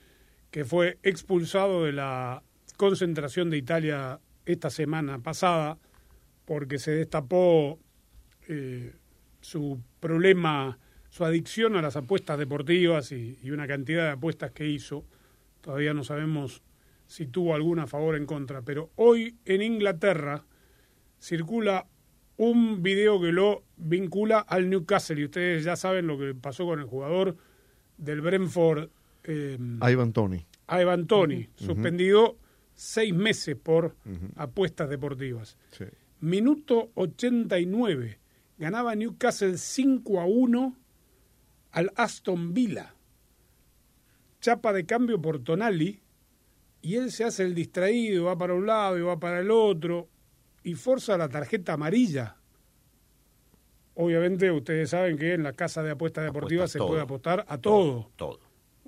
que 0.51 0.65
fue 0.65 0.99
expulsado 1.03 1.85
de 1.85 1.93
la 1.93 2.43
concentración 2.77 3.49
de 3.49 3.57
Italia 3.57 4.19
esta 4.45 4.69
semana 4.71 5.19
pasada 5.21 5.79
porque 6.53 6.79
se 6.79 6.91
destapó 6.91 7.79
eh, 8.47 8.93
su 9.41 9.81
problema, 10.01 10.79
su 11.09 11.25
adicción 11.25 11.77
a 11.77 11.81
las 11.81 11.97
apuestas 11.97 12.39
deportivas 12.39 13.11
y, 13.11 13.39
y 13.43 13.53
una 13.53 13.67
cantidad 13.67 14.05
de 14.05 14.11
apuestas 14.11 14.51
que 14.51 14.69
hizo. 14.69 15.07
Todavía 15.63 15.95
no 15.95 16.05
sabemos 16.05 16.63
si 17.07 17.27
tuvo 17.27 17.55
alguna 17.55 17.85
a 17.85 17.87
favor 17.87 18.17
o 18.17 18.19
en 18.19 18.27
contra, 18.27 18.61
pero 18.61 18.91
hoy 18.97 19.39
en 19.47 19.63
Inglaterra 19.63 20.45
circula 21.19 21.87
un 22.37 22.83
video 22.83 23.19
que 23.19 23.33
lo 23.33 23.65
vincula 23.79 24.41
al 24.41 24.69
Newcastle 24.69 25.23
y 25.23 25.25
ustedes 25.25 25.65
ya 25.65 25.75
saben 25.75 26.07
lo 26.07 26.19
que 26.19 26.35
pasó 26.35 26.67
con 26.67 26.81
el 26.81 26.85
jugador 26.85 27.35
del 27.97 28.21
Brentford, 28.21 28.91
eh, 29.25 29.57
Ivan 29.91 30.13
Tony. 30.13 30.45
Ivan 30.69 31.07
Tony, 31.07 31.49
suspendido 31.57 32.37
seis 32.75 33.15
meses 33.15 33.57
por 33.57 33.97
apuestas 34.37 34.91
deportivas. 34.91 35.57
Sí. 35.71 35.87
Minuto 36.23 36.93
89. 36.95 38.19
Ganaba 38.57 38.95
Newcastle 38.95 39.59
5 39.59 40.21
a 40.21 40.25
1 40.25 40.77
al 41.73 41.93
Aston 41.97 42.55
Villa. 42.55 42.95
Chapa 44.41 44.73
de 44.73 44.87
cambio 44.87 45.21
por 45.21 45.43
Tonali. 45.43 46.01
Y 46.81 46.95
él 46.95 47.11
se 47.11 47.25
hace 47.25 47.43
el 47.43 47.55
distraído, 47.57 48.25
va 48.27 48.39
para 48.39 48.55
un 48.55 48.67
lado 48.67 48.99
y 48.99 49.03
va 49.03 49.19
para 49.19 49.41
el 49.41 49.51
otro. 49.51 50.09
Y 50.63 50.75
forza 50.75 51.19
la 51.19 51.29
tarjeta 51.29 51.73
amarilla. 51.73 52.37
Obviamente 53.95 54.49
ustedes 54.53 54.91
saben 54.91 55.19
que 55.19 55.35
en 55.35 55.43
la 55.43 55.55
casa 55.55 55.83
de 55.83 55.91
apuestas 55.91 56.25
deportivas 56.25 56.71
Apuesta 56.71 56.73
se 56.73 56.79
todo. 56.79 56.89
puede 56.89 57.03
apostar 57.03 57.45
a 57.49 57.59
todo. 57.59 58.11
Todo. 58.15 58.39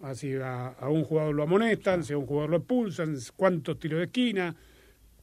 Así 0.02 0.34
a, 0.36 0.68
a 0.68 0.88
un 0.88 1.02
jugador 1.02 1.34
lo 1.34 1.42
amonestan, 1.42 2.04
si 2.04 2.12
a 2.12 2.18
un 2.18 2.26
jugador 2.26 2.50
lo 2.50 2.56
expulsan, 2.58 3.16
cuántos 3.34 3.76
tiros 3.80 3.98
de 3.98 4.04
esquina, 4.04 4.54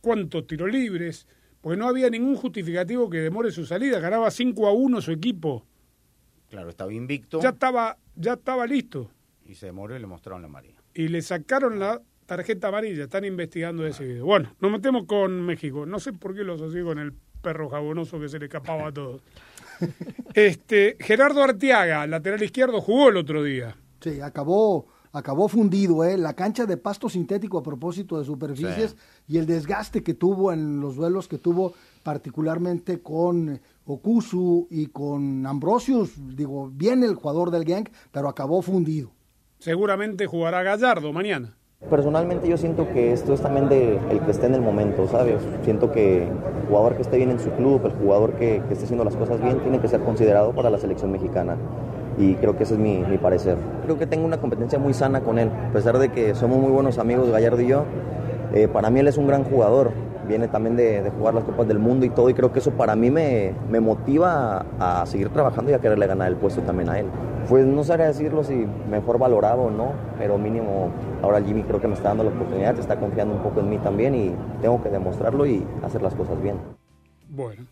cuántos 0.02 0.46
tiros 0.46 0.70
libres, 0.70 1.26
porque 1.62 1.78
no 1.78 1.88
había 1.88 2.10
ningún 2.10 2.36
justificativo 2.36 3.10
que 3.10 3.20
demore 3.20 3.52
su 3.52 3.66
salida, 3.66 4.00
ganaba 4.00 4.30
5 4.32 4.68
a 4.68 4.74
1 4.74 5.02
su 5.02 5.12
equipo, 5.12 5.66
Claro, 6.50 6.70
estaba 6.70 6.92
invicto 6.94 7.40
ya 7.42 7.50
estaba, 7.50 7.98
ya 8.16 8.34
estaba 8.34 8.68
listo 8.68 9.10
y 9.46 9.56
se 9.56 9.68
demoró 9.68 9.96
y 9.96 10.00
le 10.00 10.08
mostraron 10.08 10.42
la 10.42 10.48
María. 10.50 10.76
y 10.94 11.08
le 11.08 11.22
sacaron 11.22 11.80
la 11.80 12.02
tarjeta 12.26 12.68
amarilla, 12.70 13.04
están 13.04 13.26
investigando 13.26 13.86
ese 13.86 14.06
video. 14.06 14.26
Bueno, 14.26 14.54
nos 14.60 14.72
metemos 14.72 15.06
con 15.06 15.42
México, 15.42 15.86
no 15.86 16.00
sé 16.00 16.14
por 16.14 16.34
qué 16.36 16.44
lo 16.44 16.54
asocié 16.56 16.84
con 16.84 17.00
el 17.00 17.14
perro 17.42 17.70
jabonoso 17.70 18.20
que 18.20 18.30
se 18.30 18.40
le 18.40 18.46
escapaba 18.46 18.88
a 18.88 18.92
todos. 18.94 19.22
Este, 20.34 20.96
Gerardo 21.00 21.44
Arteaga, 21.44 22.06
lateral 22.08 22.42
izquierdo, 22.44 22.82
jugó 22.82 23.10
el 23.10 23.18
otro 23.18 23.44
día. 23.44 23.76
Sí, 24.00 24.22
acabó, 24.22 24.88
acabó 25.14 25.48
fundido, 25.48 26.04
¿eh? 26.04 26.18
La 26.18 26.34
cancha 26.34 26.66
de 26.66 26.78
pasto 26.78 27.10
sintético 27.10 27.58
a 27.58 27.64
propósito 27.64 28.18
de 28.20 28.26
superficies 28.26 28.92
Sí. 28.92 29.34
y 29.34 29.38
el 29.38 29.46
desgaste 29.46 30.04
que 30.04 30.14
tuvo 30.14 30.52
en 30.54 30.80
los 30.80 30.96
duelos 30.96 31.28
que 31.28 31.38
tuvo 31.38 31.74
particularmente 32.04 33.02
con 33.02 33.60
Okusu 33.86 34.68
y 34.70 34.88
con 34.88 35.46
Ambrosius. 35.46 36.14
Digo, 36.36 36.70
bien 36.74 37.04
el 37.04 37.16
jugador 37.16 37.52
del 37.52 37.66
Genk, 37.66 37.90
pero 38.12 38.30
acabó 38.30 38.62
fundido. 38.62 39.12
Seguramente 39.60 40.26
jugará 40.28 40.64
Gallardo 40.64 41.12
mañana. 41.12 41.56
Personalmente 41.90 42.48
yo 42.48 42.58
siento 42.58 42.88
que 42.94 43.12
esto 43.12 43.34
es 43.34 43.42
también 43.42 43.68
de 43.68 43.98
el 44.12 44.20
que 44.22 44.32
esté 44.32 44.46
en 44.46 44.54
el 44.54 44.62
momento, 44.62 45.08
¿sabes? 45.08 45.42
Siento 45.64 45.92
que 45.92 46.26
el 46.28 46.68
jugador 46.68 46.96
que 46.96 47.02
esté 47.02 47.18
bien 47.18 47.32
en 47.32 47.40
su 47.40 47.50
club, 47.52 47.82
el 47.86 47.92
jugador 47.94 48.34
que, 48.34 48.62
que 48.68 48.74
esté 48.74 48.86
haciendo 48.86 49.04
las 49.04 49.16
cosas 49.16 49.42
bien, 49.42 49.60
tiene 49.62 49.80
que 49.80 49.88
ser 49.88 50.00
considerado 50.04 50.54
para 50.54 50.70
la 50.70 50.78
selección 50.78 51.12
mexicana. 51.12 51.58
Y 52.22 52.36
creo 52.36 52.56
que 52.56 52.64
ese 52.64 52.76
es 52.76 52.80
mi, 52.80 53.00
mi 53.00 53.18
parecer. 53.18 53.58
Creo 53.84 53.98
que 53.98 54.06
tengo 54.06 54.26
una 54.26 54.38
competencia 54.38 54.78
muy 54.78 54.94
sana 54.94 55.22
con 55.22 55.40
él, 55.40 55.50
a 55.70 55.74
pesar 55.74 55.98
de 55.98 56.10
que 56.10 56.36
somos 56.36 56.60
muy 56.60 56.72
buenos 56.72 57.00
amigos, 57.00 57.30
Gallardo 57.32 57.62
y 57.62 57.68
yo. 57.68 57.86
eh, 58.54 58.68
para 58.68 58.90
mí 58.92 59.00
él 59.00 59.08
es 59.08 59.18
un 59.18 59.26
gran 59.28 59.44
jugador. 59.44 59.92
viene 60.28 60.48
también 60.48 60.76
de, 60.76 61.02
de, 61.02 61.10
jugar 61.10 61.34
las 61.34 61.44
Copas 61.44 61.68
del 61.68 61.80
Mundo 61.80 62.06
y 62.06 62.10
todo, 62.10 62.30
y 62.30 62.34
creo 62.34 62.52
que 62.54 62.60
eso 62.60 62.72
para 62.72 62.96
mí 62.96 63.10
me, 63.10 63.54
me 63.70 63.80
motiva 63.80 64.66
a, 64.80 65.02
a, 65.02 65.06
seguir 65.06 65.30
trabajando 65.30 65.72
y 65.72 65.74
a 65.74 65.80
quererle 65.80 66.06
ganar 66.08 66.28
el 66.30 66.36
puesto 66.38 66.62
también 66.62 66.90
a 66.90 67.00
él. 67.00 67.08
Pues 67.50 67.66
no 67.66 67.84
sabría 67.84 68.06
decirlo 68.08 68.44
si 68.44 68.54
mejor 68.90 69.18
valorado 69.18 69.64
o 69.64 69.72
no, 69.72 69.94
pero 70.20 70.38
mínimo 70.38 70.90
ahora 71.24 71.42
Jimmy 71.42 71.64
creo 71.64 71.82
que 71.82 71.88
me 71.88 71.96
está 71.96 72.10
dando 72.10 72.24
la 72.24 72.30
oportunidad, 72.30 72.78
está 72.80 72.98
confiando 72.98 73.34
un 73.34 73.42
poco 73.42 73.60
en 73.62 73.70
mí 73.72 73.78
también 73.80 74.14
y 74.16 74.36
tengo 74.62 74.82
que 74.84 74.90
demostrarlo 74.90 75.46
y 75.48 75.66
hacer 75.84 76.02
las 76.04 76.14
cosas 76.14 76.40
bien. 76.42 76.56
Bueno, 77.30 77.66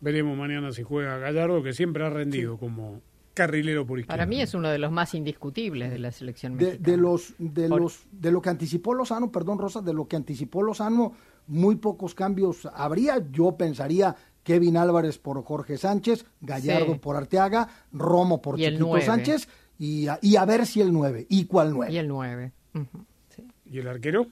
veremos 0.00 0.36
mañana 0.38 0.70
si 0.72 0.82
juega 0.84 1.18
Gallardo, 1.18 1.62
que 1.62 1.72
siempre 1.72 2.04
ha 2.06 2.10
rendido 2.10 2.54
sí. 2.54 2.58
como 2.60 3.00
carrilero 3.38 3.86
por 3.86 3.98
izquierda. 4.00 4.16
Para 4.16 4.26
mí 4.26 4.40
es 4.40 4.52
uno 4.54 4.68
de 4.68 4.78
los 4.78 4.90
más 4.90 5.14
indiscutibles 5.14 5.90
de 5.90 5.98
la 5.98 6.10
selección 6.10 6.58
de, 6.58 6.66
mexicana. 6.66 6.90
de 6.90 6.96
los 6.96 7.34
de 7.38 7.68
por... 7.68 7.80
los 7.80 8.06
de 8.10 8.32
lo 8.32 8.42
que 8.42 8.50
anticipó 8.50 8.94
Lozano, 8.94 9.30
perdón 9.30 9.58
Rosa, 9.58 9.80
de 9.80 9.92
lo 9.94 10.08
que 10.08 10.16
anticipó 10.16 10.62
Lozano, 10.62 11.12
muy 11.46 11.76
pocos 11.76 12.14
cambios 12.14 12.66
habría. 12.74 13.24
Yo 13.30 13.56
pensaría 13.56 14.16
Kevin 14.42 14.76
Álvarez 14.76 15.18
por 15.18 15.42
Jorge 15.44 15.78
Sánchez, 15.78 16.26
Gallardo 16.40 16.94
sí. 16.94 16.98
por 16.98 17.16
Arteaga, 17.16 17.68
Romo 17.92 18.42
por 18.42 18.58
y 18.58 18.64
Chiquito 18.64 19.00
Sánchez 19.00 19.48
y 19.78 20.08
a, 20.08 20.18
y 20.20 20.36
a, 20.36 20.44
ver 20.44 20.66
si 20.66 20.80
el 20.80 20.92
9. 20.92 21.26
¿Y 21.28 21.44
cuál 21.44 21.72
9? 21.72 21.92
Y 21.92 21.98
el 21.98 22.08
9. 22.08 22.52
Uh 22.74 22.78
-huh. 22.78 23.04
sí. 23.28 23.46
¿Y 23.66 23.78
el 23.78 23.86
arquero? 23.86 24.26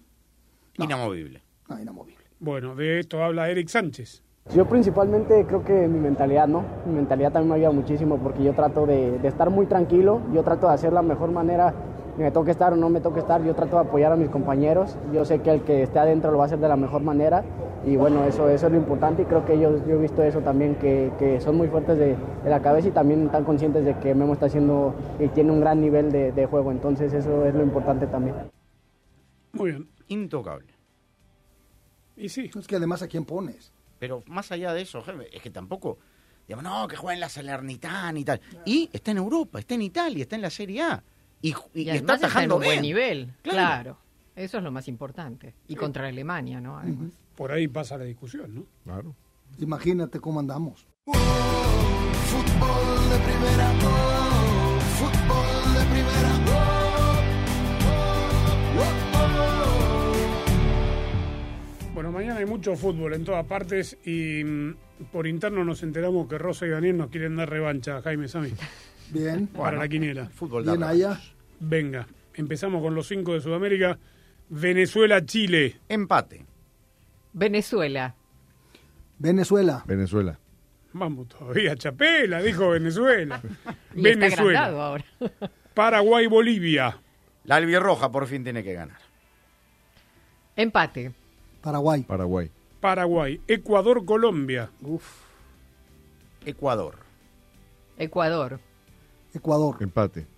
No. 0.79 0.85
Inamovible. 0.85 1.43
No, 1.69 1.81
inamovible. 1.81 2.25
Bueno, 2.41 2.75
de 2.75 3.01
esto 3.01 3.23
habla 3.23 3.49
Eric 3.49 3.69
Sánchez. 3.69 4.23
Yo 4.55 4.65
principalmente 4.67 5.45
creo 5.45 5.65
que 5.65 5.89
mi 5.89 5.99
mentalidad, 5.99 6.47
¿no? 6.47 6.63
Mi 6.87 6.95
mentalidad 6.95 7.33
también 7.33 7.51
me 7.51 7.55
ayuda 7.57 7.73
muchísimo 7.73 8.17
porque 8.19 8.45
yo 8.45 8.55
trato 8.55 8.87
de, 8.87 9.19
de, 9.19 9.29
estar 9.29 9.51
muy 9.51 9.67
tranquilo, 9.67 10.21
yo 10.33 10.45
trato 10.45 10.69
de 10.69 10.75
hacer 10.75 10.93
la 10.93 11.03
mejor 11.03 11.33
manera, 11.33 11.75
me 12.17 12.31
toque 12.31 12.53
estar 12.53 12.73
o 12.73 12.77
no 12.77 12.89
me 12.89 13.01
toque 13.01 13.21
estar, 13.21 13.43
yo 13.43 13.55
trato 13.55 13.77
de 13.77 13.83
apoyar 13.83 14.13
a 14.13 14.17
mis 14.17 14.31
compañeros, 14.31 14.97
yo 15.13 15.25
sé 15.25 15.41
que 15.41 15.51
el 15.51 15.63
que 15.63 15.83
esté 15.83 15.99
adentro 15.99 16.31
lo 16.31 16.39
va 16.39 16.45
a 16.45 16.47
hacer 16.47 16.61
de 16.61 16.69
la 16.69 16.77
mejor 16.77 17.03
manera 17.03 17.45
y 17.85 17.97
bueno, 17.97 18.25
eso, 18.25 18.49
eso 18.49 18.67
es 18.67 18.73
lo 18.73 18.79
importante 18.79 19.23
y 19.23 19.25
creo 19.27 19.45
que 19.45 19.59
yo, 19.59 19.85
yo 19.85 19.97
he 19.97 19.99
visto 19.99 20.23
eso 20.23 20.41
también, 20.41 20.77
que, 20.77 21.13
que 21.19 21.41
son 21.41 21.57
muy 21.57 21.67
fuertes 21.67 21.99
de, 21.99 22.17
de, 22.45 22.51
la 22.51 22.63
cabeza 22.63 22.89
y 22.89 22.93
también 22.93 23.27
están 23.27 23.45
conscientes 23.45 23.85
de 23.85 23.99
que 23.99 24.15
Memo 24.15 24.33
está 24.33 24.47
haciendo 24.47 24.95
y 25.19 25.27
tiene 25.29 25.51
un 25.51 25.61
gran 25.61 25.81
nivel 25.81 26.13
de, 26.13 26.31
de 26.31 26.47
juego, 26.47 26.71
entonces 26.71 27.13
eso 27.13 27.45
es 27.45 27.55
lo 27.55 27.65
importante 27.65 28.07
también. 28.07 28.37
Muy 29.53 29.71
bien. 29.73 29.89
Intocable. 30.09 30.73
Y 32.17 32.29
sí. 32.29 32.51
Es 32.57 32.67
que 32.67 32.77
además 32.77 33.03
a 33.03 33.09
quién 33.09 33.25
pones. 33.25 33.73
Pero 33.99 34.23
más 34.27 34.53
allá 34.53 34.73
de 34.73 34.83
eso, 34.83 35.03
jefe, 35.03 35.35
es 35.35 35.43
que 35.43 35.51
tampoco, 35.51 35.99
digamos, 36.47 36.65
no, 36.65 36.89
que 36.89 36.97
juega 36.97 37.15
en 37.15 37.21
la 37.21 37.29
Salernitana 37.29 38.19
y 38.19 38.25
tal. 38.25 38.41
Y 38.65 38.91
está 38.93 39.11
en 39.11 39.19
Europa, 39.19 39.59
está 39.59 39.75
en 39.75 39.83
Italia, 39.83 40.23
está 40.23 40.37
en 40.37 40.43
la 40.43 40.51
Serie 40.51 40.83
A. 40.83 41.03
Y, 41.43 41.55
y, 41.75 41.83
y 41.83 41.91
está 41.91 42.15
atajando 42.15 42.27
está 42.27 42.43
en 42.43 42.53
un 42.53 42.61
bien. 42.61 42.73
buen 42.73 42.83
nivel, 42.83 43.35
claro. 43.43 43.57
claro. 43.57 43.99
Eso 44.35 44.59
es 44.59 44.65
lo 44.65 44.71
más 44.71 44.87
importante. 44.87 45.55
Y 45.67 45.73
sí. 45.73 45.77
contra 45.77 46.09
Alemania, 46.09 46.61
¿no? 46.61 46.79
Además. 46.79 47.13
Por 47.35 47.53
ahí 47.53 47.69
pasa 47.69 47.97
la 47.97 48.05
discusión, 48.05 48.55
¿no? 48.55 48.67
Claro. 48.85 49.15
Imagínate 49.59 50.21
cómo 50.21 50.41
andamos. 50.41 50.87
Oh, 51.07 51.13
fútbol 51.15 53.11
de 53.11 53.19
primera, 53.19 53.73
oh, 53.83 54.81
fútbol 54.99 55.75
de 55.75 55.85
primera. 55.87 56.46
Mañana 62.17 62.41
hay 62.41 62.47
mucho 62.47 62.75
fútbol 62.77 63.13
en 63.13 63.25
todas 63.25 63.45
partes 63.45 63.99
y 64.03 64.43
mm, 64.43 64.75
por 65.13 65.27
interno 65.27 65.65
nos 65.65 65.83
enteramos 65.83 66.27
que 66.27 66.39
Rosa 66.39 66.67
y 66.67 66.71
Daniel 66.71 66.97
nos 66.97 67.11
quieren 67.11 67.37
dar 67.37 67.51
revancha, 67.51 68.01
Jaime 68.01 68.27
Sami. 68.27 68.53
Bien. 69.11 69.47
Para 69.49 69.65
bueno, 69.65 69.79
la 69.81 69.89
quiniela. 69.89 70.27
Fútbol 70.31 70.65
Bien 70.65 70.83
allá. 70.83 71.21
Venga, 71.61 72.07
empezamos 72.35 72.81
con 72.83 72.95
los 72.95 73.07
cinco 73.07 73.35
de 73.35 73.43
Sudamérica. 73.43 73.99
Venezuela-Chile. 74.49 75.77
Empate. 75.91 76.47
Venezuela. 77.35 78.15
Venezuela. 79.19 79.85
Venezuela. 79.87 80.39
Vamos 80.95 81.29
todavía, 81.29 81.77
Chapela, 81.77 82.41
dijo 82.41 82.71
Venezuela. 82.71 83.43
y 83.95 84.01
Venezuela. 84.01 84.69
Está 84.69 84.87
ahora. 84.87 85.05
Paraguay-Bolivia. 85.75 86.99
La 87.45 87.57
albirroja 87.57 88.11
por 88.11 88.27
fin 88.27 88.43
tiene 88.43 88.65
que 88.65 88.73
ganar. 88.73 89.01
Empate. 90.57 91.13
Paraguay. 91.67 92.05
Paraguay. 92.05 92.51
Paraguay. 92.81 93.41
Ecuador-Colombia. 93.49 94.71
Uf. 94.83 95.03
Ecuador. 96.47 96.95
Ecuador. 97.99 98.61
Ecuador. 99.35 99.77
Empate. 99.83 100.29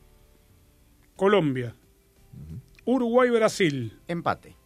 Colombia. 1.17 1.75
Uh 2.33 2.39
-huh. 2.41 2.61
Uruguay-Brasil. 2.97 3.93
Empate. 4.09 4.57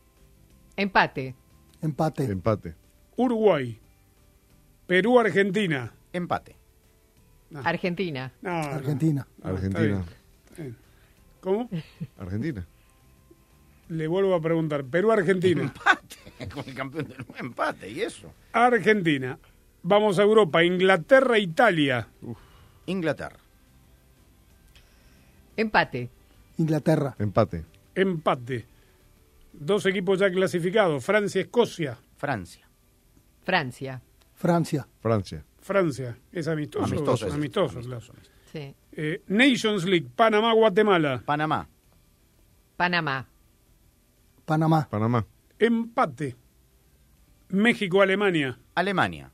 Empate. 0.76 1.34
Empate. 1.82 2.24
Empate. 2.30 2.74
Uruguay. 3.16 3.76
Perú-Argentina. 4.86 5.92
Empate. 6.12 6.54
No. 7.50 7.60
Argentina. 7.64 8.30
No, 8.40 8.50
Argentina. 8.50 9.26
No, 9.42 9.50
Argentina. 9.50 10.04
Está 10.46 10.62
bien. 10.62 10.76
¿Cómo? 11.40 11.68
Argentina. 12.18 12.64
Le 13.88 14.06
vuelvo 14.06 14.36
a 14.36 14.40
preguntar. 14.40 14.84
Perú-Argentina. 14.84 15.62
Empate. 15.62 16.21
Con 16.54 16.64
el 16.66 16.74
campeón 16.74 17.08
del 17.08 17.24
empate. 17.38 17.90
¿Y 17.90 18.02
eso? 18.02 18.32
Argentina. 18.52 19.38
Vamos 19.82 20.18
a 20.18 20.22
Europa. 20.22 20.62
Inglaterra-Italia. 20.62 22.08
Inglaterra. 22.86 23.38
Empate. 25.56 26.10
Inglaterra. 26.58 27.14
Empate. 27.18 27.64
Empate. 27.94 28.66
Dos 29.52 29.86
equipos 29.86 30.18
ya 30.18 30.30
clasificados. 30.30 31.04
Francia-Escocia. 31.04 31.98
Francia. 32.16 32.68
Francia. 33.44 34.00
Francia. 34.34 34.86
Francia. 35.00 35.44
Francia. 35.60 36.16
Es 36.32 36.48
amistoso. 36.48 36.84
Amistoso. 36.84 37.26
Es 37.26 37.34
amistoso, 37.34 37.78
amistoso. 37.78 38.12
claro. 38.12 38.28
Sí. 38.52 38.74
Eh, 38.92 39.22
Nations 39.28 39.84
League. 39.84 40.08
Panamá-Guatemala. 40.14 41.22
Panamá. 41.24 41.68
Panamá. 42.76 43.26
Panamá. 44.44 44.88
Panamá. 44.90 45.26
Empate. 45.62 46.34
México-Alemania. 47.50 48.58
Alemania. 48.74 49.30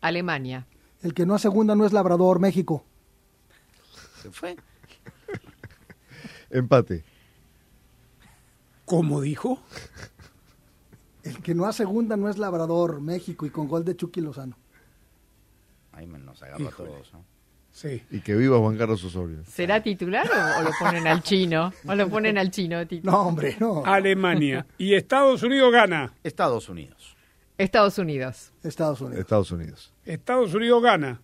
Alemania. 0.00 0.66
El 1.02 1.14
que 1.14 1.24
no 1.24 1.36
asegunda 1.36 1.76
no 1.76 1.86
es 1.86 1.92
Labrador, 1.92 2.40
México. 2.40 2.84
¿Se 4.20 4.32
fue? 4.32 4.56
Empate. 6.50 7.04
¿Cómo 8.86 9.20
dijo? 9.20 9.62
El 11.22 11.40
que 11.40 11.54
no 11.54 11.66
asegunda 11.66 12.16
no 12.16 12.28
es 12.28 12.38
Labrador, 12.38 13.00
México, 13.00 13.46
y 13.46 13.50
con 13.50 13.68
gol 13.68 13.84
de 13.84 13.94
Chucky 13.94 14.20
Lozano. 14.20 14.58
Ahí 15.92 16.08
me 16.08 16.18
nos 16.18 16.42
agarró 16.42 16.66
a 16.66 16.72
todos, 16.72 17.12
¿no? 17.12 17.24
Sí. 17.76 18.02
Y 18.10 18.20
que 18.20 18.34
viva 18.34 18.56
Juan 18.56 18.78
Carlos 18.78 19.04
Osorio. 19.04 19.44
¿Será 19.46 19.82
titular 19.82 20.26
o, 20.26 20.60
o, 20.60 20.62
lo 20.62 20.70
ponen 20.78 21.06
al 21.06 21.22
chino? 21.22 21.74
¿O 21.86 21.94
lo 21.94 22.08
ponen 22.08 22.38
al 22.38 22.50
chino 22.50 22.86
titular? 22.86 23.14
No, 23.14 23.28
hombre, 23.28 23.54
no. 23.60 23.84
Alemania. 23.84 24.66
Y 24.78 24.94
Estados 24.94 25.42
Unidos 25.42 25.70
gana. 25.70 26.14
Estados 26.24 26.70
Unidos. 26.70 27.14
Estados 27.58 27.98
Unidos. 27.98 28.50
Estados 28.62 29.02
Unidos. 29.02 29.20
Estados 29.20 29.50
Unidos. 29.50 29.92
Estados 30.06 30.54
Unidos 30.54 30.82
gana. 30.82 31.20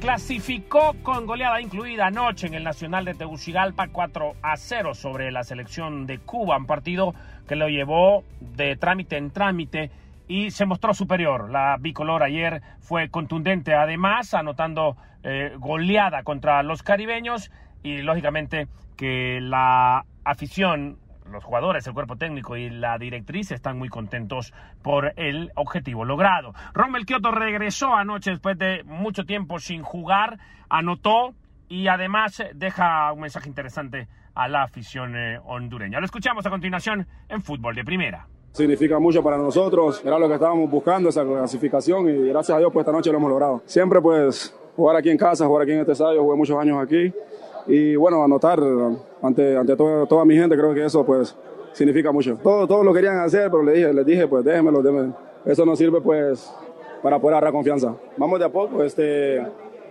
Clasificó 0.00 0.94
con 1.02 1.26
goleada 1.26 1.60
incluida 1.60 2.06
anoche 2.06 2.46
en 2.46 2.54
el 2.54 2.64
Nacional 2.64 3.04
de 3.04 3.12
Tegucigalpa 3.12 3.88
4 3.88 4.36
a 4.40 4.56
0 4.56 4.94
sobre 4.94 5.30
la 5.30 5.44
selección 5.44 6.06
de 6.06 6.18
Cuba, 6.18 6.56
un 6.56 6.66
partido 6.66 7.14
que 7.46 7.56
lo 7.56 7.68
llevó 7.68 8.24
de 8.40 8.76
trámite 8.76 9.18
en 9.18 9.30
trámite 9.30 9.90
y 10.28 10.50
se 10.50 10.64
mostró 10.64 10.94
superior. 10.94 11.50
La 11.50 11.76
bicolor 11.78 12.22
ayer 12.22 12.62
fue 12.80 13.10
contundente, 13.10 13.74
además 13.74 14.32
anotando 14.32 14.96
eh, 15.22 15.52
goleada 15.58 16.22
contra 16.22 16.62
los 16.62 16.82
caribeños 16.82 17.50
y 17.82 17.98
lógicamente 17.98 18.68
que 18.96 19.40
la 19.42 20.06
afición 20.24 20.96
los 21.30 21.44
jugadores, 21.44 21.86
el 21.86 21.94
cuerpo 21.94 22.16
técnico 22.16 22.56
y 22.56 22.70
la 22.70 22.98
directriz 22.98 23.50
están 23.52 23.78
muy 23.78 23.88
contentos 23.88 24.52
por 24.82 25.12
el 25.16 25.50
objetivo 25.54 26.04
logrado. 26.04 26.52
Rommel 26.74 27.06
Kioto 27.06 27.30
regresó 27.30 27.94
anoche 27.94 28.30
después 28.30 28.58
de 28.58 28.82
mucho 28.84 29.24
tiempo 29.24 29.58
sin 29.58 29.82
jugar, 29.82 30.38
anotó 30.68 31.34
y 31.68 31.88
además 31.88 32.42
deja 32.54 33.12
un 33.12 33.20
mensaje 33.20 33.48
interesante 33.48 34.08
a 34.34 34.48
la 34.48 34.62
afición 34.62 35.16
eh, 35.16 35.38
hondureña. 35.44 35.98
Lo 35.98 36.06
escuchamos 36.06 36.44
a 36.46 36.50
continuación 36.50 37.06
en 37.28 37.42
Fútbol 37.42 37.74
de 37.74 37.84
Primera. 37.84 38.26
Significa 38.52 38.98
mucho 38.98 39.22
para 39.22 39.36
nosotros, 39.36 40.02
era 40.04 40.18
lo 40.18 40.28
que 40.28 40.34
estábamos 40.34 40.70
buscando, 40.70 41.10
esa 41.10 41.24
clasificación 41.24 42.08
y 42.08 42.28
gracias 42.28 42.56
a 42.56 42.58
Dios 42.58 42.70
pues 42.72 42.84
esta 42.84 42.92
noche 42.92 43.10
lo 43.10 43.18
hemos 43.18 43.30
logrado. 43.30 43.62
Siempre 43.66 44.00
pues 44.00 44.54
jugar 44.76 44.96
aquí 44.96 45.10
en 45.10 45.18
casa, 45.18 45.46
jugar 45.46 45.64
aquí 45.64 45.72
en 45.72 45.80
este 45.80 45.92
estadio, 45.92 46.22
jugué 46.22 46.36
muchos 46.36 46.58
años 46.58 46.78
aquí 46.82 47.12
y 47.66 47.96
bueno, 47.96 48.22
anotar 48.22 48.60
ante, 49.22 49.56
ante 49.56 49.76
todo, 49.76 50.06
toda 50.06 50.24
mi 50.24 50.36
gente, 50.36 50.56
creo 50.56 50.74
que 50.74 50.84
eso 50.84 51.04
pues 51.04 51.36
significa 51.72 52.12
mucho. 52.12 52.36
Todos, 52.42 52.68
todos 52.68 52.84
lo 52.84 52.92
querían 52.92 53.18
hacer, 53.18 53.50
pero 53.50 53.62
les 53.62 53.74
dije, 53.74 53.92
les 53.92 54.06
dije 54.06 54.28
pues 54.28 54.44
déjenmelo, 54.44 54.82
déjenmelo. 54.82 55.14
Eso 55.44 55.64
no 55.64 55.76
sirve 55.76 56.00
pues 56.00 56.52
para 57.02 57.18
poder 57.18 57.34
agarrar 57.34 57.52
confianza. 57.52 57.94
Vamos 58.16 58.38
de 58.38 58.44
a 58.44 58.48
poco, 58.48 58.82
este 58.82 59.42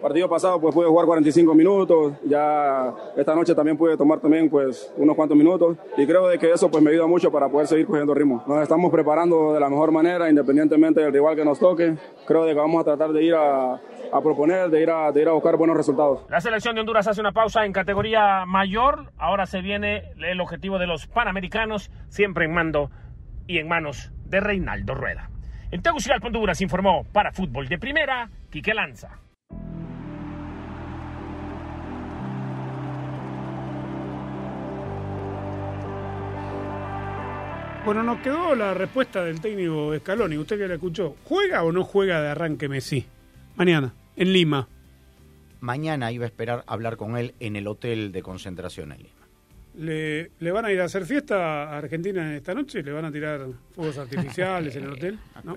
partido 0.02 0.30
pasado 0.30 0.60
pues 0.60 0.74
pude 0.74 0.88
jugar 0.88 1.06
45 1.06 1.54
minutos, 1.56 2.14
ya 2.26 2.94
esta 3.16 3.36
noche 3.36 3.56
también 3.56 3.78
pude 3.78 3.98
tomar 3.98 4.20
también 4.20 4.50
pues 4.50 4.94
unos 4.98 5.16
cuantos 5.16 5.38
minutos 5.38 5.78
y 5.98 6.06
creo 6.06 6.28
de 6.28 6.38
que 6.38 6.52
eso 6.52 6.70
pues 6.70 6.84
me 6.84 6.92
ayuda 6.92 7.08
mucho 7.08 7.32
para 7.32 7.50
poder 7.50 7.68
seguir 7.68 7.86
cogiendo 7.86 8.14
ritmo. 8.14 8.44
Nos 8.48 8.62
estamos 8.62 8.92
preparando 8.92 9.54
de 9.54 9.60
la 9.60 9.70
mejor 9.70 9.92
manera 9.92 10.30
independientemente 10.30 11.02
del 11.02 11.14
rival 11.14 11.36
que 11.36 11.46
nos 11.46 11.60
toque. 11.60 11.96
Creo 12.26 12.46
de 12.46 12.54
que 12.54 12.60
vamos 12.60 12.82
a 12.82 12.84
tratar 12.84 13.12
de 13.12 13.24
ir 13.24 13.36
a, 13.36 13.80
proponer, 14.22 14.70
de 14.70 14.82
ir 14.82 14.90
a, 14.90 15.12
de 15.12 15.22
ir 15.22 15.28
a 15.28 15.32
buscar 15.32 15.58
buenos 15.58 15.78
resultados. 15.78 16.22
La 16.30 16.42
selección 16.42 16.76
de 16.76 16.82
Honduras 16.82 17.08
hace 17.08 17.22
una 17.22 17.32
pausa 17.32 17.66
en 17.66 17.74
categoría 17.74 18.46
mayor. 18.46 19.12
Ahora 19.18 19.46
se 19.46 19.62
viene 19.62 20.04
el 20.18 20.40
objetivo 20.42 20.80
de 20.80 20.88
los 20.88 21.08
Panamericanos, 21.08 21.92
siempre 22.10 22.46
en 22.46 22.54
mando 22.54 22.90
y 23.48 23.58
en 23.58 23.68
manos 23.68 24.12
de 24.26 24.40
Reinaldo 24.40 24.94
Rueda. 24.96 25.30
En 25.72 25.82
Tegucigalpa, 25.82 26.28
Honduras, 26.28 26.62
informó 26.62 27.06
para 27.12 27.32
Fútbol 27.32 27.68
de 27.68 27.78
Primera, 27.78 28.30
Quique 28.50 28.74
Lanza. 28.74 29.25
Bueno, 37.86 38.02
nos 38.02 38.20
quedó 38.22 38.56
la 38.56 38.74
respuesta 38.74 39.24
del 39.24 39.40
técnico 39.40 39.96
Scaloni. 39.96 40.40
Usted 40.40 40.58
que 40.58 40.68
la 40.68 40.74
escuchó, 40.74 41.16
¿juega 41.24 41.64
o 41.64 41.72
no 41.72 41.84
juega 41.84 42.20
de 42.20 42.30
arranque 42.30 42.68
Messi? 42.68 43.06
Mañana, 43.56 43.94
en 44.16 44.34
Lima. 44.34 44.68
Mañana 45.60 46.12
iba 46.12 46.26
a 46.26 46.28
esperar 46.28 46.64
hablar 46.66 46.98
con 46.98 47.16
él 47.16 47.36
en 47.40 47.56
el 47.56 47.68
hotel 47.68 48.12
de 48.12 48.24
concentración 48.24 48.92
en 48.92 48.98
Lima. 49.04 49.10
¿Le, 49.76 50.32
le 50.40 50.52
van 50.52 50.66
a 50.66 50.72
ir 50.72 50.82
a 50.82 50.86
hacer 50.86 51.06
fiesta 51.06 51.66
a 51.66 51.78
Argentina 51.78 52.36
esta 52.36 52.56
noche? 52.56 52.82
¿Le 52.82 52.92
van 52.92 53.06
a 53.06 53.12
tirar 53.12 53.46
fuegos 53.76 54.00
artificiales 54.00 54.76
en 54.76 54.86
el 54.86 54.90
hotel? 54.94 55.20
¿No? 55.44 55.56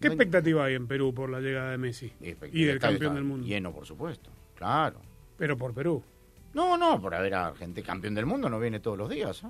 ¿Qué 0.00 0.08
expectativa 0.08 0.64
hay 0.64 0.74
en 0.74 0.88
Perú 0.88 1.14
por 1.14 1.30
la 1.30 1.38
llegada 1.38 1.70
de 1.70 1.78
Messi 1.78 2.12
y 2.52 2.64
del 2.64 2.80
campeón 2.80 3.14
del 3.14 3.24
mundo? 3.24 3.46
Lleno, 3.46 3.72
por 3.72 3.86
supuesto. 3.86 4.30
Claro. 4.56 5.00
Pero 5.36 5.56
por 5.56 5.72
Perú. 5.72 6.02
No, 6.54 6.76
no, 6.76 7.00
por 7.00 7.14
haber 7.14 7.34
a 7.34 7.54
gente 7.54 7.82
campeón 7.82 8.16
del 8.16 8.26
mundo 8.26 8.50
no 8.50 8.58
viene 8.58 8.80
todos 8.80 8.98
los 8.98 9.08
días. 9.08 9.44
¿eh? 9.44 9.48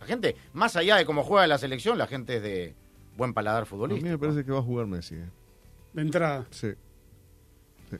La 0.00 0.06
gente, 0.06 0.36
más 0.52 0.76
allá 0.76 0.96
de 0.96 1.04
cómo 1.04 1.22
juega 1.22 1.46
la 1.46 1.58
selección, 1.58 1.98
la 1.98 2.06
gente 2.06 2.36
es 2.36 2.42
de 2.42 2.74
buen 3.16 3.34
paladar 3.34 3.62
A 3.62 3.66
futbolístico. 3.66 4.04
mí 4.04 4.10
me 4.10 4.18
parece 4.18 4.44
que 4.44 4.50
va 4.52 4.58
a 4.58 4.62
jugar 4.62 4.86
Messi. 4.86 5.14
eh. 5.16 5.28
De 5.92 6.02
entrada. 6.02 6.46
Sí. 6.50 6.72
Sí. 7.90 7.96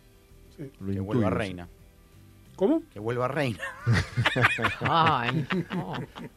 Sí. 0.57 0.71
Lo 0.81 0.93
Que 0.93 1.01
vuelva 1.01 1.25
intuyo, 1.27 1.31
reina. 1.31 1.69
¿Cómo? 2.57 2.83
Que 2.93 2.99
vuelva 3.01 3.27
reina. 3.29 3.59
Ay, 4.81 5.47
no. 5.75 5.95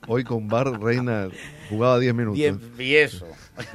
Hoy 0.07 0.23
con 0.23 0.47
Bar 0.47 0.79
Reina 0.81 1.27
jugaba 1.69 1.99
10 1.99 2.13
minutos. 2.13 2.37
Bien, 2.37 2.59
y 2.79 2.95
eso. 2.95 3.27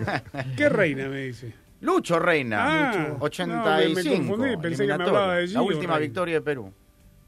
¿Qué 0.57 0.68
reina 0.68 1.09
me 1.09 1.20
dice? 1.24 1.53
Lucho 1.80 2.18
Reina. 2.18 2.91
Ah, 2.91 2.93
Lucho, 2.93 3.09
no, 3.18 3.24
85. 3.24 3.95
me 3.95 4.16
confundí, 4.16 4.57
pensé 4.57 4.82
que 4.86 4.89
me 4.99 5.05
hablaba 5.05 5.36
de 5.36 5.43
La 5.43 5.49
Gio 5.49 5.62
última 5.62 5.80
Reina. 5.95 5.99
victoria 5.99 6.34
de 6.36 6.41
Perú. 6.41 6.72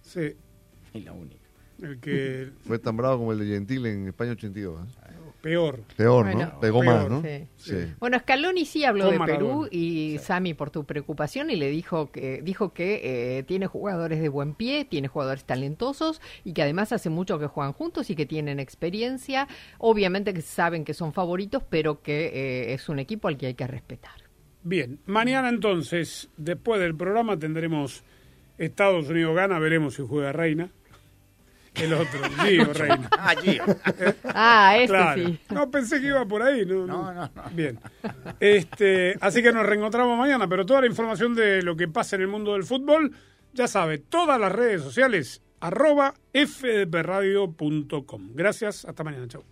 Sí, 0.02 0.34
Y 0.94 1.00
la 1.00 1.12
única. 1.12 1.39
El 1.82 1.98
que 2.00 2.50
Fue 2.66 2.78
tan 2.78 2.96
bravo 2.96 3.18
como 3.18 3.32
el 3.32 3.38
de 3.38 3.46
Gentil 3.46 3.86
en 3.86 4.08
España 4.08 4.32
82. 4.32 4.80
¿eh? 4.80 5.10
peor. 5.40 5.80
Peor, 5.96 6.24
Bueno, 6.26 6.52
¿no? 6.52 6.60
Pegó 6.60 6.80
peor, 6.80 6.94
más, 6.94 7.10
¿no? 7.10 7.22
sí. 7.22 7.48
Sí. 7.56 7.94
Bueno, 7.98 8.18
Scaloni 8.18 8.66
sí 8.66 8.84
habló 8.84 9.04
Con 9.04 9.12
de 9.12 9.18
Maradona. 9.18 9.46
Perú 9.48 9.68
y 9.70 10.18
Sami 10.18 10.54
por 10.54 10.70
tu 10.70 10.84
preocupación 10.84 11.50
y 11.50 11.56
le 11.56 11.68
dijo 11.70 12.10
que 12.10 12.42
dijo 12.42 12.72
que 12.74 13.38
eh, 13.38 13.42
tiene 13.44 13.66
jugadores 13.66 14.20
de 14.20 14.28
buen 14.28 14.54
pie, 14.54 14.84
tiene 14.84 15.08
jugadores 15.08 15.44
talentosos 15.44 16.20
y 16.44 16.52
que 16.52 16.62
además 16.62 16.92
hace 16.92 17.08
mucho 17.10 17.38
que 17.38 17.46
juegan 17.46 17.72
juntos 17.72 18.10
y 18.10 18.16
que 18.16 18.26
tienen 18.26 18.60
experiencia. 18.60 19.48
Obviamente 19.78 20.34
que 20.34 20.42
saben 20.42 20.84
que 20.84 20.92
son 20.94 21.12
favoritos, 21.12 21.62
pero 21.70 22.02
que 22.02 22.26
eh, 22.26 22.74
es 22.74 22.88
un 22.88 22.98
equipo 22.98 23.28
al 23.28 23.38
que 23.38 23.46
hay 23.46 23.54
que 23.54 23.66
respetar. 23.66 24.12
Bien, 24.62 24.98
mañana 25.06 25.48
entonces, 25.48 26.28
después 26.36 26.82
del 26.82 26.94
programa, 26.94 27.38
tendremos 27.38 28.04
Estados 28.58 29.08
Unidos 29.08 29.34
gana, 29.34 29.58
veremos 29.58 29.94
si 29.94 30.02
juega 30.06 30.32
Reina. 30.32 30.70
El 31.74 31.92
otro, 31.94 32.20
Gio 32.44 32.64
Reina. 32.74 33.08
Ah, 33.12 33.34
Gio. 33.40 33.64
Ah, 34.24 34.74
ese 34.76 34.86
Claro. 34.88 35.22
sí. 35.26 35.38
No 35.50 35.70
pensé 35.70 36.00
que 36.00 36.08
iba 36.08 36.24
por 36.26 36.42
ahí. 36.42 36.66
No, 36.66 36.86
No, 36.86 37.12
no, 37.12 37.30
no. 37.34 37.42
Bien. 37.52 37.78
Este, 38.40 39.16
así 39.20 39.42
que 39.42 39.52
nos 39.52 39.64
reencontramos 39.64 40.18
mañana, 40.18 40.48
pero 40.48 40.66
toda 40.66 40.80
la 40.82 40.86
información 40.88 41.34
de 41.34 41.62
lo 41.62 41.76
que 41.76 41.86
pasa 41.88 42.16
en 42.16 42.22
el 42.22 42.28
mundo 42.28 42.52
del 42.54 42.64
fútbol, 42.64 43.14
ya 43.52 43.66
sabe, 43.68 43.98
todas 43.98 44.38
las 44.40 44.50
redes 44.52 44.82
sociales, 44.82 45.42
arroba 45.60 46.14
fdpradio.com. 46.34 48.30
Gracias, 48.34 48.84
hasta 48.84 49.04
mañana, 49.04 49.28
chau. 49.28 49.44